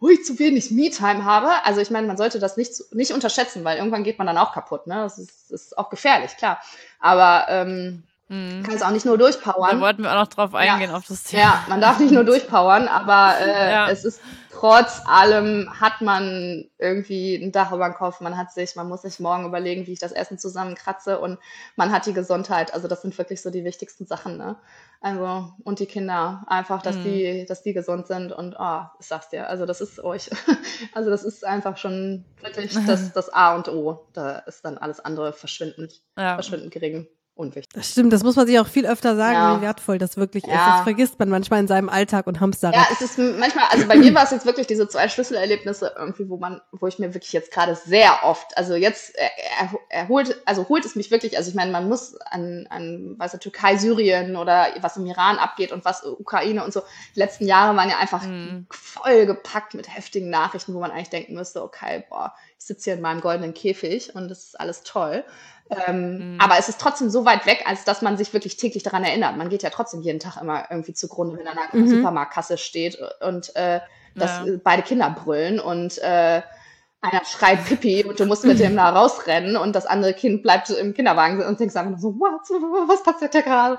wo 0.00 0.08
ich 0.08 0.24
zu 0.24 0.38
wenig 0.38 0.70
Me-Time 0.70 1.24
habe. 1.24 1.50
Also 1.64 1.80
ich 1.80 1.90
meine, 1.90 2.06
man 2.06 2.16
sollte 2.16 2.38
das 2.38 2.56
nicht, 2.56 2.72
nicht 2.92 3.12
unterschätzen, 3.12 3.64
weil 3.64 3.76
irgendwann 3.76 4.02
geht 4.02 4.18
man 4.18 4.26
dann 4.26 4.38
auch 4.38 4.52
kaputt. 4.52 4.86
Ne? 4.86 4.94
Das 4.94 5.18
ist, 5.18 5.52
ist 5.52 5.78
auch 5.78 5.90
gefährlich, 5.90 6.36
klar. 6.38 6.60
Aber 6.98 7.46
ähm, 7.48 8.02
mhm. 8.28 8.62
kann 8.62 8.74
es 8.74 8.82
auch 8.82 8.90
nicht 8.90 9.04
nur 9.04 9.18
durchpowern. 9.18 9.76
Da 9.76 9.80
wollten 9.80 10.02
wir 10.02 10.10
auch 10.10 10.20
noch 10.20 10.28
drauf 10.28 10.54
eingehen, 10.54 10.90
ja. 10.90 10.96
auf 10.96 11.06
das 11.06 11.24
Thema. 11.24 11.42
Ja, 11.42 11.64
man 11.68 11.82
darf 11.82 11.98
nicht 11.98 12.12
nur 12.12 12.24
durchpowern, 12.24 12.88
aber 12.88 13.38
äh, 13.40 13.70
ja. 13.72 13.90
es 13.90 14.06
ist 14.06 14.20
trotz 14.60 15.00
allem 15.06 15.80
hat 15.80 16.02
man 16.02 16.68
irgendwie 16.76 17.34
ein 17.34 17.50
Dach 17.50 17.72
über 17.72 17.86
dem 17.86 17.94
Kopf, 17.94 18.20
man 18.20 18.36
hat 18.36 18.52
sich, 18.52 18.76
man 18.76 18.88
muss 18.88 19.02
sich 19.02 19.18
morgen 19.18 19.46
überlegen, 19.46 19.86
wie 19.86 19.94
ich 19.94 19.98
das 19.98 20.12
Essen 20.12 20.38
zusammenkratze 20.38 21.18
und 21.18 21.38
man 21.76 21.90
hat 21.90 22.04
die 22.04 22.12
Gesundheit. 22.12 22.74
Also 22.74 22.86
das 22.86 23.00
sind 23.00 23.16
wirklich 23.16 23.40
so 23.40 23.48
die 23.48 23.64
wichtigsten 23.64 24.06
Sachen, 24.06 24.36
ne? 24.36 24.56
Also, 25.00 25.54
und 25.64 25.78
die 25.78 25.86
Kinder, 25.86 26.44
einfach, 26.46 26.82
dass 26.82 26.96
mhm. 26.96 27.04
die, 27.04 27.46
dass 27.46 27.62
die 27.62 27.72
gesund 27.72 28.06
sind 28.06 28.32
und 28.32 28.54
oh, 28.58 28.82
ich 28.98 29.06
sag's 29.06 29.30
dir, 29.30 29.48
also 29.48 29.64
das 29.64 29.80
ist 29.80 29.98
euch, 30.04 30.28
also 30.94 31.08
das 31.08 31.24
ist 31.24 31.42
einfach 31.42 31.78
schon 31.78 32.26
wirklich 32.42 32.74
das, 32.86 33.12
das 33.14 33.32
A 33.32 33.54
und 33.56 33.68
O. 33.68 34.06
Da 34.12 34.40
ist 34.40 34.62
dann 34.62 34.76
alles 34.76 35.00
andere 35.00 35.32
verschwindend, 35.32 36.02
ja. 36.18 36.34
verschwindend 36.34 36.70
gering 36.70 37.08
unwichtig. 37.34 37.72
Das 37.74 37.90
stimmt, 37.90 38.12
das 38.12 38.22
muss 38.22 38.36
man 38.36 38.46
sich 38.46 38.58
auch 38.58 38.66
viel 38.66 38.86
öfter 38.86 39.16
sagen, 39.16 39.34
ja. 39.34 39.56
wie 39.56 39.62
wertvoll 39.62 39.98
das 39.98 40.16
wirklich 40.16 40.44
ja. 40.44 40.52
ist. 40.52 40.66
Das 40.66 40.82
vergisst 40.82 41.18
man 41.18 41.28
manchmal 41.28 41.60
in 41.60 41.68
seinem 41.68 41.88
Alltag 41.88 42.26
und 42.26 42.40
Hamsterrad. 42.40 42.74
Ja, 42.74 42.86
es 42.92 43.00
ist 43.00 43.18
manchmal, 43.18 43.64
also 43.70 43.86
bei 43.86 43.96
mir 43.96 44.14
war 44.14 44.24
es 44.24 44.30
jetzt 44.30 44.46
wirklich 44.46 44.66
diese 44.66 44.88
zwei 44.88 45.08
Schlüsselerlebnisse 45.08 45.94
irgendwie, 45.98 46.28
wo 46.28 46.36
man, 46.36 46.60
wo 46.72 46.86
ich 46.86 46.98
mir 46.98 47.14
wirklich 47.14 47.32
jetzt 47.32 47.52
gerade 47.52 47.74
sehr 47.74 48.24
oft, 48.24 48.56
also 48.56 48.74
jetzt 48.74 49.14
er, 49.16 49.30
erholt, 49.88 50.40
also 50.44 50.68
holt 50.68 50.84
es 50.84 50.96
mich 50.96 51.10
wirklich, 51.10 51.36
also 51.36 51.50
ich 51.50 51.56
meine, 51.56 51.72
man 51.72 51.88
muss 51.88 52.16
an, 52.20 52.66
an 52.70 53.14
was 53.18 53.32
der 53.32 53.40
Türkei, 53.40 53.76
Syrien 53.76 54.36
oder 54.36 54.68
was 54.80 54.96
im 54.96 55.06
Iran 55.06 55.38
abgeht 55.38 55.72
und 55.72 55.84
was 55.84 56.04
Ukraine 56.04 56.64
und 56.64 56.72
so. 56.72 56.82
Die 57.14 57.20
letzten 57.20 57.46
Jahre 57.46 57.76
waren 57.76 57.88
ja 57.88 57.98
einfach 57.98 58.24
mhm. 58.24 58.66
voll 58.70 59.26
gepackt 59.26 59.74
mit 59.74 59.94
heftigen 59.94 60.30
Nachrichten, 60.30 60.74
wo 60.74 60.80
man 60.80 60.90
eigentlich 60.90 61.10
denken 61.10 61.34
müsste, 61.34 61.62
okay, 61.62 62.04
boah, 62.08 62.34
ich 62.60 62.66
sitze 62.66 62.84
hier 62.84 62.94
in 62.94 63.00
meinem 63.00 63.22
goldenen 63.22 63.54
Käfig 63.54 64.14
und 64.14 64.28
das 64.28 64.44
ist 64.44 64.60
alles 64.60 64.82
toll. 64.82 65.24
Ähm, 65.70 66.34
mhm. 66.34 66.40
Aber 66.40 66.58
es 66.58 66.68
ist 66.68 66.80
trotzdem 66.80 67.08
so 67.08 67.24
weit 67.24 67.46
weg, 67.46 67.62
als 67.64 67.84
dass 67.84 68.02
man 68.02 68.18
sich 68.18 68.34
wirklich 68.34 68.56
täglich 68.56 68.82
daran 68.82 69.02
erinnert. 69.02 69.36
Man 69.36 69.48
geht 69.48 69.62
ja 69.62 69.70
trotzdem 69.70 70.02
jeden 70.02 70.20
Tag 70.20 70.40
immer 70.40 70.64
irgendwie 70.70 70.92
zugrunde, 70.92 71.38
wenn 71.38 71.46
er 71.46 71.52
an 71.52 71.58
einer 71.58 71.82
mhm. 71.82 71.88
Supermarktkasse 71.88 72.58
steht 72.58 72.98
und 73.26 73.56
äh, 73.56 73.80
dass 74.14 74.46
ja. 74.46 74.54
beide 74.62 74.82
Kinder 74.82 75.08
brüllen 75.10 75.58
und 75.58 75.98
äh, 75.98 76.42
einer 77.00 77.24
schreit 77.24 77.64
Pipi 77.64 78.04
und 78.04 78.20
du 78.20 78.26
musst 78.26 78.44
mit 78.44 78.58
dem 78.58 78.76
da 78.76 78.90
rausrennen 78.90 79.56
und 79.56 79.74
das 79.74 79.86
andere 79.86 80.12
Kind 80.12 80.42
bleibt 80.42 80.68
im 80.68 80.92
Kinderwagen 80.92 81.42
und 81.42 81.58
denkst 81.58 81.76
einfach 81.76 81.92
nur 81.92 82.00
so, 82.00 82.20
what, 82.20 82.88
was 82.88 83.02
passiert 83.02 83.34
da 83.34 83.40
gerade? 83.40 83.78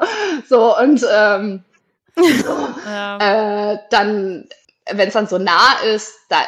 So 0.49 0.75
und 0.75 1.05
ähm, 1.13 1.63
so, 2.15 2.67
ja. 2.85 3.73
äh, 3.73 3.79
dann, 3.91 4.49
wenn 4.91 5.07
es 5.07 5.13
dann 5.13 5.27
so 5.27 5.37
nah 5.37 5.75
ist, 5.85 6.15
da 6.29 6.39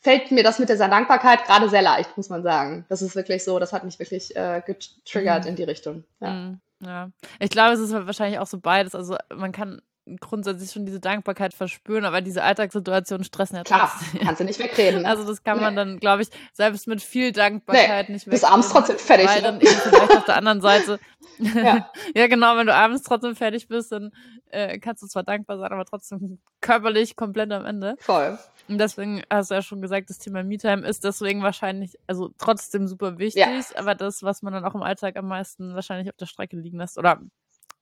fällt 0.00 0.30
mir 0.30 0.42
das 0.42 0.58
mit 0.58 0.68
dieser 0.68 0.88
Dankbarkeit 0.88 1.44
gerade 1.44 1.68
sehr 1.68 1.82
leicht, 1.82 2.16
muss 2.16 2.28
man 2.28 2.42
sagen. 2.42 2.84
Das 2.88 3.02
ist 3.02 3.16
wirklich 3.16 3.44
so, 3.44 3.58
das 3.58 3.72
hat 3.72 3.84
mich 3.84 3.98
wirklich 3.98 4.34
äh, 4.36 4.62
getriggert 4.64 5.44
mhm. 5.44 5.50
in 5.50 5.56
die 5.56 5.64
Richtung. 5.64 6.04
Ja. 6.20 6.30
Mhm. 6.30 6.60
ja. 6.80 7.10
Ich 7.38 7.50
glaube, 7.50 7.74
es 7.74 7.80
ist 7.80 7.92
wahrscheinlich 7.92 8.38
auch 8.38 8.46
so 8.46 8.58
beides. 8.58 8.94
Also 8.94 9.16
man 9.34 9.52
kann 9.52 9.80
grundsätzlich 10.20 10.70
schon 10.70 10.84
diese 10.84 11.00
Dankbarkeit 11.00 11.54
verspüren, 11.54 12.04
aber 12.04 12.20
diese 12.20 12.42
Alltagssituationen 12.42 13.24
stressen 13.24 13.56
ja 13.56 13.62
Klar, 13.62 13.90
trotzdem. 13.90 14.20
kannst 14.20 14.40
du 14.40 14.44
nicht 14.44 14.58
wegreden. 14.58 15.06
Also 15.14 15.24
das 15.24 15.42
kann 15.42 15.60
man 15.60 15.74
nee. 15.74 15.80
dann, 15.80 16.00
glaube 16.00 16.22
ich, 16.22 16.28
selbst 16.52 16.86
mit 16.86 17.00
viel 17.00 17.32
Dankbarkeit 17.32 18.08
nee, 18.08 18.14
nicht 18.14 18.26
wegreden. 18.26 18.40
Bis 18.40 18.44
abends 18.44 18.68
trotzdem 18.70 18.98
fertig. 18.98 19.28
Weil 19.28 19.42
dann 19.42 19.60
eben 19.60 19.70
vielleicht 19.70 20.16
auf 20.16 20.24
der 20.24 20.36
anderen 20.36 20.60
Seite, 20.60 20.98
ja. 21.38 21.90
ja 22.14 22.26
genau, 22.26 22.56
wenn 22.56 22.66
du 22.66 22.74
abends 22.74 23.02
trotzdem 23.02 23.36
fertig 23.36 23.68
bist, 23.68 23.92
dann 23.92 24.12
äh, 24.50 24.78
kannst 24.78 25.02
du 25.02 25.06
zwar 25.06 25.22
dankbar 25.22 25.58
sein, 25.58 25.72
aber 25.72 25.84
trotzdem 25.84 26.38
körperlich 26.60 27.16
komplett 27.16 27.52
am 27.52 27.64
Ende. 27.64 27.96
Voll. 28.00 28.38
Und 28.68 28.78
deswegen 28.78 29.22
hast 29.30 29.50
du 29.50 29.54
ja 29.54 29.62
schon 29.62 29.82
gesagt, 29.82 30.10
das 30.10 30.18
Thema 30.18 30.42
Me-Time 30.42 30.86
ist 30.86 31.04
deswegen 31.04 31.42
wahrscheinlich, 31.42 31.98
also 32.06 32.30
trotzdem 32.38 32.88
super 32.88 33.18
wichtig, 33.18 33.42
ja. 33.42 33.60
aber 33.76 33.94
das, 33.94 34.22
was 34.22 34.42
man 34.42 34.52
dann 34.52 34.64
auch 34.64 34.74
im 34.74 34.82
Alltag 34.82 35.16
am 35.16 35.28
meisten 35.28 35.74
wahrscheinlich 35.74 36.08
auf 36.08 36.16
der 36.16 36.26
Strecke 36.26 36.56
liegen 36.56 36.78
lässt, 36.78 36.98
oder 36.98 37.20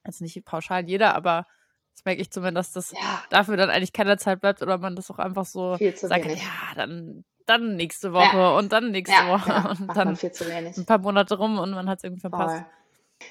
jetzt 0.04 0.20
nicht 0.20 0.44
pauschal 0.44 0.84
jeder, 0.88 1.14
aber 1.14 1.46
das 1.94 2.04
merke 2.04 2.20
ich 2.20 2.30
zumindest, 2.30 2.76
dass 2.76 2.92
ja. 2.92 3.22
dafür 3.30 3.56
dann 3.56 3.70
eigentlich 3.70 3.92
keine 3.92 4.16
Zeit 4.16 4.40
bleibt 4.40 4.62
oder 4.62 4.78
man 4.78 4.96
das 4.96 5.10
auch 5.10 5.18
einfach 5.18 5.44
so 5.44 5.76
sagt, 5.76 6.24
wenig. 6.24 6.42
ja, 6.42 6.74
dann, 6.74 7.24
dann 7.46 7.76
nächste 7.76 8.12
Woche 8.12 8.36
ja. 8.36 8.50
und 8.56 8.72
dann 8.72 8.90
nächste 8.90 9.14
ja, 9.14 9.28
Woche 9.28 9.68
und 9.80 9.96
dann 9.96 10.18
ein 10.18 10.86
paar 10.86 10.98
Monate 10.98 11.36
rum 11.36 11.58
und 11.58 11.70
man 11.70 11.88
hat 11.88 11.98
es 11.98 12.04
irgendwie 12.04 12.20
verpasst. 12.20 12.56
Voll. 12.56 12.66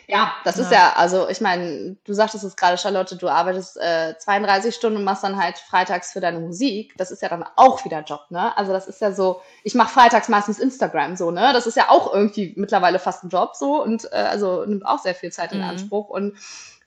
Ja, 0.08 0.34
das 0.44 0.58
ist 0.58 0.72
ja, 0.72 0.94
also 0.96 1.30
ich 1.30 1.42
meine, 1.42 1.96
du 2.04 2.14
sagtest 2.14 2.44
es 2.44 2.56
gerade, 2.56 2.78
Charlotte, 2.78 3.16
du 3.16 3.30
arbeitest 3.30 3.78
äh, 3.78 4.16
32 4.18 4.76
Stunden 4.76 4.98
und 4.98 5.04
machst 5.04 5.24
dann 5.24 5.42
halt 5.42 5.58
freitags 5.58 6.12
für 6.12 6.20
deine 6.20 6.40
Musik. 6.40 6.94
Das 6.98 7.12
ist 7.12 7.22
ja 7.22 7.30
dann 7.30 7.46
auch 7.56 7.84
wieder 7.86 8.02
Job, 8.02 8.26
ne? 8.30 8.56
Also 8.58 8.74
das 8.74 8.88
ist 8.88 9.02
ja 9.02 9.12
so, 9.12 9.42
ich 9.64 9.76
mache 9.76 9.94
freitags 9.94 10.30
meistens 10.30 10.60
Instagram 10.60 11.16
so, 11.16 11.32
ne? 11.32 11.52
Das 11.54 11.68
ist 11.68 11.78
ja 11.78 11.90
auch 11.90 12.14
irgendwie 12.14 12.54
mittlerweile 12.58 13.00
fast 13.00 13.24
ein 13.24 13.30
Job 13.30 13.56
so 13.56 13.82
und 13.82 14.06
äh, 14.12 14.16
also 14.16 14.66
nimmt 14.66 14.86
auch 14.86 15.00
sehr 15.00 15.16
viel 15.16 15.32
Zeit 15.32 15.52
in 15.54 15.60
mhm. 15.60 15.70
Anspruch 15.70 16.10
und 16.10 16.38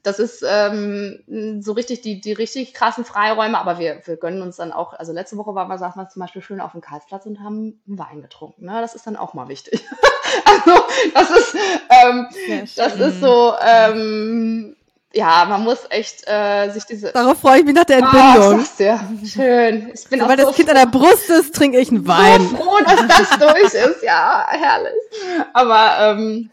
das 0.05 0.19
ist 0.19 0.45
ähm, 0.47 1.61
so 1.63 1.73
richtig 1.73 2.03
die, 2.03 2.21
die 2.21 2.35
richtig 2.35 2.75
krassen 2.75 3.07
Freiräume, 3.07 3.59
aber 3.59 3.79
wir, 3.79 4.03
wir 4.05 4.17
gönnen 4.17 4.43
uns 4.43 4.57
dann 4.57 4.71
auch, 4.71 4.93
also 4.93 5.13
letzte 5.13 5.39
Woche 5.39 5.55
waren 5.55 5.67
wir, 5.69 5.79
saßen 5.79 6.01
wir 6.01 6.09
zum 6.11 6.21
Beispiel 6.21 6.43
schön 6.43 6.61
auf 6.61 6.73
dem 6.73 6.83
Karlsplatz 6.83 7.25
und 7.25 7.41
haben 7.41 7.81
Wein 7.87 8.21
getrunken. 8.21 8.67
Ne? 8.67 8.81
Das 8.83 8.95
ist 8.95 9.07
dann 9.07 9.17
auch 9.17 9.33
mal 9.33 9.49
wichtig. 9.49 9.83
also 10.45 10.85
das 11.15 11.31
ist, 11.31 11.57
ähm, 11.89 12.29
das 12.77 12.97
ist 12.97 13.21
so, 13.21 13.55
ähm, 13.67 14.77
ja, 15.15 15.47
man 15.49 15.63
muss 15.63 15.79
echt 15.89 16.29
äh, 16.29 16.71
sich 16.71 16.85
diese. 16.85 17.13
Darauf 17.13 17.41
freue 17.41 17.61
ich 17.61 17.65
mich 17.65 17.75
nach 17.75 17.85
der 17.85 17.99
Entbindung. 17.99 18.61
Oh, 18.61 18.79
dir. 18.79 19.01
Schön. 19.25 19.93
Ich 19.95 20.09
bin 20.09 20.21
so, 20.21 20.29
weil 20.29 20.39
so 20.39 20.47
das 20.47 20.57
Kind 20.57 20.69
froh. 20.69 20.77
an 20.77 20.83
der 20.93 20.99
Brust 20.99 21.31
ist, 21.31 21.55
trinke 21.55 21.79
ich 21.79 21.91
einen 21.91 22.07
Wein. 22.07 22.43
So 22.43 22.57
froh, 22.57 22.79
dass 22.85 23.07
das 23.07 23.39
durch 23.39 23.75
ist. 23.75 24.03
Ja, 24.03 24.45
herrlich. 24.51 24.93
Aber 25.53 26.19
ähm, 26.19 26.51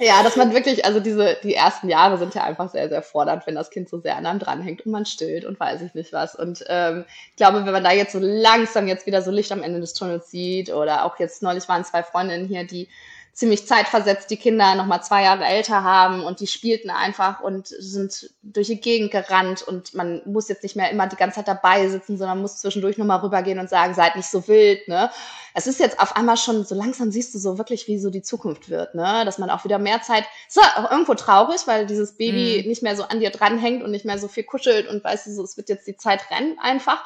ja, 0.00 0.24
dass 0.24 0.36
man 0.36 0.52
wirklich, 0.52 0.84
also 0.84 0.98
diese, 0.98 1.36
die 1.44 1.54
ersten 1.54 1.88
Jahre 1.88 2.18
sind 2.18 2.34
ja 2.34 2.42
einfach 2.42 2.68
sehr, 2.68 2.88
sehr 2.88 3.02
fordernd, 3.02 3.46
wenn 3.46 3.54
das 3.54 3.70
Kind 3.70 3.88
so 3.88 4.00
sehr 4.00 4.16
an 4.16 4.26
einem 4.26 4.40
dranhängt 4.40 4.84
und 4.84 4.90
man 4.90 5.06
stillt 5.06 5.44
und 5.44 5.60
weiß 5.60 5.82
ich 5.82 5.94
nicht 5.94 6.12
was. 6.12 6.34
Und 6.34 6.64
ähm, 6.68 7.04
ich 7.30 7.36
glaube, 7.36 7.64
wenn 7.64 7.72
man 7.72 7.84
da 7.84 7.92
jetzt 7.92 8.12
so 8.12 8.18
langsam 8.20 8.88
jetzt 8.88 9.06
wieder 9.06 9.22
so 9.22 9.30
Licht 9.30 9.52
am 9.52 9.62
Ende 9.62 9.78
des 9.78 9.94
Tunnels 9.94 10.30
sieht 10.30 10.72
oder 10.72 11.04
auch 11.04 11.18
jetzt 11.20 11.44
neulich 11.44 11.68
waren 11.68 11.84
zwei 11.84 12.02
Freundinnen 12.02 12.48
hier, 12.48 12.66
die 12.66 12.88
ziemlich 13.34 13.66
zeitversetzt 13.66 14.30
die 14.30 14.36
Kinder 14.36 14.76
noch 14.76 14.86
mal 14.86 15.02
zwei 15.02 15.24
Jahre 15.24 15.44
älter 15.44 15.82
haben 15.82 16.22
und 16.22 16.38
die 16.38 16.46
spielten 16.46 16.88
einfach 16.88 17.40
und 17.40 17.66
sind 17.66 18.30
durch 18.42 18.68
die 18.68 18.80
Gegend 18.80 19.10
gerannt 19.10 19.62
und 19.62 19.92
man 19.92 20.22
muss 20.24 20.48
jetzt 20.48 20.62
nicht 20.62 20.76
mehr 20.76 20.88
immer 20.90 21.08
die 21.08 21.16
ganze 21.16 21.36
Zeit 21.36 21.48
dabei 21.48 21.88
sitzen, 21.88 22.16
sondern 22.16 22.40
muss 22.40 22.58
zwischendurch 22.58 22.96
noch 22.96 23.06
mal 23.06 23.16
rübergehen 23.16 23.58
und 23.58 23.68
sagen, 23.68 23.92
seid 23.92 24.14
nicht 24.14 24.30
so 24.30 24.46
wild, 24.46 24.86
ne? 24.86 25.10
Es 25.52 25.66
ist 25.66 25.80
jetzt 25.80 26.00
auf 26.00 26.16
einmal 26.16 26.36
schon 26.36 26.64
so 26.64 26.74
langsam 26.76 27.10
siehst 27.10 27.34
du 27.34 27.38
so 27.38 27.58
wirklich, 27.58 27.88
wie 27.88 27.98
so 27.98 28.10
die 28.10 28.22
Zukunft 28.22 28.70
wird, 28.70 28.94
ne? 28.94 29.24
Dass 29.24 29.38
man 29.38 29.50
auch 29.50 29.64
wieder 29.64 29.80
mehr 29.80 30.00
Zeit, 30.00 30.24
ist 30.46 30.60
auch 30.60 30.90
irgendwo 30.90 31.14
traurig, 31.14 31.62
weil 31.66 31.86
dieses 31.86 32.16
Baby 32.16 32.62
mhm. 32.62 32.68
nicht 32.68 32.84
mehr 32.84 32.94
so 32.94 33.02
an 33.02 33.18
dir 33.18 33.30
dranhängt 33.30 33.82
und 33.82 33.90
nicht 33.90 34.04
mehr 34.04 34.18
so 34.18 34.28
viel 34.28 34.44
kuschelt 34.44 34.88
und 34.88 35.02
weißt 35.02 35.26
du 35.26 35.32
so, 35.32 35.42
es 35.42 35.56
wird 35.56 35.68
jetzt 35.68 35.88
die 35.88 35.96
Zeit 35.96 36.30
rennen 36.30 36.56
einfach. 36.60 37.04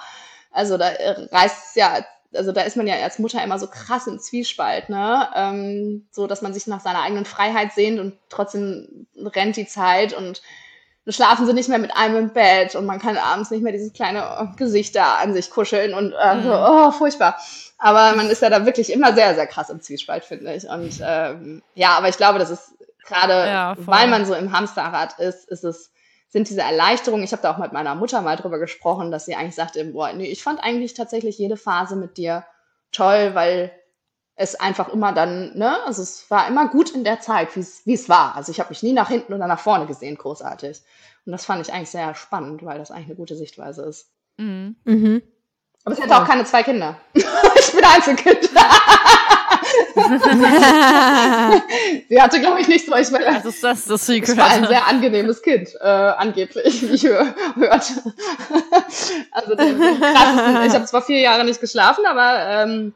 Also 0.50 0.76
da 0.76 0.90
reißt 1.30 1.76
ja 1.76 2.04
also 2.34 2.52
da 2.52 2.62
ist 2.62 2.76
man 2.76 2.86
ja 2.86 2.96
als 2.96 3.18
Mutter 3.18 3.42
immer 3.42 3.58
so 3.58 3.66
krass 3.68 4.06
im 4.06 4.18
Zwiespalt, 4.18 4.88
ne? 4.88 5.28
Ähm, 5.34 6.06
so, 6.10 6.26
dass 6.26 6.42
man 6.42 6.52
sich 6.52 6.66
nach 6.66 6.80
seiner 6.80 7.02
eigenen 7.02 7.24
Freiheit 7.24 7.72
sehnt 7.72 7.98
und 8.00 8.18
trotzdem 8.28 9.06
rennt 9.16 9.56
die 9.56 9.66
Zeit 9.66 10.12
und 10.12 10.42
dann 11.04 11.14
schlafen 11.14 11.46
sie 11.46 11.54
nicht 11.54 11.70
mehr 11.70 11.78
mit 11.78 11.96
einem 11.96 12.16
im 12.16 12.32
Bett 12.34 12.74
und 12.74 12.84
man 12.84 12.98
kann 12.98 13.16
abends 13.16 13.50
nicht 13.50 13.62
mehr 13.62 13.72
dieses 13.72 13.94
kleine 13.94 14.52
Gesicht 14.56 14.94
da 14.94 15.14
an 15.14 15.32
sich 15.32 15.50
kuscheln 15.50 15.94
und 15.94 16.12
äh, 16.12 16.34
mhm. 16.34 16.42
so, 16.42 16.52
oh, 16.52 16.90
furchtbar. 16.90 17.38
Aber 17.78 18.14
man 18.14 18.28
ist 18.28 18.42
ja 18.42 18.50
da 18.50 18.66
wirklich 18.66 18.92
immer 18.92 19.14
sehr, 19.14 19.34
sehr 19.34 19.46
krass 19.46 19.70
im 19.70 19.80
Zwiespalt, 19.80 20.24
finde 20.24 20.54
ich. 20.54 20.68
Und 20.68 21.00
ähm, 21.02 21.62
ja, 21.74 21.96
aber 21.96 22.08
ich 22.08 22.16
glaube, 22.16 22.38
das 22.38 22.50
ist 22.50 22.74
gerade, 23.06 23.32
ja, 23.32 23.74
weil 23.78 24.08
man 24.08 24.26
so 24.26 24.34
im 24.34 24.52
Hamsterrad 24.52 25.18
ist, 25.18 25.48
ist 25.48 25.64
es 25.64 25.90
sind 26.28 26.48
diese 26.48 26.60
Erleichterungen. 26.60 27.24
Ich 27.24 27.32
habe 27.32 27.42
da 27.42 27.52
auch 27.52 27.58
mit 27.58 27.72
meiner 27.72 27.94
Mutter 27.94 28.20
mal 28.22 28.36
drüber 28.36 28.58
gesprochen, 28.58 29.10
dass 29.10 29.24
sie 29.24 29.34
eigentlich 29.34 29.54
sagte, 29.54 29.84
boah, 29.86 30.12
nee, 30.12 30.26
ich 30.26 30.42
fand 30.42 30.62
eigentlich 30.62 30.94
tatsächlich 30.94 31.38
jede 31.38 31.56
Phase 31.56 31.96
mit 31.96 32.16
dir 32.18 32.44
toll, 32.92 33.34
weil 33.34 33.72
es 34.34 34.54
einfach 34.54 34.88
immer 34.88 35.12
dann, 35.12 35.56
ne, 35.58 35.82
also 35.84 36.00
es 36.02 36.30
war 36.30 36.46
immer 36.46 36.68
gut 36.68 36.90
in 36.90 37.02
der 37.02 37.20
Zeit, 37.20 37.48
wie 37.56 37.92
es 37.94 38.08
war. 38.08 38.36
Also 38.36 38.52
ich 38.52 38.60
habe 38.60 38.70
mich 38.70 38.82
nie 38.82 38.92
nach 38.92 39.08
hinten 39.08 39.32
oder 39.32 39.48
nach 39.48 39.58
vorne 39.58 39.86
gesehen, 39.86 40.16
großartig. 40.16 40.80
Und 41.26 41.32
das 41.32 41.44
fand 41.44 41.66
ich 41.66 41.72
eigentlich 41.72 41.90
sehr 41.90 42.14
spannend, 42.14 42.64
weil 42.64 42.78
das 42.78 42.90
eigentlich 42.90 43.08
eine 43.08 43.16
gute 43.16 43.36
Sichtweise 43.36 43.82
ist. 43.82 44.10
Mhm. 44.36 44.76
Mhm. 44.84 45.22
Aber 45.84 45.94
ich 45.94 46.00
hatte 46.00 46.16
auch 46.16 46.26
keine 46.26 46.44
zwei 46.44 46.62
Kinder. 46.62 47.00
ich 47.14 47.72
bin 47.72 47.84
Einzelkind. 47.84 48.50
Sie 52.08 52.20
hatte, 52.20 52.40
glaube 52.40 52.60
ich, 52.60 52.68
nicht 52.68 52.86
so. 52.86 52.94
Ich 52.96 53.10
meine, 53.10 53.26
das 53.26 53.44
ist 53.44 53.62
das, 53.62 53.84
das 53.84 54.06
Secret. 54.06 54.36
war 54.36 54.48
ein 54.50 54.66
sehr 54.66 54.86
angenehmes 54.86 55.42
Kind, 55.42 55.74
äh, 55.80 55.86
angeblich, 55.86 56.82
wie 56.82 56.94
ich 56.94 57.04
hör, 57.04 57.34
hörte. 57.54 57.92
also 59.32 59.52
ich 59.52 60.74
habe 60.74 60.84
zwar 60.84 61.02
vier 61.02 61.20
Jahre 61.20 61.44
nicht 61.44 61.60
geschlafen, 61.60 62.04
aber 62.06 62.62
ähm, 62.62 62.94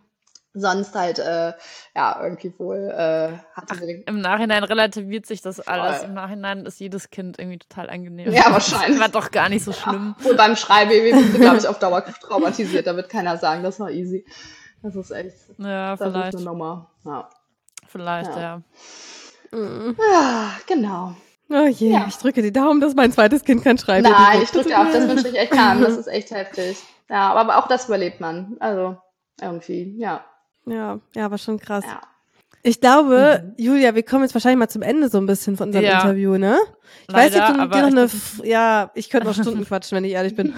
sonst 0.54 0.94
halt, 0.94 1.18
äh, 1.18 1.52
ja, 1.94 2.20
irgendwie 2.22 2.52
wohl 2.58 2.90
äh, 2.90 3.38
hatte 3.54 3.74
sie 3.74 3.86
den 3.86 4.02
Im 4.02 4.20
Nachhinein 4.20 4.64
relativiert 4.64 5.26
sich 5.26 5.40
das 5.42 5.60
alles. 5.60 5.98
Voll. 5.98 6.08
Im 6.08 6.14
Nachhinein 6.14 6.66
ist 6.66 6.80
jedes 6.80 7.10
Kind 7.10 7.38
irgendwie 7.38 7.58
total 7.58 7.88
angenehm. 7.88 8.32
Ja, 8.32 8.52
wahrscheinlich. 8.52 8.98
Das 8.98 9.00
war 9.00 9.08
doch 9.08 9.30
gar 9.30 9.48
nicht 9.48 9.64
so 9.64 9.72
schlimm. 9.72 10.14
Ja, 10.22 10.30
und 10.30 10.36
beim 10.36 10.56
Schreibaby 10.56 11.12
bist 11.12 11.34
du, 11.34 11.38
glaube 11.38 11.58
ich, 11.58 11.66
auf 11.66 11.78
Dauer 11.78 12.04
traumatisiert. 12.04 12.86
Da 12.86 12.96
wird 12.96 13.08
keiner 13.08 13.38
sagen, 13.38 13.62
das 13.62 13.80
war 13.80 13.90
easy. 13.90 14.24
Das 14.82 14.96
ist 14.96 15.10
echt. 15.10 15.36
Ja, 15.58 15.96
das 15.96 16.10
vielleicht. 16.10 16.34
ist 16.34 16.40
eine 16.40 16.44
Nummer. 16.44 16.90
Ja. 17.04 17.28
Vielleicht, 17.88 18.30
ja. 18.30 18.62
Ja, 19.52 19.58
mhm. 19.58 19.96
ja 20.12 20.50
genau. 20.66 21.14
Oh 21.50 21.66
je, 21.66 21.90
ja. 21.90 22.06
ich 22.08 22.16
drücke 22.16 22.40
die 22.40 22.52
Daumen, 22.52 22.80
dass 22.80 22.94
mein 22.94 23.12
zweites 23.12 23.44
Kind 23.44 23.62
kann 23.62 23.76
schreiben. 23.76 24.08
Nein, 24.10 24.40
ich 24.42 24.50
drücke 24.50 24.78
auch, 24.78 24.90
das 24.90 25.06
wünsche 25.06 25.28
ich 25.28 25.38
echt 25.38 25.56
haben. 25.56 25.82
Das 25.82 25.96
ist 25.96 26.06
echt 26.06 26.30
heftig. 26.30 26.78
Ja, 27.10 27.34
aber 27.34 27.58
auch 27.58 27.68
das 27.68 27.86
überlebt 27.86 28.20
man. 28.20 28.56
Also 28.58 28.96
irgendwie, 29.40 29.94
ja. 29.98 30.24
Ja, 30.64 30.98
ja, 31.14 31.30
war 31.30 31.38
schon 31.38 31.58
krass. 31.58 31.84
Ja. 31.86 32.00
Ich 32.62 32.80
glaube, 32.80 33.42
mhm. 33.44 33.62
Julia, 33.62 33.94
wir 33.94 34.04
kommen 34.04 34.22
jetzt 34.22 34.34
wahrscheinlich 34.34 34.58
mal 34.58 34.68
zum 34.68 34.82
Ende 34.82 35.08
so 35.08 35.18
ein 35.18 35.26
bisschen 35.26 35.56
von 35.56 35.68
unserem 35.68 35.84
ja. 35.84 36.00
Interview, 36.00 36.38
ne? 36.38 36.58
Ich 37.08 37.14
Leider, 37.14 37.40
weiß 37.40 37.48
du 37.48 37.68
dir 37.68 37.80
noch 37.82 37.88
eine, 37.88 38.02
F 38.04 38.40
ja, 38.44 38.90
ich 38.94 39.10
könnte 39.10 39.26
noch 39.26 39.34
Stunden 39.34 39.64
quatschen, 39.66 39.96
wenn 39.96 40.04
ich 40.04 40.12
ehrlich 40.12 40.36
bin. 40.36 40.54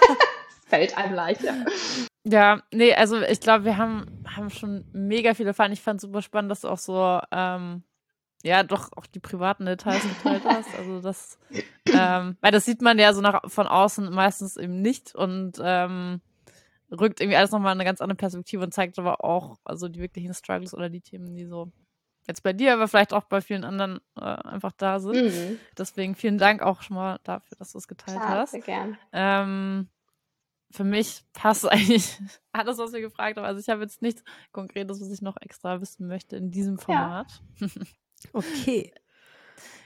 Fällt 0.66 0.98
einem 0.98 1.14
leicht, 1.14 1.40
ja. 2.30 2.62
Nee, 2.72 2.94
also 2.94 3.20
ich 3.20 3.40
glaube, 3.40 3.64
wir 3.64 3.76
haben, 3.76 4.24
haben 4.26 4.50
schon 4.50 4.84
mega 4.92 5.34
viele 5.34 5.54
Fallen. 5.54 5.72
Ich 5.72 5.82
fand 5.82 5.98
es 5.98 6.02
super 6.02 6.22
spannend, 6.22 6.50
dass 6.50 6.62
du 6.62 6.68
auch 6.68 6.78
so, 6.78 7.20
ähm, 7.32 7.82
ja, 8.42 8.62
doch 8.62 8.90
auch 8.96 9.06
die 9.06 9.20
privaten 9.20 9.66
Details 9.66 10.02
geteilt 10.02 10.44
hast. 10.44 10.74
Also 10.76 11.00
das, 11.00 11.38
ähm, 11.92 12.36
weil 12.40 12.52
das 12.52 12.64
sieht 12.64 12.82
man 12.82 12.98
ja 12.98 13.12
so 13.12 13.20
nach, 13.20 13.40
von 13.50 13.66
außen 13.66 14.10
meistens 14.12 14.56
eben 14.56 14.80
nicht 14.80 15.14
und 15.14 15.58
ähm, 15.62 16.20
rückt 16.90 17.20
irgendwie 17.20 17.36
alles 17.36 17.50
nochmal 17.50 17.72
in 17.72 17.80
eine 17.80 17.84
ganz 17.84 18.00
andere 18.00 18.16
Perspektive 18.16 18.62
und 18.62 18.72
zeigt 18.72 18.98
aber 18.98 19.24
auch, 19.24 19.58
also 19.64 19.88
die 19.88 20.00
wirklichen 20.00 20.34
Struggles 20.34 20.74
oder 20.74 20.88
die 20.88 21.00
Themen, 21.00 21.34
die 21.34 21.46
so 21.46 21.70
jetzt 22.26 22.42
bei 22.42 22.52
dir, 22.52 22.74
aber 22.74 22.88
vielleicht 22.88 23.12
auch 23.12 23.24
bei 23.24 23.40
vielen 23.40 23.64
anderen 23.64 24.00
äh, 24.16 24.20
einfach 24.20 24.72
da 24.72 25.00
sind. 25.00 25.16
Mhm. 25.16 25.58
Deswegen 25.76 26.14
vielen 26.14 26.38
Dank 26.38 26.62
auch 26.62 26.82
schon 26.82 26.96
mal 26.96 27.18
dafür, 27.24 27.56
dass 27.58 27.72
du 27.72 27.78
es 27.78 27.88
geteilt 27.88 28.18
Klar, 28.18 28.28
hast. 28.28 28.50
Sehr 28.52 28.60
gern. 28.60 28.98
Ähm, 29.12 29.88
für 30.70 30.84
mich 30.84 31.22
passt 31.32 31.68
eigentlich 31.70 32.18
alles, 32.52 32.78
was 32.78 32.92
wir 32.92 33.00
gefragt 33.00 33.36
haben. 33.36 33.44
Also 33.44 33.60
ich 33.60 33.68
habe 33.68 33.82
jetzt 33.82 34.02
nichts 34.02 34.22
Konkretes, 34.52 35.00
was 35.00 35.10
ich 35.10 35.22
noch 35.22 35.36
extra 35.40 35.80
wissen 35.80 36.06
möchte 36.06 36.36
in 36.36 36.50
diesem 36.50 36.78
Format. 36.78 37.40
Ja. 37.60 37.68
okay. 38.32 38.92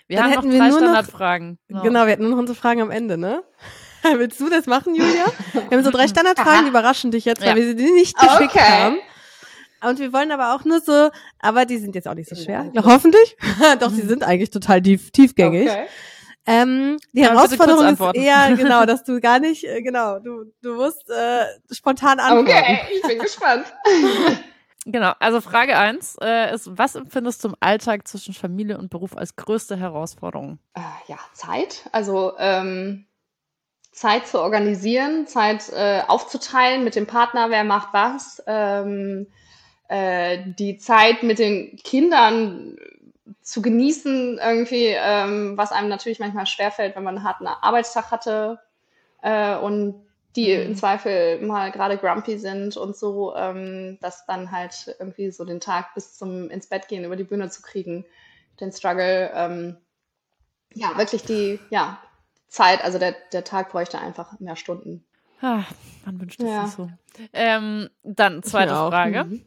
Wir 0.08 0.18
Dann 0.18 0.36
haben 0.36 0.48
noch 0.48 0.58
drei 0.58 0.70
Standardfragen. 0.70 1.58
Genau. 1.68 1.82
genau, 1.82 2.04
wir 2.04 2.12
hätten 2.12 2.22
nur 2.22 2.32
noch 2.32 2.38
unsere 2.38 2.58
Fragen 2.58 2.82
am 2.82 2.90
Ende, 2.90 3.16
ne? 3.16 3.42
Willst 4.02 4.40
du 4.40 4.50
das 4.50 4.66
machen, 4.66 4.94
Julia? 4.94 5.26
Wir 5.52 5.78
haben 5.78 5.84
so 5.84 5.90
drei 5.90 6.08
Standardfragen, 6.08 6.64
die 6.64 6.70
überraschen 6.70 7.12
dich 7.12 7.24
jetzt, 7.24 7.40
weil 7.40 7.50
ja. 7.50 7.56
wir 7.56 7.64
sie 7.64 7.92
nicht 7.92 8.16
geschickt 8.18 8.54
okay. 8.54 8.58
haben. 8.58 8.96
Und 9.84 9.98
wir 9.98 10.12
wollen 10.12 10.30
aber 10.30 10.54
auch 10.54 10.64
nur 10.64 10.80
so, 10.80 11.10
aber 11.38 11.64
die 11.66 11.78
sind 11.78 11.94
jetzt 11.94 12.06
auch 12.06 12.14
nicht 12.14 12.28
so 12.28 12.36
schwer. 12.36 12.70
Ja, 12.72 12.84
hoffentlich. 12.84 13.36
Doch, 13.80 13.90
sie 13.90 14.02
sind 14.02 14.22
eigentlich 14.22 14.50
total 14.50 14.80
tief, 14.80 15.10
tiefgängig. 15.10 15.68
Okay. 15.68 15.86
Ähm, 16.44 16.98
die 17.12 17.20
ja, 17.20 17.30
Herausforderung 17.30 17.86
ist 17.86 18.16
eher, 18.16 18.52
genau, 18.56 18.84
dass 18.84 19.04
du 19.04 19.20
gar 19.20 19.38
nicht, 19.38 19.64
äh, 19.64 19.80
genau, 19.82 20.18
du, 20.18 20.52
du 20.60 20.74
musst 20.74 21.08
äh, 21.08 21.44
spontan 21.70 22.18
antworten. 22.18 22.48
Okay, 22.48 22.80
ich 22.94 23.02
bin 23.02 23.18
gespannt. 23.18 23.66
Genau, 24.84 25.12
also 25.20 25.40
Frage 25.40 25.78
eins 25.78 26.16
äh, 26.20 26.52
ist, 26.52 26.76
was 26.76 26.96
empfindest 26.96 27.44
du 27.44 27.48
im 27.50 27.56
Alltag 27.60 28.08
zwischen 28.08 28.34
Familie 28.34 28.78
und 28.78 28.90
Beruf 28.90 29.16
als 29.16 29.36
größte 29.36 29.76
Herausforderung? 29.76 30.58
Äh, 30.74 30.80
ja, 31.06 31.18
Zeit. 31.34 31.88
Also 31.92 32.32
ähm, 32.38 33.06
Zeit 33.92 34.26
zu 34.26 34.40
organisieren, 34.40 35.28
Zeit 35.28 35.68
äh, 35.68 36.02
aufzuteilen 36.08 36.82
mit 36.82 36.96
dem 36.96 37.06
Partner, 37.06 37.48
wer 37.50 37.62
macht 37.62 37.92
was. 37.92 38.42
Ähm, 38.48 39.28
äh, 39.88 40.38
die 40.58 40.78
Zeit 40.78 41.22
mit 41.22 41.38
den 41.38 41.76
Kindern 41.76 42.76
zu 43.40 43.62
genießen, 43.62 44.38
irgendwie, 44.38 44.88
ähm, 44.88 45.56
was 45.56 45.72
einem 45.72 45.88
natürlich 45.88 46.18
manchmal 46.18 46.46
schwerfällt, 46.46 46.96
wenn 46.96 47.04
man 47.04 47.16
einen 47.16 47.24
harten 47.24 47.46
Arbeitstag 47.46 48.10
hatte 48.10 48.60
äh, 49.22 49.56
und 49.56 50.06
die 50.36 50.56
mhm. 50.56 50.62
im 50.62 50.76
Zweifel 50.76 51.40
mal 51.40 51.70
gerade 51.70 51.98
grumpy 51.98 52.38
sind 52.38 52.76
und 52.76 52.96
so, 52.96 53.34
ähm, 53.36 53.98
das 54.00 54.26
dann 54.26 54.50
halt 54.50 54.94
irgendwie 54.98 55.30
so 55.30 55.44
den 55.44 55.60
Tag 55.60 55.94
bis 55.94 56.16
zum 56.16 56.50
ins 56.50 56.66
Bett 56.66 56.88
gehen 56.88 57.04
über 57.04 57.16
die 57.16 57.24
Bühne 57.24 57.50
zu 57.50 57.62
kriegen, 57.62 58.04
den 58.60 58.72
Struggle, 58.72 59.30
ähm, 59.34 59.76
ja, 60.74 60.96
wirklich 60.96 61.22
die, 61.22 61.58
ja, 61.70 61.98
Zeit, 62.48 62.82
also 62.82 62.98
der, 62.98 63.14
der 63.32 63.44
Tag 63.44 63.70
bräuchte 63.70 63.98
einfach 63.98 64.38
mehr 64.40 64.56
Stunden. 64.56 65.04
Ah, 65.40 65.64
man 66.04 66.20
wünscht 66.20 66.40
es 66.40 66.48
ja. 66.48 66.66
so. 66.66 66.90
Ähm, 67.32 67.88
dann 68.02 68.42
zweite 68.42 68.74
Frage. 68.74 69.24
Mhm. 69.24 69.44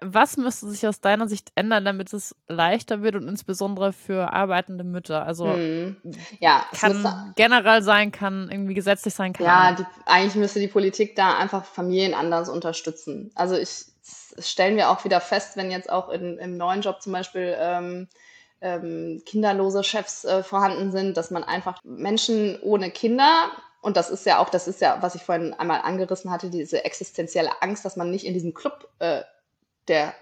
Was 0.00 0.36
müsste 0.36 0.68
sich 0.68 0.86
aus 0.86 1.00
deiner 1.00 1.28
Sicht 1.28 1.52
ändern, 1.54 1.84
damit 1.84 2.12
es 2.12 2.34
leichter 2.48 3.02
wird 3.02 3.14
und 3.14 3.28
insbesondere 3.28 3.92
für 3.92 4.32
arbeitende 4.32 4.84
Mütter? 4.84 5.26
Also 5.26 5.52
hm. 5.52 5.96
ja, 6.40 6.64
kann 6.78 7.32
generell 7.36 7.82
sein, 7.82 8.12
kann 8.12 8.48
irgendwie 8.50 8.74
gesetzlich 8.74 9.14
sein, 9.14 9.32
kann. 9.32 9.46
Ja, 9.46 9.72
die, 9.72 9.84
eigentlich 10.06 10.34
müsste 10.34 10.60
die 10.60 10.68
Politik 10.68 11.16
da 11.16 11.36
einfach 11.36 11.64
Familien 11.64 12.14
anders 12.14 12.48
unterstützen. 12.48 13.30
Also 13.34 13.56
ich 13.56 13.86
stellen 14.38 14.76
wir 14.76 14.90
auch 14.90 15.04
wieder 15.04 15.20
fest, 15.20 15.56
wenn 15.56 15.70
jetzt 15.70 15.90
auch 15.90 16.08
in, 16.08 16.38
im 16.38 16.56
neuen 16.56 16.82
Job 16.82 17.02
zum 17.02 17.12
Beispiel 17.12 17.54
ähm, 17.58 18.08
ähm, 18.60 19.22
kinderlose 19.26 19.84
Chefs 19.84 20.24
äh, 20.24 20.42
vorhanden 20.42 20.90
sind, 20.90 21.16
dass 21.16 21.30
man 21.30 21.44
einfach 21.44 21.78
Menschen 21.84 22.58
ohne 22.62 22.90
Kinder 22.90 23.50
und 23.82 23.96
das 23.96 24.10
ist 24.10 24.24
ja 24.26 24.38
auch, 24.38 24.48
das 24.48 24.68
ist 24.68 24.80
ja, 24.80 24.98
was 25.00 25.16
ich 25.16 25.24
vorhin 25.24 25.54
einmal 25.54 25.80
angerissen 25.82 26.30
hatte, 26.30 26.50
diese 26.50 26.84
existenzielle 26.84 27.62
Angst, 27.62 27.84
dass 27.84 27.96
man 27.96 28.12
nicht 28.12 28.24
in 28.24 28.32
diesen 28.32 28.54
Club 28.54 28.88
äh, 29.00 29.22
der 29.88 30.14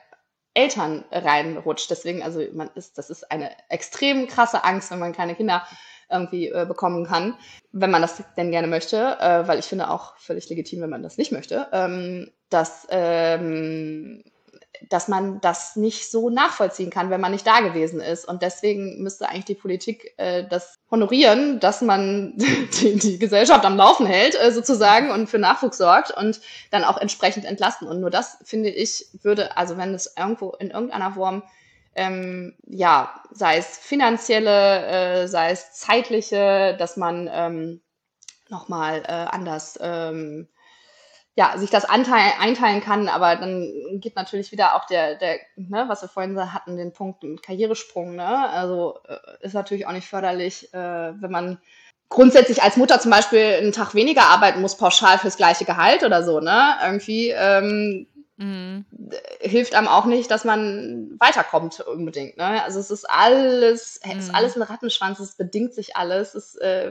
Eltern 0.54 1.04
reinrutscht. 1.11 1.90
Deswegen, 1.90 2.22
also 2.22 2.42
man 2.52 2.70
ist, 2.74 2.98
das 2.98 3.11
ist 3.11 3.30
eine 3.30 3.50
extrem 3.68 4.26
krasse 4.26 4.64
Angst, 4.64 4.90
wenn 4.90 4.98
man 4.98 5.12
keine 5.12 5.34
Kinder 5.34 5.64
irgendwie 6.11 6.48
äh, 6.48 6.66
bekommen 6.66 7.06
kann, 7.06 7.36
wenn 7.72 7.90
man 7.90 8.02
das 8.02 8.22
denn 8.36 8.50
gerne 8.50 8.66
möchte, 8.66 9.16
äh, 9.20 9.46
weil 9.46 9.61
ich 9.61 9.66
finde 9.66 9.90
auch 9.90 10.16
völlig 10.16 10.48
legitim, 10.48 10.80
wenn 10.80 10.90
man 10.90 11.04
das 11.04 11.18
nicht 11.18 11.30
möchte, 11.30 11.68
ähm, 11.72 12.32
dass 12.48 12.86
ähm, 12.90 14.24
dass 14.88 15.08
man 15.08 15.40
das 15.40 15.76
nicht 15.76 16.10
so 16.10 16.30
nachvollziehen 16.30 16.90
kann, 16.90 17.10
wenn 17.10 17.20
man 17.20 17.32
nicht 17.32 17.46
da 17.46 17.60
gewesen 17.60 18.00
ist. 18.00 18.26
Und 18.26 18.42
deswegen 18.42 19.02
müsste 19.02 19.28
eigentlich 19.28 19.44
die 19.44 19.54
Politik 19.54 20.14
äh, 20.16 20.44
das 20.48 20.78
honorieren, 20.90 21.60
dass 21.60 21.82
man 21.82 22.34
die, 22.80 22.96
die 22.96 23.18
Gesellschaft 23.18 23.64
am 23.64 23.76
Laufen 23.76 24.06
hält, 24.06 24.40
äh, 24.40 24.50
sozusagen, 24.52 25.10
und 25.10 25.28
für 25.28 25.38
Nachwuchs 25.38 25.78
sorgt 25.78 26.10
und 26.10 26.40
dann 26.70 26.84
auch 26.84 26.98
entsprechend 26.98 27.44
entlasten. 27.44 27.86
Und 27.86 28.00
nur 28.00 28.10
das, 28.10 28.38
finde 28.44 28.70
ich, 28.70 29.06
würde, 29.22 29.56
also 29.56 29.76
wenn 29.76 29.94
es 29.94 30.14
irgendwo 30.16 30.50
in 30.52 30.70
irgendeiner 30.70 31.12
Form 31.12 31.42
ähm, 31.94 32.54
ja, 32.66 33.22
sei 33.32 33.56
es 33.56 33.76
finanzielle, 33.78 34.86
äh, 34.86 35.28
sei 35.28 35.50
es 35.50 35.72
zeitliche, 35.72 36.76
dass 36.78 36.96
man 36.96 37.28
ähm, 37.32 37.80
nochmal 38.48 39.02
äh, 39.06 39.12
anders 39.12 39.78
ähm, 39.80 40.48
ja, 41.36 41.56
sich 41.56 41.70
das 41.70 41.84
anteil, 41.84 42.32
einteilen 42.40 42.80
kann, 42.80 43.08
aber 43.08 43.36
dann 43.36 43.72
geht 44.00 44.16
natürlich 44.16 44.52
wieder 44.52 44.74
auch 44.74 44.86
der, 44.86 45.14
der 45.14 45.38
ne, 45.56 45.84
was 45.88 46.02
wir 46.02 46.08
vorhin 46.08 46.52
hatten, 46.52 46.76
den 46.76 46.92
Punkt 46.92 47.24
Karrieresprung. 47.42 48.16
Ne? 48.16 48.26
Also 48.50 48.98
äh, 49.08 49.16
ist 49.40 49.54
natürlich 49.54 49.86
auch 49.86 49.92
nicht 49.92 50.08
förderlich, 50.08 50.72
äh, 50.74 50.78
wenn 50.78 51.30
man 51.30 51.58
grundsätzlich 52.08 52.62
als 52.62 52.76
Mutter 52.76 53.00
zum 53.00 53.12
Beispiel 53.12 53.40
einen 53.40 53.72
Tag 53.72 53.94
weniger 53.94 54.24
arbeiten 54.24 54.60
muss, 54.60 54.76
pauschal 54.76 55.18
fürs 55.18 55.36
gleiche 55.36 55.64
Gehalt 55.64 56.02
oder 56.02 56.24
so. 56.24 56.40
Ne? 56.40 56.74
Irgendwie 56.82 57.30
ähm, 57.30 58.08
mhm. 58.36 58.84
hilft 59.40 59.76
einem 59.76 59.86
auch 59.86 60.06
nicht, 60.06 60.30
dass 60.30 60.44
man 60.44 61.16
weiterkommt 61.20 61.80
unbedingt. 61.80 62.36
Ne? 62.36 62.64
Also 62.64 62.80
es 62.80 62.90
ist 62.90 63.08
alles, 63.08 64.00
mhm. 64.04 64.18
ist 64.18 64.34
alles 64.34 64.56
ein 64.56 64.62
Rattenschwanz, 64.62 65.20
es 65.20 65.36
bedingt 65.36 65.72
sich 65.72 65.96
alles, 65.96 66.34
es 66.34 66.56
äh, 66.56 66.90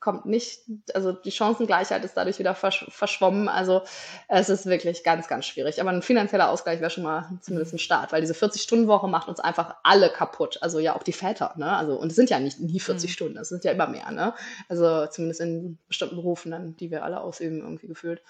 kommt 0.00 0.26
nicht, 0.26 0.60
also 0.94 1.12
die 1.12 1.32
Chancengleichheit 1.32 2.04
ist 2.04 2.16
dadurch 2.16 2.38
wieder 2.38 2.54
versch 2.54 2.86
verschwommen. 2.88 3.48
Also 3.48 3.82
es 4.28 4.48
ist 4.48 4.66
wirklich 4.66 5.02
ganz, 5.02 5.26
ganz 5.26 5.46
schwierig. 5.46 5.80
Aber 5.80 5.90
ein 5.90 6.02
finanzieller 6.02 6.50
Ausgleich 6.50 6.80
wäre 6.80 6.90
schon 6.90 7.02
mal 7.02 7.28
zumindest 7.40 7.74
ein 7.74 7.78
Start, 7.78 8.12
weil 8.12 8.20
diese 8.20 8.34
40-Stunden-Woche 8.34 9.08
macht 9.08 9.28
uns 9.28 9.40
einfach 9.40 9.76
alle 9.82 10.10
kaputt. 10.10 10.58
Also 10.60 10.78
ja 10.78 10.94
auch 10.94 11.02
die 11.02 11.12
Väter, 11.12 11.52
ne? 11.56 11.76
Also, 11.76 11.98
und 11.98 12.10
es 12.10 12.16
sind 12.16 12.30
ja 12.30 12.38
nicht 12.38 12.60
nie 12.60 12.78
40 12.78 13.10
mhm. 13.10 13.12
Stunden, 13.12 13.38
es 13.38 13.48
sind 13.48 13.64
ja 13.64 13.72
immer 13.72 13.88
mehr, 13.88 14.10
ne? 14.12 14.34
Also 14.68 15.06
zumindest 15.06 15.40
in 15.40 15.78
bestimmten 15.88 16.16
Berufen 16.16 16.52
dann, 16.52 16.76
die 16.76 16.90
wir 16.90 17.02
alle 17.02 17.20
ausüben, 17.20 17.58
irgendwie 17.58 17.88
gefühlt. 17.88 18.22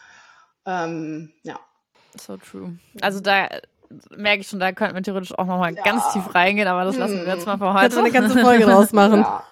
Ähm, 0.65 1.33
ja. 1.43 1.59
So 2.19 2.37
true. 2.39 2.79
Also 3.03 3.21
da 3.21 3.49
merke 4.11 4.41
ich 4.41 4.49
schon, 4.49 4.61
da 4.61 4.73
könnten 4.73 4.95
wir 4.95 5.03
theoretisch 5.03 5.37
auch 5.39 5.47
nochmal 5.47 5.75
ja. 5.75 5.83
ganz 5.83 6.13
tief 6.13 6.35
reingehen, 6.35 6.69
aber 6.69 6.85
das 6.85 6.97
lassen 6.97 7.25
wir 7.25 7.35
jetzt 7.35 7.47
mal 7.47 7.59
für 7.59 7.73
heute. 7.73 7.85
Jetzt 7.85 7.99
eine 7.99 8.11
ganze 8.11 8.39
Folge 8.39 8.65
draus 8.65 8.93
machen. 8.93 9.21
Ja. 9.21 9.45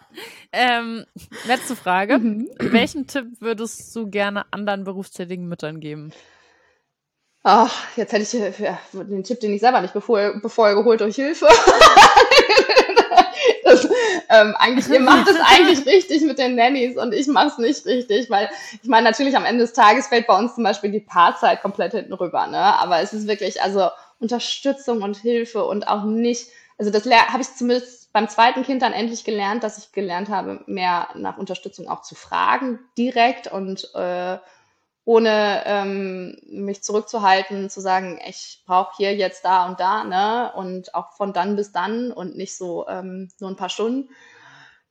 Ähm, 0.53 1.05
letzte 1.47 1.77
Frage. 1.77 2.19
Mhm. 2.19 2.49
Welchen 2.59 3.07
Tipp 3.07 3.27
würdest 3.41 3.95
du 3.95 4.09
gerne 4.09 4.45
anderen 4.51 4.85
berufstätigen 4.85 5.49
Müttern 5.49 5.81
geben? 5.81 6.13
Ach, 7.49 7.73
jetzt 7.97 8.13
hätte 8.13 8.25
ich 8.25 8.59
ja, 8.59 8.79
den 8.93 9.23
Tipp, 9.23 9.39
den 9.39 9.53
ich 9.53 9.61
selber 9.61 9.81
nicht 9.81 9.95
bevor, 9.95 10.41
bevor 10.43 10.75
geholt 10.75 11.01
durch 11.01 11.15
Hilfe. 11.15 11.47
das, 13.63 13.85
ähm, 14.31 14.55
eigentlich, 14.59 14.89
ihr 14.89 14.99
macht 14.99 15.29
es 15.29 15.37
eigentlich 15.41 15.87
richtig 15.95 16.23
mit 16.23 16.41
den 16.41 16.57
Nannies 16.57 16.97
und 16.97 17.15
ich 17.15 17.29
mache 17.29 17.47
es 17.49 17.59
nicht 17.59 17.87
richtig, 17.87 18.31
weil 18.31 18.49
ich 18.83 18.89
meine, 18.89 19.05
natürlich 19.05 19.37
am 19.37 19.45
Ende 19.45 19.63
des 19.63 19.75
Tages 19.75 20.09
fällt 20.09 20.27
bei 20.27 20.37
uns 20.37 20.57
zum 20.57 20.65
Beispiel 20.65 20.91
die 20.91 20.99
Paarzeit 20.99 21.63
komplett 21.63 21.93
hinten 21.93 22.15
rüber, 22.15 22.49
ne? 22.49 22.59
Aber 22.59 23.01
es 23.01 23.13
ist 23.13 23.29
wirklich, 23.29 23.63
also 23.63 23.91
Unterstützung 24.19 25.03
und 25.03 25.17
Hilfe 25.17 25.65
und 25.65 25.87
auch 25.87 26.05
nicht, 26.05 26.49
also 26.79 26.91
das 26.91 27.07
habe 27.07 27.43
ich 27.43 27.55
zumindest 27.55 28.13
beim 28.13 28.29
zweiten 28.29 28.63
Kind 28.63 28.83
dann 28.83 28.93
endlich 28.93 29.25
gelernt, 29.25 29.63
dass 29.63 29.79
ich 29.79 29.93
gelernt 29.93 30.29
habe, 30.29 30.63
mehr 30.67 31.09
nach 31.15 31.39
Unterstützung 31.39 31.89
auch 31.89 32.03
zu 32.03 32.15
fragen, 32.15 32.79
direkt 32.97 33.47
und 33.47 33.91
äh, 33.95 34.39
ohne 35.05 35.63
ähm, 35.67 36.39
mich 36.49 36.83
zurückzuhalten, 36.83 37.71
zu 37.71 37.81
sagen, 37.81 38.21
ich 38.27 38.63
brauche 38.67 38.97
hier 38.97 39.15
jetzt 39.15 39.45
da 39.45 39.67
und 39.67 39.79
da, 39.79 40.03
ne? 40.05 40.53
Und 40.57 40.95
auch 40.95 41.13
von 41.13 41.33
dann 41.33 41.55
bis 41.55 41.71
dann 41.71 42.11
und 42.11 42.37
nicht 42.37 42.57
so 42.57 42.89
ähm, 42.89 43.29
nur 43.39 43.51
ein 43.51 43.57
paar 43.57 43.69
Stunden 43.69 44.11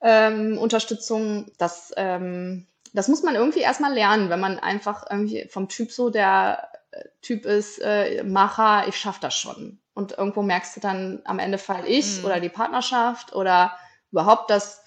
ähm, 0.01 0.57
Unterstützung. 0.57 1.51
Das 1.57 1.91
ähm, 1.97 2.65
das 2.95 3.09
muss 3.09 3.23
man 3.23 3.35
irgendwie 3.35 3.59
erstmal 3.59 3.93
lernen, 3.93 4.29
wenn 4.29 4.39
man 4.39 4.57
einfach 4.57 5.05
irgendwie 5.09 5.47
vom 5.49 5.67
Typ 5.67 5.91
so 5.91 6.09
der 6.09 6.69
äh, 6.91 7.03
Typ 7.21 7.45
ist, 7.45 7.79
äh, 7.81 8.23
Macher, 8.23 8.87
ich 8.87 8.95
schaff 8.95 9.19
das 9.19 9.35
schon. 9.35 9.79
Und 9.95 10.17
irgendwo 10.17 10.43
merkst 10.43 10.75
du 10.75 10.81
dann, 10.81 11.21
am 11.23 11.39
Ende 11.39 11.57
fall 11.57 11.85
ich 11.87 12.19
mhm. 12.19 12.25
oder 12.25 12.39
die 12.39 12.49
Partnerschaft 12.49 13.33
oder 13.33 13.75
überhaupt 14.11 14.49
das 14.49 14.83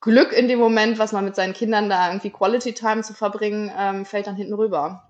Glück 0.00 0.32
in 0.32 0.48
dem 0.48 0.58
Moment, 0.58 0.98
was 0.98 1.12
man 1.12 1.24
mit 1.24 1.36
seinen 1.36 1.52
Kindern 1.52 1.88
da 1.88 2.08
irgendwie 2.08 2.30
Quality 2.30 2.74
Time 2.74 3.02
zu 3.02 3.14
verbringen, 3.14 3.70
ähm, 3.78 4.04
fällt 4.04 4.26
dann 4.26 4.36
hinten 4.36 4.54
rüber. 4.54 5.08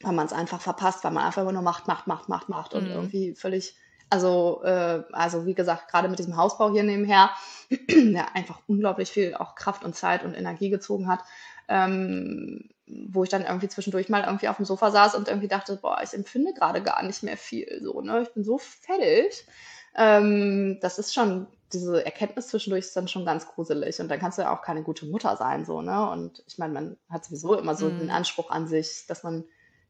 Weil 0.00 0.12
man 0.12 0.26
es 0.26 0.32
einfach 0.32 0.60
verpasst, 0.60 1.02
weil 1.02 1.10
man 1.10 1.24
einfach 1.24 1.42
immer 1.42 1.52
nur 1.52 1.62
macht, 1.62 1.88
macht, 1.88 2.06
macht, 2.06 2.28
macht, 2.28 2.48
macht 2.48 2.74
und 2.74 2.84
mhm. 2.84 2.90
irgendwie 2.90 3.34
völlig, 3.34 3.74
also, 4.10 4.62
äh, 4.64 5.02
also 5.12 5.44
wie 5.44 5.54
gesagt, 5.54 5.90
gerade 5.90 6.08
mit 6.08 6.20
diesem 6.20 6.36
Hausbau 6.36 6.70
hier 6.70 6.84
nebenher, 6.84 7.30
der 7.90 8.36
einfach 8.36 8.60
unglaublich 8.68 9.10
viel 9.10 9.34
auch 9.34 9.56
Kraft 9.56 9.84
und 9.84 9.96
Zeit 9.96 10.24
und 10.24 10.34
Energie 10.34 10.70
gezogen 10.70 11.08
hat, 11.08 11.20
ähm, 11.68 12.68
wo 13.08 13.24
ich 13.24 13.30
dann 13.30 13.44
irgendwie 13.44 13.68
zwischendurch 13.68 14.08
mal 14.08 14.24
irgendwie 14.24 14.48
auf 14.48 14.56
dem 14.56 14.64
Sofa 14.64 14.90
saß 14.90 15.14
und 15.14 15.28
irgendwie 15.28 15.48
dachte, 15.48 15.76
boah, 15.76 16.00
ich 16.02 16.14
empfinde 16.14 16.52
gerade 16.54 16.82
gar 16.82 17.02
nicht 17.02 17.22
mehr 17.22 17.36
viel, 17.36 17.80
so, 17.82 18.00
ne, 18.00 18.22
ich 18.22 18.32
bin 18.32 18.44
so 18.44 18.58
fertig. 18.58 19.46
Ähm, 19.94 20.78
das 20.80 20.98
ist 20.98 21.12
schon 21.12 21.46
diese 21.72 22.04
Erkenntnis 22.04 22.48
zwischendurch 22.48 22.86
ist 22.86 22.96
dann 22.96 23.08
schon 23.08 23.24
ganz 23.24 23.46
gruselig 23.46 23.98
und 24.00 24.08
dann 24.08 24.18
kannst 24.18 24.38
du 24.38 24.42
ja 24.42 24.54
auch 24.54 24.62
keine 24.62 24.82
gute 24.82 25.06
Mutter 25.06 25.36
sein, 25.36 25.64
so, 25.64 25.80
ne? 25.82 26.10
Und 26.10 26.42
ich 26.46 26.58
meine, 26.58 26.72
man 26.74 26.96
hat 27.08 27.24
sowieso 27.24 27.58
immer 27.58 27.74
so 27.74 27.86
mm. 27.86 27.98
den 27.98 28.10
Anspruch 28.10 28.50
an 28.50 28.68
sich, 28.68 29.06
dass 29.08 29.22
man 29.22 29.44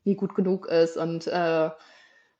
nie 0.05 0.15
gut 0.15 0.35
genug 0.35 0.67
ist 0.67 0.97
und 0.97 1.27
äh, 1.27 1.71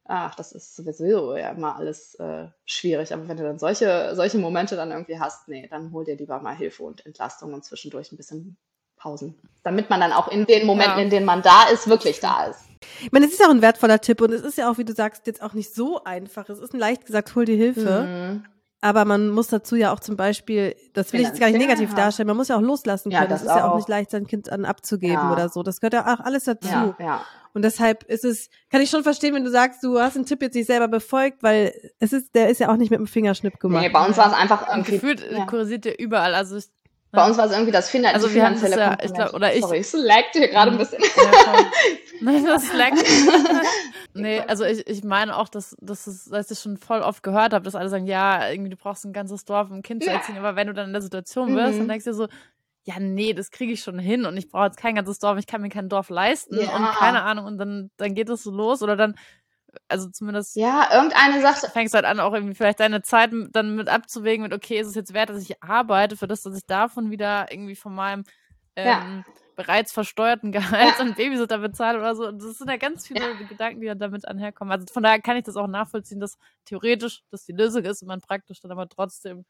ach, 0.05 0.35
das 0.35 0.53
ist 0.53 0.77
sowieso 0.77 1.37
ja 1.37 1.51
immer 1.51 1.77
alles 1.77 2.15
äh, 2.17 2.49
schwierig. 2.65 3.13
Aber 3.13 3.29
wenn 3.29 3.37
du 3.37 3.45
dann 3.45 3.59
solche, 3.59 4.13
solche 4.15 4.39
Momente 4.39 4.77
dann 4.77 4.91
irgendwie 4.91 5.19
hast, 5.19 5.49
nee, 5.49 5.69
dann 5.69 5.93
hol 5.93 6.05
dir 6.05 6.17
lieber 6.17 6.41
mal 6.41 6.57
Hilfe 6.57 6.83
und 6.83 7.07
Entlastung 7.07 7.55
und 7.55 7.65
zwischendurch 7.65 8.13
ein 8.13 8.17
bisschen 8.17 8.57
Pausen. 9.03 9.35
Damit 9.63 9.91
man 9.91 10.01
dann 10.01 10.13
auch 10.13 10.29
in 10.29 10.47
den 10.47 10.67
Momenten, 10.67 10.99
ja. 10.99 11.05
in 11.05 11.11
denen 11.11 11.27
man 11.27 11.43
da 11.43 11.65
ist, 11.73 11.89
wirklich 11.89 12.21
da 12.21 12.45
ist. 12.47 12.61
Ich 13.01 13.13
meine, 13.13 13.27
es 13.27 13.33
ist 13.33 13.41
ja 13.41 13.47
auch 13.47 13.51
ein 13.51 13.63
wertvoller 13.63 14.01
Tipp 14.01 14.21
und 14.21 14.33
es 14.33 14.43
ist 14.43 14.59
ja 14.59 14.71
auch, 14.71 14.79
wie 14.79 14.85
du 14.85 14.93
sagst, 14.93 15.27
jetzt 15.27 15.43
auch 15.43 15.53
nicht 15.53 15.75
so 15.75 16.03
einfach. 16.05 16.49
Es 16.49 16.59
ist 16.59 16.73
leicht 16.73 17.07
gesagt, 17.07 17.35
hol 17.35 17.45
dir 17.45 17.57
Hilfe. 17.57 18.03
Mhm. 18.03 18.45
Aber 18.85 19.05
man 19.05 19.29
muss 19.29 19.47
dazu 19.47 19.77
ja 19.77 19.93
auch 19.93 20.01
zum 20.01 20.17
Beispiel, 20.17 20.75
das 20.93 21.13
will 21.13 21.21
ich 21.21 21.29
jetzt 21.29 21.39
gar 21.39 21.49
nicht 21.49 21.59
negativ 21.59 21.95
darstellen, 21.95 22.27
man 22.27 22.37
muss 22.37 22.49
ja 22.49 22.57
auch 22.57 22.61
loslassen 22.61 23.11
können. 23.11 23.23
Ja, 23.23 23.29
das, 23.29 23.45
das 23.45 23.53
ist 23.53 23.57
ja 23.57 23.71
auch 23.71 23.77
nicht 23.77 23.89
leicht, 23.89 24.11
sein 24.11 24.27
Kind 24.27 24.51
an 24.51 24.65
abzugeben 24.65 25.15
ja. 25.15 25.33
oder 25.33 25.49
so. 25.49 25.63
Das 25.63 25.81
gehört 25.81 25.95
ja 25.95 26.13
auch 26.13 26.19
alles 26.19 26.45
dazu. 26.45 26.69
Ja, 26.69 26.97
ja. 26.99 27.25
Und 27.55 27.63
deshalb 27.63 28.03
ist 28.05 28.25
es, 28.25 28.51
kann 28.71 28.81
ich 28.81 28.91
schon 28.91 29.05
verstehen, 29.05 29.35
wenn 29.35 29.45
du 29.45 29.51
sagst, 29.51 29.85
du 29.85 30.01
hast 30.01 30.17
einen 30.17 30.27
Tipp 30.27 30.43
jetzt 30.43 30.55
nicht 30.55 30.67
selber 30.67 30.89
befolgt, 30.89 31.45
weil 31.45 31.73
es 32.01 32.13
ist, 32.13 32.35
der 32.35 32.49
ist 32.49 32.59
ja 32.59 32.73
auch 32.73 32.77
nicht 32.77 32.91
mit 32.91 32.99
dem 32.99 33.07
Fingerschnipp 33.07 33.61
gemacht. 33.61 33.83
Nee, 33.83 33.91
bei 33.91 34.05
uns 34.05 34.17
war 34.17 34.27
es 34.27 34.33
einfach 34.33 34.69
irgendwie. 34.69 34.93
Gefühlt 34.93 35.31
ja. 35.31 35.45
kursiert 35.47 35.85
ja 35.85 35.93
überall. 35.93 36.35
Also 36.35 36.57
ich, 36.57 36.65
bei 37.13 37.27
uns 37.27 37.37
war 37.37 37.45
es 37.45 37.53
irgendwie 37.53 37.73
das 37.73 37.91
fin 37.91 38.07
also 38.07 38.27
die 38.27 38.33
finanzielle 38.33 38.77
ja, 38.77 38.97
ich 39.03 39.13
glaub, 39.13 39.35
oder 39.35 39.55
ich, 39.55 39.61
Sorry, 39.61 39.79
ich 39.79 39.87
slagte 39.87 40.39
hier 40.39 40.49
gerade 40.49 40.71
ein 40.73 40.79
bisschen. 40.79 41.03
Ja, 41.03 41.67
Nein, 42.23 42.45
das 42.45 42.71
nee, 44.15 44.41
also 44.41 44.65
ich, 44.65 44.87
ich 44.87 45.05
meine 45.05 45.37
auch, 45.37 45.49
dass, 45.49 45.77
dass, 45.81 46.07
es, 46.07 46.25
dass 46.25 46.51
ich 46.51 46.59
schon 46.59 46.79
voll 46.79 47.01
oft 47.01 47.23
gehört 47.23 47.53
habe, 47.53 47.65
dass 47.65 47.75
alle 47.75 47.91
sagen, 47.91 48.07
ja, 48.07 48.49
irgendwie 48.49 48.71
du 48.71 48.77
brauchst 48.77 49.05
ein 49.05 49.13
ganzes 49.13 49.45
Dorf, 49.45 49.71
um 49.71 49.77
ein 49.77 49.83
Kind 49.83 50.03
zu 50.03 50.11
erziehen, 50.11 50.39
aber 50.39 50.57
wenn 50.57 50.69
du 50.69 50.73
dann 50.73 50.87
in 50.87 50.93
der 50.95 51.03
Situation 51.03 51.55
wirst, 51.55 51.75
mhm. 51.75 51.79
dann 51.81 51.89
denkst 51.89 52.05
du 52.05 52.11
dir 52.13 52.17
so, 52.17 52.29
ja, 52.85 52.99
nee, 52.99 53.35
das 53.35 53.51
kriege 53.51 53.73
ich 53.73 53.83
schon 53.83 53.99
hin 53.99 54.25
und 54.25 54.37
ich 54.37 54.49
brauche 54.49 54.65
jetzt 54.65 54.79
kein 54.79 54.95
ganzes 54.95 55.19
Dorf, 55.19 55.39
ich 55.39 55.47
kann 55.47 55.61
mir 55.61 55.69
kein 55.69 55.91
Dorf 55.91 56.09
leisten 56.09 56.59
ja. 56.59 56.75
und 56.75 56.85
keine 56.93 57.23
Ahnung 57.23 57.45
und 57.45 57.59
dann, 57.59 57.91
dann 57.99 58.15
geht 58.15 58.31
es 58.31 58.43
so 58.43 58.51
los 58.51 58.83
oder 58.83 58.97
dann 58.97 59.17
also 59.89 60.09
zumindest. 60.11 60.57
Ja, 60.57 60.89
irgendeine 60.93 61.41
Sache. 61.41 61.71
Fängst 61.71 61.95
halt 61.95 62.05
an, 62.05 62.21
auch 62.21 62.33
irgendwie 62.33 62.55
vielleicht 62.55 62.81
deine 62.81 63.03
Zeit 63.03 63.31
dann 63.53 63.77
mit 63.77 63.89
abzuwägen, 63.89 64.43
mit, 64.43 64.53
okay, 64.53 64.79
ist 64.79 64.89
es 64.89 64.95
jetzt 64.95 65.15
wert, 65.15 65.31
dass 65.31 65.43
ich 65.43 65.63
arbeite, 65.63 66.17
für 66.17 66.27
das, 66.27 66.43
dass 66.43 66.57
ich 66.57 66.67
davon 66.67 67.11
wieder 67.11 67.51
irgendwie 67.51 67.77
von 67.77 67.95
meinem 67.95 68.25
ähm, 68.77 68.87
ja. 68.87 69.25
bereits 69.57 69.93
versteuerten 69.93 70.53
Gehalt 70.53 70.95
ja. 70.99 71.05
an 71.05 71.15
Babysitter 71.15 71.59
bezahle 71.59 71.99
oder 71.99 72.15
so. 72.15 72.29
Und 72.29 72.43
das 72.43 72.59
sind 72.59 72.71
ja 72.71 72.77
ganz 72.77 73.07
viele 73.07 73.21
ja. 73.21 73.47
Gedanken, 73.49 73.81
die 73.81 73.87
dann 73.87 73.99
damit 73.99 74.27
anherkommen. 74.27 74.73
Also 74.73 74.87
von 74.93 75.03
daher 75.03 75.21
kann 75.21 75.37
ich 75.37 75.45
das 75.45 75.57
auch 75.57 75.69
nachvollziehen, 75.69 76.21
dass 76.21 76.39
theoretisch 76.65 77.23
das 77.31 77.45
die 77.45 77.53
Lösung 77.53 77.85
ist 77.85 78.03
und 78.03 78.09
man 78.09 78.21
praktisch 78.21 78.61
dann 78.61 78.73
aber 78.73 78.89
trotzdem 78.89 79.45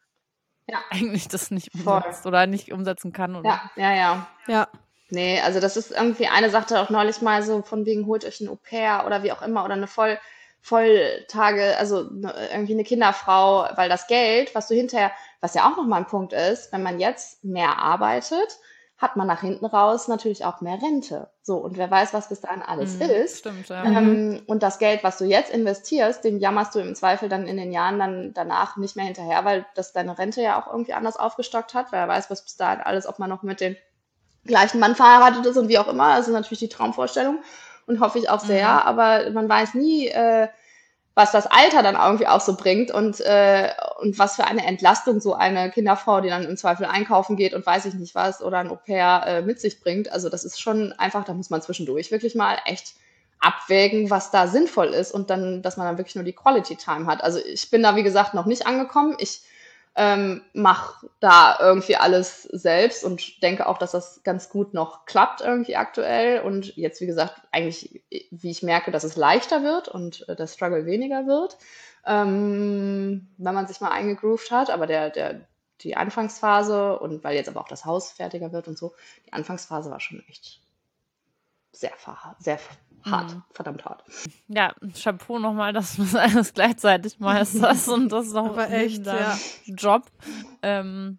ja. 0.68 0.78
eigentlich 0.90 1.28
das 1.28 1.50
nicht 1.50 1.74
umsetzt 1.74 2.22
Voll. 2.22 2.30
oder 2.32 2.46
nicht 2.46 2.72
umsetzen 2.72 3.12
kann. 3.12 3.36
Oder? 3.36 3.48
Ja, 3.48 3.70
ja, 3.76 3.94
ja. 3.94 4.28
Ja. 4.46 4.68
Nee, 5.12 5.40
also 5.42 5.60
das 5.60 5.76
ist 5.76 5.90
irgendwie 5.90 6.26
eine 6.26 6.48
Sache 6.48 6.80
auch 6.80 6.88
neulich 6.88 7.20
mal 7.20 7.42
so 7.42 7.60
von 7.60 7.84
wegen 7.84 8.06
holt 8.06 8.24
euch 8.24 8.40
ein 8.40 8.48
Au 8.48 8.56
pair 8.56 9.04
oder 9.06 9.22
wie 9.22 9.30
auch 9.30 9.42
immer 9.42 9.62
oder 9.62 9.74
eine 9.74 9.86
voll 9.86 10.18
Volltage, 10.62 11.76
also 11.76 12.04
ne, 12.04 12.32
irgendwie 12.52 12.72
eine 12.72 12.84
Kinderfrau, 12.84 13.66
weil 13.74 13.88
das 13.88 14.06
Geld, 14.06 14.54
was 14.54 14.68
du 14.68 14.74
hinterher, 14.74 15.10
was 15.40 15.54
ja 15.54 15.68
auch 15.68 15.76
nochmal 15.76 16.00
ein 16.00 16.06
Punkt 16.06 16.32
ist, 16.32 16.72
wenn 16.72 16.84
man 16.84 17.00
jetzt 17.00 17.44
mehr 17.44 17.78
arbeitet, 17.78 18.58
hat 18.96 19.16
man 19.16 19.26
nach 19.26 19.40
hinten 19.40 19.66
raus 19.66 20.06
natürlich 20.06 20.44
auch 20.44 20.60
mehr 20.60 20.80
Rente. 20.80 21.28
So, 21.42 21.56
und 21.56 21.76
wer 21.76 21.90
weiß, 21.90 22.14
was 22.14 22.28
bis 22.28 22.40
dahin 22.40 22.62
alles 22.62 22.94
mhm, 22.94 23.02
ist. 23.02 23.40
Stimmt, 23.40 23.68
ja. 23.68 23.84
Ähm, 23.84 24.42
und 24.46 24.62
das 24.62 24.78
Geld, 24.78 25.02
was 25.02 25.18
du 25.18 25.24
jetzt 25.24 25.50
investierst, 25.50 26.22
dem 26.22 26.38
jammerst 26.38 26.74
du 26.76 26.78
im 26.78 26.94
Zweifel 26.94 27.28
dann 27.28 27.48
in 27.48 27.56
den 27.56 27.72
Jahren 27.72 27.98
dann 27.98 28.32
danach 28.32 28.76
nicht 28.76 28.94
mehr 28.94 29.04
hinterher, 29.04 29.44
weil 29.44 29.66
das 29.74 29.92
deine 29.92 30.16
Rente 30.16 30.40
ja 30.40 30.62
auch 30.62 30.68
irgendwie 30.68 30.94
anders 30.94 31.16
aufgestockt 31.16 31.74
hat, 31.74 31.88
wer 31.90 32.06
weiß, 32.06 32.30
was 32.30 32.44
bis 32.44 32.56
dahin 32.56 32.80
alles, 32.80 33.06
ob 33.06 33.18
man 33.18 33.28
noch 33.28 33.42
mit 33.42 33.60
den 33.60 33.76
gleichen 34.44 34.80
Mann 34.80 34.96
verheiratet 34.96 35.46
ist 35.46 35.56
und 35.56 35.68
wie 35.68 35.78
auch 35.78 35.88
immer. 35.88 36.16
Das 36.16 36.26
ist 36.26 36.32
natürlich 36.32 36.58
die 36.60 36.68
Traumvorstellung 36.68 37.38
und 37.86 38.00
hoffe 38.00 38.18
ich 38.18 38.28
auch 38.28 38.40
sehr. 38.40 38.68
Mhm. 38.68 38.78
Aber 38.78 39.30
man 39.30 39.48
weiß 39.48 39.74
nie, 39.74 40.08
äh, 40.08 40.48
was 41.14 41.30
das 41.30 41.46
Alter 41.46 41.82
dann 41.82 41.96
irgendwie 41.96 42.26
auch 42.26 42.40
so 42.40 42.56
bringt 42.56 42.90
und, 42.90 43.20
äh, 43.20 43.70
und 44.00 44.18
was 44.18 44.36
für 44.36 44.44
eine 44.44 44.66
Entlastung 44.66 45.20
so 45.20 45.34
eine 45.34 45.70
Kinderfrau, 45.70 46.22
die 46.22 46.30
dann 46.30 46.44
im 46.44 46.56
Zweifel 46.56 46.86
einkaufen 46.86 47.36
geht 47.36 47.52
und 47.52 47.66
weiß 47.66 47.84
ich 47.84 47.94
nicht 47.94 48.14
was 48.14 48.42
oder 48.42 48.58
ein 48.58 48.70
Au-pair 48.70 49.22
äh, 49.26 49.42
mit 49.42 49.60
sich 49.60 49.80
bringt. 49.80 50.10
Also 50.10 50.30
das 50.30 50.44
ist 50.44 50.60
schon 50.60 50.92
einfach, 50.94 51.24
da 51.24 51.34
muss 51.34 51.50
man 51.50 51.60
zwischendurch 51.60 52.10
wirklich 52.10 52.34
mal 52.34 52.56
echt 52.64 52.94
abwägen, 53.40 54.08
was 54.08 54.30
da 54.30 54.46
sinnvoll 54.46 54.88
ist 54.88 55.12
und 55.12 55.28
dann, 55.28 55.60
dass 55.62 55.76
man 55.76 55.86
dann 55.86 55.98
wirklich 55.98 56.14
nur 56.14 56.24
die 56.24 56.32
Quality 56.32 56.76
Time 56.76 57.06
hat. 57.06 57.22
Also 57.22 57.40
ich 57.44 57.70
bin 57.70 57.82
da, 57.82 57.94
wie 57.96 58.04
gesagt, 58.04 58.32
noch 58.32 58.46
nicht 58.46 58.66
angekommen. 58.66 59.16
Ich 59.18 59.42
ähm, 59.94 60.42
mache 60.54 61.10
da 61.20 61.58
irgendwie 61.60 61.96
alles 61.96 62.44
selbst 62.44 63.04
und 63.04 63.42
denke 63.42 63.66
auch, 63.66 63.76
dass 63.76 63.92
das 63.92 64.22
ganz 64.22 64.48
gut 64.48 64.72
noch 64.72 65.04
klappt 65.04 65.42
irgendwie 65.42 65.76
aktuell. 65.76 66.40
Und 66.40 66.76
jetzt, 66.76 67.00
wie 67.00 67.06
gesagt, 67.06 67.42
eigentlich, 67.50 68.02
wie 68.30 68.50
ich 68.50 68.62
merke, 68.62 68.90
dass 68.90 69.04
es 69.04 69.16
leichter 69.16 69.62
wird 69.62 69.88
und 69.88 70.26
äh, 70.28 70.36
der 70.36 70.46
Struggle 70.46 70.86
weniger 70.86 71.26
wird, 71.26 71.58
ähm, 72.06 73.28
wenn 73.36 73.54
man 73.54 73.66
sich 73.66 73.80
mal 73.80 73.90
eingegroovt 73.90 74.50
hat. 74.50 74.70
Aber 74.70 74.86
der, 74.86 75.10
der, 75.10 75.46
die 75.82 75.96
Anfangsphase 75.96 76.98
und 76.98 77.22
weil 77.22 77.36
jetzt 77.36 77.48
aber 77.48 77.60
auch 77.60 77.68
das 77.68 77.84
Haus 77.84 78.12
fertiger 78.12 78.52
wird 78.52 78.68
und 78.68 78.78
so, 78.78 78.94
die 79.26 79.32
Anfangsphase 79.34 79.90
war 79.90 80.00
schon 80.00 80.24
echt 80.28 80.61
sehr, 81.72 81.92
sehr 82.38 82.58
hart, 83.04 83.34
mhm. 83.34 83.42
verdammt 83.52 83.84
hart. 83.84 84.04
Ja, 84.48 84.74
Chapeau 84.94 85.38
nochmal, 85.38 85.72
dass 85.72 85.96
du 85.96 86.02
das 86.02 86.14
alles 86.14 86.54
gleichzeitig 86.54 87.18
meisterst 87.18 87.88
und 87.88 88.12
das 88.12 88.28
ist 88.28 88.36
auch 88.36 88.56
echt 88.58 89.06
ja. 89.06 89.36
Job. 89.66 90.04
Ähm, 90.62 91.18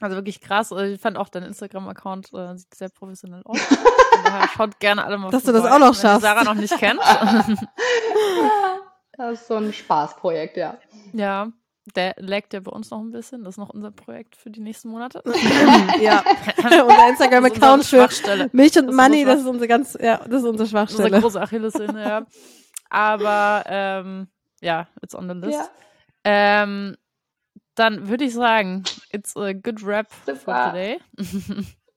also 0.00 0.16
wirklich 0.16 0.40
krass. 0.40 0.72
Also 0.72 0.94
ich 0.94 1.00
fand 1.00 1.18
auch 1.18 1.28
dein 1.28 1.42
Instagram-Account 1.42 2.32
äh, 2.32 2.56
sieht 2.56 2.74
sehr 2.74 2.88
professionell 2.88 3.42
aus. 3.44 3.58
schaut 4.56 4.80
gerne 4.80 5.04
alle 5.04 5.18
mal 5.18 5.30
Dass 5.30 5.44
vorbei, 5.44 5.58
du 5.58 5.64
das 5.64 5.72
auch 5.72 5.78
noch 5.78 5.94
schaffst. 5.94 6.22
Sarah 6.22 6.44
noch 6.44 6.54
nicht 6.54 6.76
kennt. 6.78 7.00
das 9.12 9.40
ist 9.40 9.48
so 9.48 9.56
ein 9.56 9.72
Spaßprojekt, 9.72 10.56
ja. 10.56 10.78
Ja, 11.12 11.48
der 11.94 12.14
laggt 12.18 12.52
ja 12.52 12.60
bei 12.60 12.70
uns 12.70 12.90
noch 12.90 13.00
ein 13.00 13.10
bisschen. 13.10 13.44
Das 13.44 13.54
ist 13.54 13.58
noch 13.58 13.70
unser 13.70 13.90
Projekt 13.90 14.36
für 14.36 14.50
die 14.50 14.60
nächsten 14.60 14.88
Monate. 14.88 15.22
ja. 16.00 16.22
unser 16.58 17.08
Instagram-Account 17.08 17.84
für 17.84 18.08
Milch 18.52 18.78
und 18.78 18.88
das 18.88 18.94
Money, 18.94 19.24
das 19.24 19.40
ist 19.40 19.46
unsere 19.46 19.68
ganz, 19.68 19.96
ja, 20.00 20.18
das 20.18 20.42
ist 20.42 20.48
unsere 20.48 20.68
Schwachstelle. 20.68 21.04
Unsere 21.04 21.22
große 21.22 21.40
Achillessehne, 21.40 22.02
ja. 22.02 22.26
Aber 22.90 23.64
ähm, 23.66 24.28
ja, 24.60 24.88
it's 25.02 25.14
on 25.14 25.28
the 25.28 25.34
list. 25.34 25.58
Ja. 26.24 26.62
Ähm, 26.62 26.96
dann 27.74 28.08
würde 28.08 28.24
ich 28.24 28.34
sagen, 28.34 28.82
it's 29.10 29.36
a 29.36 29.52
good 29.52 29.82
rap 29.84 30.08
super. 30.26 30.38
for 30.38 30.54
today. 30.54 31.00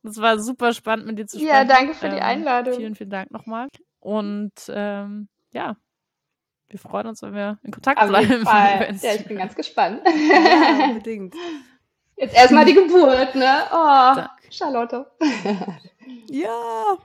das 0.03 0.17
war 0.17 0.39
super 0.39 0.73
spannend, 0.73 1.07
mit 1.07 1.19
dir 1.19 1.27
zu 1.27 1.37
sprechen. 1.37 1.53
Ja, 1.53 1.65
danke 1.65 1.93
für 1.93 2.09
die 2.09 2.17
ähm, 2.17 2.23
Einladung. 2.23 2.75
Vielen, 2.75 2.95
vielen 2.95 3.09
Dank 3.09 3.31
nochmal. 3.31 3.67
Und 3.99 4.53
ähm, 4.69 5.27
ja, 5.51 5.75
wir 6.73 6.79
freuen 6.79 7.07
uns, 7.07 7.21
wenn 7.21 7.33
wir 7.33 7.59
in 7.63 7.71
Kontakt 7.71 8.01
Auf 8.01 8.09
bleiben. 8.09 8.29
Jeden 8.29 8.45
Fall. 8.45 8.95
Ja, 9.01 9.13
ich 9.13 9.25
bin 9.25 9.37
ganz 9.37 9.55
gespannt. 9.55 10.01
Ja, 10.05 10.85
unbedingt. 10.89 11.35
Jetzt 12.15 12.35
erstmal 12.35 12.65
die 12.65 12.73
Geburt, 12.73 13.35
ne? 13.35 13.57
Oh, 13.71 14.15
Dank. 14.15 14.29
Charlotte. 14.49 15.05
ja. 16.29 16.49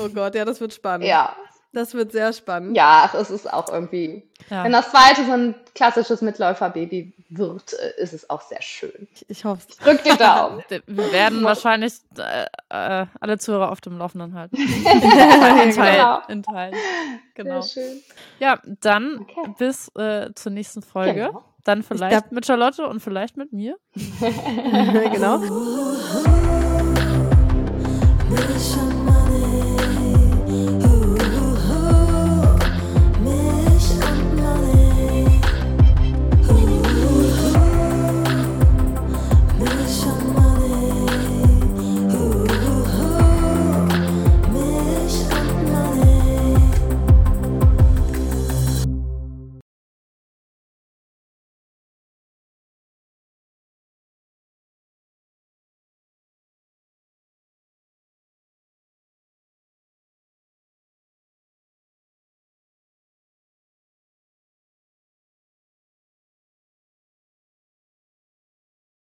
Oh 0.00 0.08
Gott, 0.08 0.34
ja, 0.34 0.44
das 0.46 0.60
wird 0.60 0.72
spannend. 0.72 1.06
Ja. 1.06 1.36
Das 1.72 1.92
wird 1.92 2.12
sehr 2.12 2.32
spannend. 2.32 2.76
Ja, 2.76 3.10
es 3.14 3.30
ist 3.30 3.52
auch 3.52 3.68
irgendwie. 3.70 4.22
Ja. 4.48 4.64
Wenn 4.64 4.72
das 4.72 4.90
zweite 4.90 5.24
so 5.26 5.32
ein 5.32 5.54
klassisches 5.74 6.22
Mitläuferbaby 6.22 7.12
wird, 7.28 7.74
äh, 7.74 8.02
ist 8.02 8.14
es 8.14 8.30
auch 8.30 8.40
sehr 8.40 8.62
schön. 8.62 9.06
Ich 9.28 9.44
hoffe 9.44 9.66
es. 9.68 9.76
Drück 9.76 10.02
die 10.02 10.16
Daumen. 10.16 10.62
Wir 10.86 11.12
werden 11.12 11.44
wahrscheinlich 11.44 11.94
äh, 12.16 12.46
äh, 12.70 13.06
alle 13.20 13.38
Zuhörer 13.38 13.70
auf 13.70 13.82
dem 13.82 13.98
Laufenden 13.98 14.34
halten. 14.34 14.56
in, 14.56 15.72
Teil, 15.72 15.96
genau. 15.96 16.20
in 16.28 16.42
Teil. 16.42 16.72
Genau. 17.34 17.60
Sehr 17.60 17.82
schön. 17.84 18.02
Ja, 18.38 18.60
dann 18.80 19.18
okay. 19.20 19.54
bis 19.58 19.88
äh, 19.96 20.32
zur 20.34 20.52
nächsten 20.52 20.80
Folge. 20.80 21.26
Genau. 21.26 21.44
Dann 21.64 21.82
vielleicht 21.82 22.12
glaub, 22.12 22.32
mit 22.32 22.46
Charlotte 22.46 22.86
und 22.86 23.00
vielleicht 23.00 23.36
mit 23.36 23.52
mir. 23.52 23.76
genau. 25.12 25.42